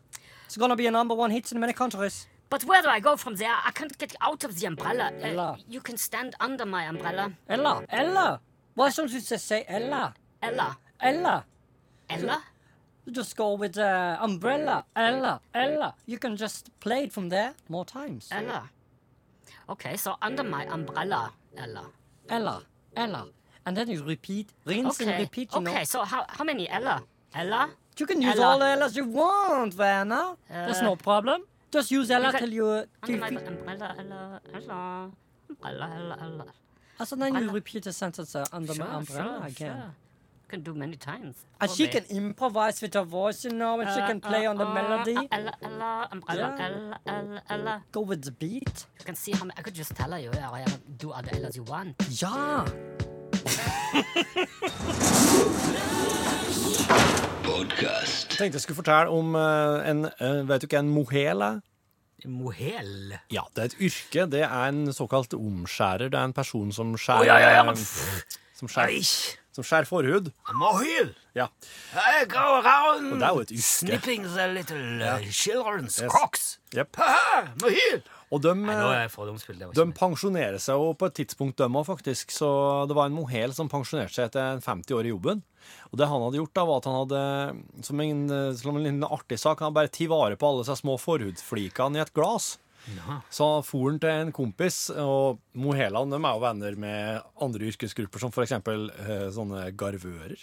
It's 0.47 0.57
gonna 0.57 0.77
be 0.77 0.87
a 0.87 0.91
number 0.91 1.15
one 1.15 1.31
hit 1.31 1.51
in 1.53 1.61
many 1.61 1.73
countries. 1.73 2.27
But 2.53 2.65
where 2.65 2.83
do 2.83 2.89
I 2.89 3.01
go 3.01 3.17
from 3.17 3.35
there? 3.37 3.55
I 3.69 3.71
can't 3.71 3.97
get 3.97 4.15
out 4.21 4.45
of 4.45 4.51
the 4.59 4.67
umbrella. 4.67 5.07
Uh, 5.23 5.27
Ella. 5.27 5.59
you 5.75 5.81
can 5.81 5.97
stand 5.97 6.35
under 6.39 6.67
my 6.67 6.83
umbrella. 6.93 7.33
Ella, 7.49 7.83
Ella. 7.89 8.41
Why 8.75 8.91
don't 8.91 9.11
you 9.11 9.23
just 9.23 9.47
say 9.47 9.65
Ella? 9.67 10.13
Ella. 10.43 10.77
Ella. 11.01 11.47
Ella? 12.11 12.43
You 13.07 13.13
just 13.15 13.37
go 13.37 13.55
with 13.55 13.79
uh, 13.79 14.19
umbrella. 14.21 14.85
Ella, 14.95 15.41
Ella. 15.55 15.95
You 16.05 16.19
can 16.19 16.37
just 16.37 16.69
play 16.79 17.05
it 17.05 17.13
from 17.17 17.31
there 17.31 17.55
more 17.71 17.87
times. 17.87 18.29
Ella. 18.31 18.69
Okay, 19.71 19.97
so 19.97 20.17
under 20.21 20.45
my 20.45 20.67
umbrella, 20.67 21.33
Ella. 21.57 21.87
Ella, 22.29 22.63
Ella. 22.95 23.29
And 23.65 23.77
then 23.79 23.89
you 23.89 24.05
repeat, 24.05 24.51
rinse 24.67 25.01
and 25.01 25.09
Okay. 25.11 25.21
repeat, 25.21 25.55
you 25.55 25.61
know. 25.63 25.71
Okay, 25.71 25.85
so 25.87 26.05
how, 26.05 26.27
how 26.29 26.45
many 26.45 26.69
Ella? 26.69 27.03
Ella? 27.35 27.71
You 27.99 28.05
can 28.07 28.21
use 28.21 28.37
Ella. 28.37 28.47
all 28.47 28.59
the 28.59 28.67
Ellas 28.67 28.95
you 28.95 29.07
want, 29.07 29.75
Werner. 29.75 30.37
There's 30.51 30.81
Uh, 30.83 30.91
no 30.91 30.97
problem. 30.97 31.45
Das 31.73 31.91
User 31.91 32.21
تليو 32.39 32.85
Also 36.99 37.17
then 37.17 37.35
you 37.35 37.49
äh, 37.49 37.53
repeat 37.53 37.85
the 37.85 37.93
sentence 37.93 38.35
äh, 38.35 38.45
under 38.53 38.75
sure, 38.75 38.87
my 38.87 38.97
umbrella 38.97 39.39
sure, 39.39 39.47
again. 39.47 39.77
Sure. 39.77 39.95
You 40.45 40.49
can 40.49 40.63
do 40.63 40.75
many 40.75 40.97
times. 40.97 41.35
And 41.61 41.71
she 41.71 41.89
can 41.89 42.05
improvise 42.11 42.81
with 42.83 42.95
her 42.95 43.05
voice, 43.05 43.43
you 43.45 43.51
know, 43.51 43.81
and 43.81 43.91
she 43.91 44.01
uh, 44.01 44.07
can 44.07 44.21
play 44.21 44.45
on 44.47 44.57
the 44.59 44.67
uh, 44.67 44.75
melody. 44.75 45.17
Uh, 45.17 45.51
yeah. 46.31 47.81
Go 47.91 48.03
with 48.03 48.23
the 48.23 48.31
beat. 48.33 48.87
You 49.01 49.05
can 49.05 49.17
see 49.17 49.33
how 49.33 49.47
I 49.57 49.63
could 49.63 49.75
just 49.75 49.97
tell 49.97 50.11
her, 50.13 50.19
you 50.19 50.31
know, 50.31 50.65
do 50.99 51.11
other 51.11 51.31
as 51.45 51.57
you 51.57 51.65
want. 51.65 51.97
Yeah. 52.23 52.67
Jeg 57.83 58.39
tenkte 58.39 58.57
jeg 58.57 58.63
skulle 58.65 58.79
fortelle 58.81 59.13
om 59.13 59.35
eh, 59.39 59.91
en 59.91 60.05
eh, 60.09 60.41
Vet 60.49 60.63
du 60.63 60.67
ikke 60.69 60.81
en 60.83 60.91
mohel 60.93 61.43
er? 61.45 61.61
Mohel. 62.31 63.17
Ja, 63.35 63.43
det 63.57 63.63
er 63.65 63.71
et 63.73 63.81
yrke. 63.83 64.27
Det 64.31 64.43
er 64.47 64.69
en 64.71 64.93
såkalt 64.95 65.33
omskjærer. 65.35 66.07
Det 66.13 66.15
er 66.21 66.29
en 66.29 66.35
person 66.37 66.69
som 66.75 66.93
skjærer 66.95 67.27
ja, 67.27 67.39
ja, 67.43 67.49
ja, 67.57 67.63
men 67.67 67.75
Som 68.55 68.71
skjærer, 68.71 68.93
Eish. 68.95 69.33
som 69.57 69.67
skjærer 69.67 69.89
forhud. 69.91 70.31
Mohel. 70.55 71.11
Ja. 71.35 71.49
I 71.99 72.23
go 72.31 72.45
around 72.61 73.17
det 73.19 73.27
er 73.27 73.35
jo 73.35 73.41
et 73.43 73.51
yrke. 73.57 73.63
snipping 73.67 74.29
the 74.37 74.47
little 74.55 75.03
uh, 75.03 75.19
children's 75.35 75.99
Yes. 75.99 76.13
cocks. 76.15 76.45
Yep. 76.77 76.95
Haha, 76.97 77.43
Mohel. 77.63 78.03
Og 78.33 78.41
de, 78.41 78.53
Nei, 78.57 78.75
de 79.77 79.85
pensjonerer 79.97 80.57
seg 80.63 80.81
jo 80.81 80.95
på 80.97 81.09
et 81.11 81.17
tidspunkt, 81.21 81.59
de 81.61 81.69
òg, 81.69 81.85
faktisk. 81.85 82.33
Så 82.33 82.49
det 82.89 82.97
var 82.97 83.11
en 83.11 83.17
mohel 83.17 83.53
som 83.53 83.69
pensjonerte 83.69 84.17
seg 84.17 84.31
etter 84.31 84.55
en 84.55 84.65
50 84.65 84.97
år 84.97 85.09
i 85.09 85.13
jobben. 85.13 85.43
Og 85.91 86.01
det 86.01 86.09
han 86.09 86.25
hadde 86.25 86.41
gjort, 86.41 86.55
da, 86.57 86.65
var 86.69 86.81
at 86.81 86.89
han 86.89 86.99
hadde, 87.03 87.23
som 87.85 88.01
en, 88.01 88.23
som 88.57 88.81
en 88.81 89.05
artig 89.11 89.39
sak, 89.43 89.61
han 89.61 89.69
hadde 89.69 89.81
bare 89.83 89.93
tatt 89.93 90.11
vare 90.11 90.41
på 90.41 90.49
alle 90.49 90.65
disse 90.65 90.79
små 90.81 90.97
forhudflikene 91.03 92.01
i 92.01 92.05
et 92.07 92.15
glass. 92.17 92.55
Så 93.31 93.47
for 93.67 93.91
han 93.91 94.01
til 94.03 94.25
en 94.25 94.33
kompis, 94.35 94.89
og 94.97 95.39
mohelene 95.55 96.17
de 96.17 96.19
er 96.19 96.33
jo 96.35 96.43
venner 96.43 96.81
med 96.89 97.29
andre 97.45 97.69
yrkesgrupper, 97.71 98.25
som 98.25 98.35
eksempel 98.43 98.89
eh, 98.97 99.29
sånne 99.35 99.69
garvører. 99.79 100.41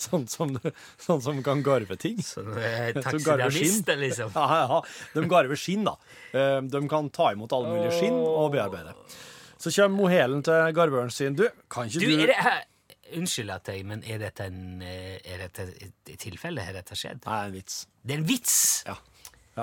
Sånn 0.00 0.24
som, 0.32 0.54
sånn 0.96 1.20
som 1.20 1.40
kan 1.44 1.60
garve 1.66 1.96
ting. 2.00 2.20
Sånn, 2.24 2.54
eh. 2.56 2.90
Taxidermister, 2.96 3.98
liksom. 4.00 4.32
Ja, 4.32 4.62
ja. 4.64 4.78
De 5.12 5.26
garver 5.28 5.58
skinn, 5.60 5.84
da. 5.84 5.96
Eh, 6.32 6.60
De 6.72 6.80
kan 6.88 7.10
ta 7.12 7.32
imot 7.34 7.52
alle 7.52 7.74
mulige 7.74 7.92
skinn 7.98 8.16
og 8.16 8.48
bearbeide. 8.54 8.94
Så 9.60 9.72
kommer 9.76 9.98
mohelen 9.98 10.40
til 10.46 10.72
garvøren 10.76 11.12
sin. 11.12 11.36
Du, 11.36 11.44
kan 11.68 11.90
ikke 11.90 12.00
Du, 12.00 12.06
du, 12.16 12.24
er 12.24 12.38
her 12.40 12.62
Unnskyld 13.18 13.50
at 13.50 13.66
jeg, 13.66 13.82
men 13.90 14.04
er 14.06 14.20
dette, 14.22 14.44
en, 14.46 14.80
eh, 14.86 15.18
er 15.26 15.40
dette 15.42 15.64
et 15.82 16.12
tilfelle? 16.22 16.62
Har 16.62 16.76
dette 16.78 16.94
skjedd? 16.94 17.24
Nei, 17.26 17.40
en 17.48 17.56
vits. 17.56 17.80
Det 18.06 18.14
er 18.14 18.20
en 18.22 18.28
vits! 18.28 18.56
Ja. 18.86 18.94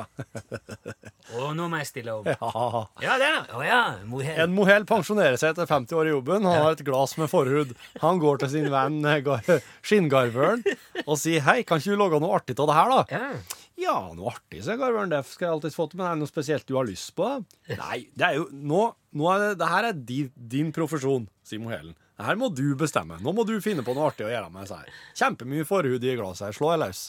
Å, 1.37 1.51
nå 1.57 1.67
må 1.67 1.81
jeg 1.81 1.89
stille 1.89 2.15
opp. 2.15 2.27
Ja. 2.29 2.83
Ja, 3.03 3.17
det 3.19 3.27
er. 3.27 3.39
Å 3.57 3.63
ja. 3.65 3.81
Mohel. 4.07 4.41
En 4.45 4.55
mohel 4.55 4.87
pensjonerer 4.87 5.37
seg 5.39 5.53
etter 5.53 5.67
50 5.69 5.99
år 5.99 6.09
i 6.09 6.13
jobben. 6.15 6.47
Han 6.47 6.63
har 6.63 6.77
et 6.77 6.85
glass 6.87 7.17
med 7.19 7.31
forhud. 7.31 7.75
Han 8.03 8.21
går 8.23 8.43
til 8.43 8.53
sin 8.55 8.69
venn 8.73 8.99
skinngarveren 9.87 10.63
og 11.05 11.15
sier 11.19 11.43
'Hei, 11.43 11.61
kan 11.67 11.81
ikke 11.81 11.95
du 11.95 12.01
lage 12.03 12.21
noe 12.23 12.37
artig 12.39 12.57
av 12.59 12.69
det 12.69 12.77
her', 12.79 12.93
da? 12.95 13.05
Ja. 13.11 13.57
Ja, 13.77 13.97
noe 14.17 14.31
artig, 14.33 14.63
sier 14.65 14.79
Garveren. 14.79 15.11
Det 15.11 15.19
skal 15.29 15.45
jeg 15.47 15.53
alltid 15.53 15.75
få 15.75 15.85
til, 15.89 15.99
men 15.99 16.07
er 16.07 16.15
det 16.15 16.23
noe 16.23 16.31
spesielt 16.31 16.65
du 16.65 16.73
har 16.79 16.87
lyst 16.87 17.11
på? 17.17 17.27
Nei, 17.83 17.99
det 18.17 18.25
er 18.25 18.39
jo 18.39 18.47
Nå, 18.49 18.87
nå 19.17 19.27
er 19.35 19.43
det, 19.43 19.51
det 19.61 19.69
her 19.69 19.89
er 19.91 19.99
din, 20.09 20.31
din 20.33 20.71
profesjon, 20.73 21.27
sier 21.45 21.61
mohelen. 21.61 21.93
Det 22.17 22.25
her 22.25 22.39
må 22.41 22.49
du 22.49 22.65
bestemme. 22.79 23.19
Nå 23.21 23.33
må 23.37 23.45
du 23.45 23.53
finne 23.61 23.85
på 23.85 23.93
noe 23.93 24.09
artig 24.09 24.25
å 24.25 24.31
gjøre 24.31 24.49
med 24.49 24.65
disse 24.65 24.79
her. 24.79 24.97
Kjempemye 25.19 25.67
forhud 25.69 26.01
i 26.01 26.15
glasset 26.17 26.47
her. 26.47 26.57
Slå 26.57 26.71
deg 26.73 26.87
løs. 26.87 27.03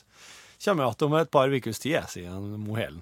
Kommer 0.58 0.88
igjen 0.88 1.06
om 1.06 1.14
et 1.14 1.30
par 1.30 1.52
ukers 1.54 1.78
tid, 1.78 1.96
sier 2.10 2.34
mohelen. 2.58 2.98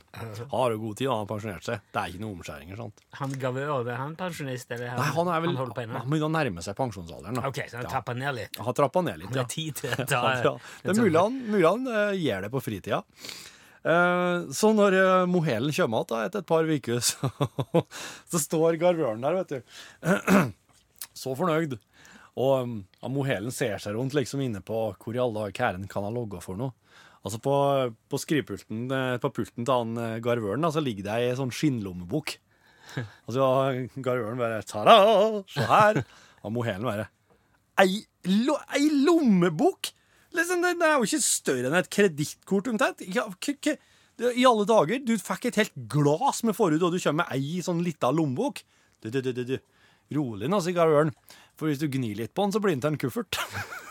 Har 0.51 0.75
jo 0.75 0.81
god 0.83 0.99
tid, 0.99 1.09
han 1.09 1.23
har 1.23 1.29
pensjonert 1.31 1.65
seg. 1.65 1.87
Det 1.89 2.01
er 2.03 2.11
ikke 2.13 2.21
noe 2.21 2.35
omskjæringer, 2.37 2.77
sant. 2.83 3.01
Han 3.17 3.33
gavør, 3.41 3.71
over, 3.79 3.93
er 3.95 4.01
han 4.03 4.13
pensjonist? 4.19 4.75
Eller 4.77 4.93
Nei, 4.99 5.07
han 5.17 5.31
er 5.33 5.41
vel 5.47 5.57
han 5.57 5.73
på? 5.73 5.87
Han 5.95 6.11
begynner 6.13 6.29
å 6.29 6.35
nærme 6.35 6.65
seg 6.67 6.77
pensjonsalderen. 6.77 7.41
da. 7.41 7.49
Ok, 7.49 7.63
så 7.71 7.79
han 7.81 7.87
Ja. 7.89 7.95
trapper 7.95 8.19
ned 8.21 8.35
litt. 8.37 8.59
Han 8.61 8.69
har 8.69 8.77
trappa 8.77 9.03
ned 9.07 9.19
litt, 9.23 9.33
Det 9.33 9.41
ja. 9.41 9.47
er 9.49 9.53
tid 9.57 9.75
til 9.81 9.91
å 9.91 10.07
ta 10.13 10.23
Ja. 10.45 10.55
Det 10.83 10.93
er 10.93 11.01
mulig 11.01 11.17
han, 11.23 11.41
mulig 11.49 11.67
han 11.71 11.89
uh, 11.89 12.13
gjør 12.13 12.43
det 12.43 12.53
på 12.53 12.61
fritida. 12.61 13.03
Eh, 13.87 14.51
så 14.51 14.73
når 14.75 14.97
eh, 14.99 15.27
mohelen 15.31 15.71
kommer 15.73 16.03
igjen 16.03 16.25
etter 16.27 16.43
et 16.43 16.47
par 16.49 16.65
uker, 16.67 17.01
så, 17.09 17.31
så 18.33 18.41
står 18.43 18.79
garvøren 18.83 19.23
der, 19.23 19.37
vet 19.39 19.49
du. 19.49 19.77
så 21.23 21.37
fornøyd. 21.39 21.77
Og 22.37 22.67
um, 22.67 22.73
mohelen 23.15 23.55
ser 23.55 23.79
seg 23.81 23.95
rundt 23.97 24.17
liksom 24.17 24.43
inne 24.45 24.61
på 24.61 24.81
hvor 24.99 25.15
i 25.17 25.23
alle 25.23 25.47
dager 25.47 25.55
kæren 25.57 25.87
kan 25.89 26.05
ha 26.05 26.11
logga 26.13 26.43
for 26.45 26.59
noe. 26.59 26.75
Altså 27.27 27.41
på, 27.43 27.55
på 28.07 28.21
skrivepulten, 28.23 28.85
eh, 28.95 29.17
på 29.19 29.33
pulten 29.35 29.67
til 29.67 29.73
han 29.75 29.99
eh, 29.99 30.19
garvøren, 30.23 30.63
da, 30.63 30.71
så 30.71 30.83
ligger 30.85 31.09
det 31.09 31.17
ei 31.17 31.33
sånn 31.39 31.51
skinnlommebok. 31.55 32.37
Og 33.27 33.35
så 33.35 33.49
garvøren 33.99 34.39
bare 34.39 34.63
Ta-da! 34.69 34.97
Se 35.51 35.67
her! 35.67 36.05
Og 36.47 36.55
mohelen 36.55 36.87
bare 36.87 37.09
Ei, 37.83 38.05
lo, 38.47 38.55
ei 38.79 38.87
lommebok?! 38.95 39.91
Liksom, 40.37 40.63
det, 40.63 40.77
det 40.79 40.87
er 40.87 41.01
jo 41.01 41.09
ikke 41.09 41.23
større 41.25 41.71
enn 41.71 41.79
et 41.81 41.91
kredittkort, 41.93 42.71
omtrent. 42.71 43.03
I 43.03 44.47
alle 44.47 44.69
dager! 44.69 45.03
Du 45.03 45.17
fikk 45.19 45.49
et 45.51 45.59
helt 45.65 45.75
glass 45.91 46.45
med 46.47 46.57
forhud, 46.57 46.85
og 46.87 46.95
du 46.95 47.01
kommer 47.01 47.25
med 47.25 47.35
ei 47.35 47.65
sånn 47.65 47.83
lita 47.85 48.13
lommebok. 48.15 48.63
Du, 49.03 49.11
du, 49.11 49.19
du, 49.19 49.33
du, 49.33 49.43
du. 49.51 49.57
Rolig 50.15 50.47
nå, 50.53 50.63
sier 50.63 50.77
garvøren. 50.77 51.11
For 51.59 51.69
hvis 51.69 51.83
du 51.83 51.89
gnir 51.91 52.17
litt 52.21 52.37
på 52.37 52.47
den, 52.47 52.55
så 52.55 52.63
blir 52.63 52.77
den 52.77 52.85
til 52.85 52.95
en 52.95 53.01
kuffert. 53.03 53.41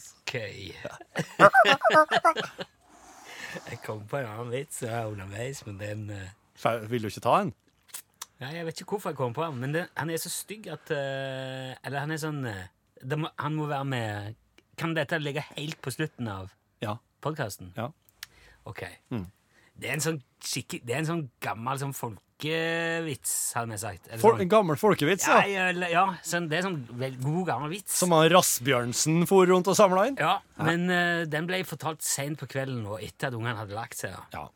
Ok. 0.00 0.34
jeg 3.70 3.78
kom 3.84 4.04
på 4.08 4.20
en 4.20 4.28
annen 4.28 4.52
vits 4.52 4.82
underveis, 4.86 5.64
men 5.66 5.80
den 5.80 6.10
uh... 6.14 6.28
Vil 6.90 7.02
du 7.02 7.08
ikke 7.10 7.24
ta 7.24 7.34
en? 7.42 7.52
Nei, 8.40 8.54
Jeg 8.56 8.66
vet 8.68 8.80
ikke 8.80 8.94
hvorfor 8.96 9.10
jeg 9.12 9.18
kom 9.20 9.34
på 9.36 9.44
den, 9.46 9.58
men 9.60 9.74
det, 9.74 9.86
han 9.96 10.10
er 10.12 10.20
så 10.20 10.30
stygg 10.32 10.68
at 10.72 10.92
uh, 10.94 11.74
Eller 11.84 11.98
han 12.04 12.12
er 12.14 12.20
sånn 12.20 12.40
det 12.44 13.18
må, 13.18 13.28
Han 13.40 13.56
må 13.58 13.66
være 13.70 13.88
med 13.88 14.34
Kan 14.80 14.94
dette 14.96 15.18
ligge 15.20 15.44
helt 15.56 15.80
på 15.82 15.92
slutten 15.94 16.28
av 16.30 16.52
Ja. 16.84 16.96
podkasten? 17.20 17.72
Ja. 17.76 17.90
Ok. 18.68 18.82
Det 19.10 19.88
er 19.88 19.94
en 19.96 20.04
sånn 20.04 20.22
skikke, 20.44 20.80
Det 20.84 20.94
er 20.94 21.02
en 21.02 21.08
sånn 21.10 21.26
gammel 21.44 21.80
sånn 21.80 21.96
folkevits, 22.40 23.32
hadde 23.54 23.70
vi 23.74 23.78
sagt. 23.80 24.08
For, 24.08 24.32
sånn- 24.32 24.42
en 24.44 24.50
gammel 24.50 24.78
folkevits, 24.80 25.26
ja, 25.28 25.40
ja, 25.46 25.88
ja 25.90 26.04
sånn, 26.22 26.48
det 26.48 26.58
er 26.58 26.62
sånn 26.68 26.78
vel, 26.98 27.16
god, 27.20 27.46
gammel 27.46 27.70
vits. 27.70 27.98
Som 27.98 28.12
han 28.12 28.28
Rassbjørnsen 28.32 29.26
for 29.28 29.46
rundt 29.46 29.68
og 29.68 29.76
samla 29.76 30.06
inn. 30.08 30.16
Ja, 30.20 30.40
men 30.58 30.88
uh, 30.90 31.26
den 31.28 31.46
ble 31.46 31.62
fortalt 31.64 32.02
sent 32.02 32.40
på 32.40 32.48
kvelden 32.50 32.86
og 32.86 33.02
etter 33.04 33.28
at 33.28 33.36
ungene 33.36 33.58
hadde 33.58 33.76
lagt 33.76 34.00
seg. 34.00 34.16
Ja. 34.32 34.48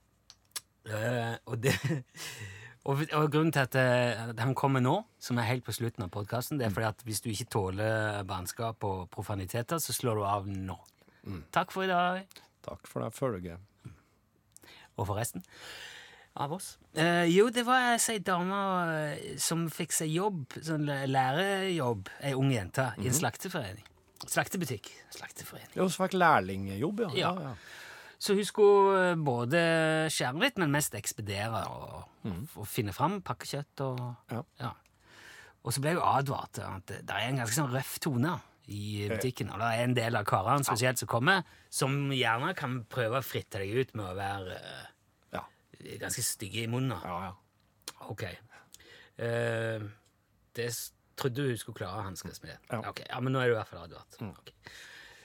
Uh, 0.85 1.37
og, 1.49 1.59
det, 1.65 1.75
og, 2.89 3.05
og 3.05 3.29
grunnen 3.33 3.53
til 3.53 3.65
at 3.65 3.77
eh, 3.81 4.25
at 4.31 4.41
han 4.41 4.57
kommer 4.57 4.85
nå, 4.85 4.99
som 5.19 5.39
er 5.41 5.49
helt 5.49 5.65
på 5.65 5.77
slutten 5.77 6.05
av 6.05 6.13
podkasten, 6.15 6.61
det 6.61 6.69
er 6.69 6.75
fordi 6.75 6.91
at 6.91 7.05
hvis 7.07 7.23
du 7.25 7.31
ikke 7.33 7.51
tåler 7.53 8.25
barnskap 8.29 8.85
og 8.85 9.07
profaniteter, 9.13 9.81
så 9.81 9.97
slår 9.97 10.21
du 10.21 10.27
av 10.29 10.49
nå. 10.49 10.77
Takk 11.53 11.73
for 11.73 11.87
i 11.87 11.89
dag. 11.89 12.41
Takk 12.65 12.89
for 12.89 13.05
det 13.05 13.15
følget. 13.17 13.71
Og 14.95 15.09
forresten 15.09 15.43
av 16.35 16.53
oss. 16.57 16.75
Eh, 16.99 17.25
jo, 17.31 17.49
det 17.55 17.63
var 17.67 17.95
ei 17.95 18.19
dame 18.27 18.61
eh, 18.95 19.25
som 19.41 19.67
fikk 19.71 19.95
seg 19.95 20.11
jobb, 20.15 20.57
sånn 20.59 20.87
lærejobb, 20.89 21.13
lærerjobb, 21.15 22.13
ei 22.27 22.35
ung 22.39 22.53
jente, 22.55 22.89
i 22.99 23.09
en 23.11 23.17
slakteforening. 23.17 23.87
Slaktebutikk. 24.25 24.91
Slakteforening. 25.15 25.75
Hun 25.79 25.93
fikk 25.93 26.17
lærlingjobb, 26.19 27.05
ja. 27.07 27.11
Ja. 27.15 27.35
ja, 27.35 27.51
ja. 27.51 27.83
Så 28.25 28.35
hun 28.39 28.47
skulle 28.49 29.11
eh, 29.13 29.19
både 29.21 29.61
skjære 30.13 30.41
litt, 30.47 30.59
men 30.63 30.73
mest 30.73 30.95
ekspedere 30.97 31.61
og, 31.69 32.33
og 32.57 32.67
finne 32.71 32.95
fram 32.97 33.21
pakke 33.27 33.49
kjøtt 33.51 33.85
og 33.85 34.01
Ja. 34.33 34.73
Og 35.65 35.73
så 35.73 35.81
ble 35.81 35.95
hun 35.97 36.05
advart 36.05 36.59
at 36.61 36.91
det 36.93 37.09
er 37.09 37.31
en 37.31 37.39
ganske 37.41 37.57
sånn 37.57 37.71
røff 37.73 37.95
tone 38.05 38.35
i 38.69 39.07
butikken. 39.09 39.49
Og 39.53 39.61
det 39.61 39.69
er 39.71 39.85
en 39.85 39.95
del 39.97 40.17
av 40.19 40.27
karene 40.29 40.65
spesielt 40.65 41.01
som 41.01 41.09
kommer, 41.09 41.45
som 41.73 42.13
gjerne 42.13 42.53
kan 42.57 42.83
prøve 42.93 43.21
å 43.21 43.25
fritte 43.25 43.61
deg 43.63 43.73
ut 43.73 43.95
med 43.97 44.11
å 44.11 44.19
være 44.19 44.59
eh, 44.59 44.83
Ja. 44.85 44.94
Ganske 46.01 46.23
stygge 46.25 46.65
i 46.65 46.71
munnen. 46.71 46.97
ja, 47.05 47.21
ja. 47.29 47.33
Ok. 48.11 48.25
Eh, 49.19 49.85
det 50.57 50.69
trodde 51.17 51.47
hun 51.47 51.57
skulle 51.59 51.79
klare 51.79 52.01
å 52.03 52.09
hanskes 52.09 52.43
med. 52.43 52.57
Ja. 52.71 52.81
Ok, 52.91 53.05
ja, 53.09 53.21
Men 53.23 53.33
nå 53.35 53.41
er 53.41 53.51
du 53.51 53.55
i 53.55 53.59
hvert 53.59 53.71
fall 53.71 53.87
advart. 53.87 54.19
Ok. 54.21 54.53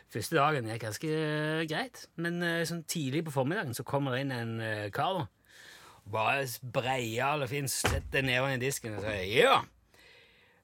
Første 0.09 0.38
dagen 0.39 0.69
gikk 0.71 0.81
ganske 0.88 1.09
greit, 1.69 2.05
men 2.17 2.39
eh, 2.45 2.63
sånn 2.65 2.83
tidlig 2.89 3.27
på 3.27 3.33
formiddagen 3.35 3.75
så 3.77 3.85
kommer 3.85 4.15
det 4.15 4.23
inn 4.23 4.33
en 4.33 4.55
eh, 4.65 4.88
kar. 4.93 5.27
Bare 6.09 6.47
breial 6.73 7.45
og 7.45 7.51
fin, 7.51 7.67
setter 7.69 8.26
nevene 8.26 8.57
i 8.57 8.63
disken 8.63 8.95
og 8.97 9.03
sier 9.05 9.28
ja. 9.30 9.59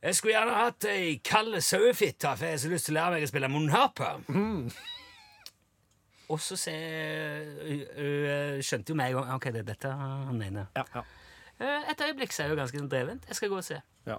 Jeg 0.06 0.18
skulle 0.18 0.36
gjerne 0.36 0.58
hatt 0.58 0.86
ei 0.90 1.16
kald 1.26 1.58
sauefitte, 1.66 2.32
for 2.38 2.46
jeg 2.46 2.58
har 2.58 2.62
så 2.62 2.70
lyst 2.70 2.90
til 2.90 2.94
å 2.96 3.00
lære 3.00 3.16
meg 3.16 3.26
å 3.26 3.30
spille 3.30 3.50
munnharpe. 3.54 4.10
Og 6.30 6.40
så 6.42 6.56
skjønte 8.66 8.90
jo 8.92 8.96
meg 8.98 9.12
en 9.14 9.20
gang 9.22 9.34
ok, 9.36 9.46
det 9.54 9.62
er 9.62 9.68
dette 9.74 9.92
han 9.92 10.38
mener. 10.40 10.66
ja, 10.76 10.84
ja. 10.96 11.04
Eh, 11.60 11.90
Et 11.92 12.02
øyeblikk 12.02 12.34
så 12.36 12.44
er 12.44 12.48
hun 12.52 12.58
ganske 12.60 12.82
drevent. 12.92 13.24
Jeg 13.30 13.36
skal 13.38 13.50
gå 13.50 13.58
og 13.58 13.64
se. 13.64 13.78
Ja. 14.08 14.18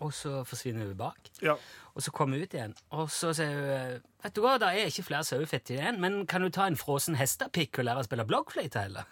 Og 0.00 0.12
så 0.14 0.44
forsvinner 0.46 0.86
hun 0.86 0.96
bak. 0.96 1.18
Ja. 1.42 1.54
Og 1.94 2.02
så 2.02 2.10
kommer 2.14 2.36
hun 2.36 2.44
ut 2.44 2.54
igjen. 2.54 2.74
Og 2.90 3.10
så 3.10 3.32
sier 3.34 3.50
hun 3.56 4.00
Vet 4.22 4.36
du 4.36 4.40
hva, 4.44 4.58
det 4.60 4.68
er 4.68 4.86
ikke 4.92 5.02
flere 5.08 5.24
sauefett 5.24 5.70
igjen, 5.74 5.98
men 6.00 6.26
kan 6.28 6.42
du 6.44 6.50
ta 6.52 6.66
en 6.68 6.76
frossen 6.76 7.16
hestepikk 7.16 7.78
og 7.80 7.84
lære 7.88 8.02
å 8.02 8.04
spille 8.06 8.26
blokkfløyte, 8.28 8.78
heller? 8.84 9.04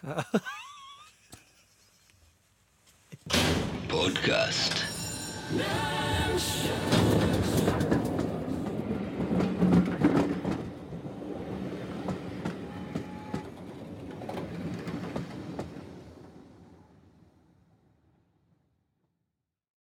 Podcast. 3.89 4.85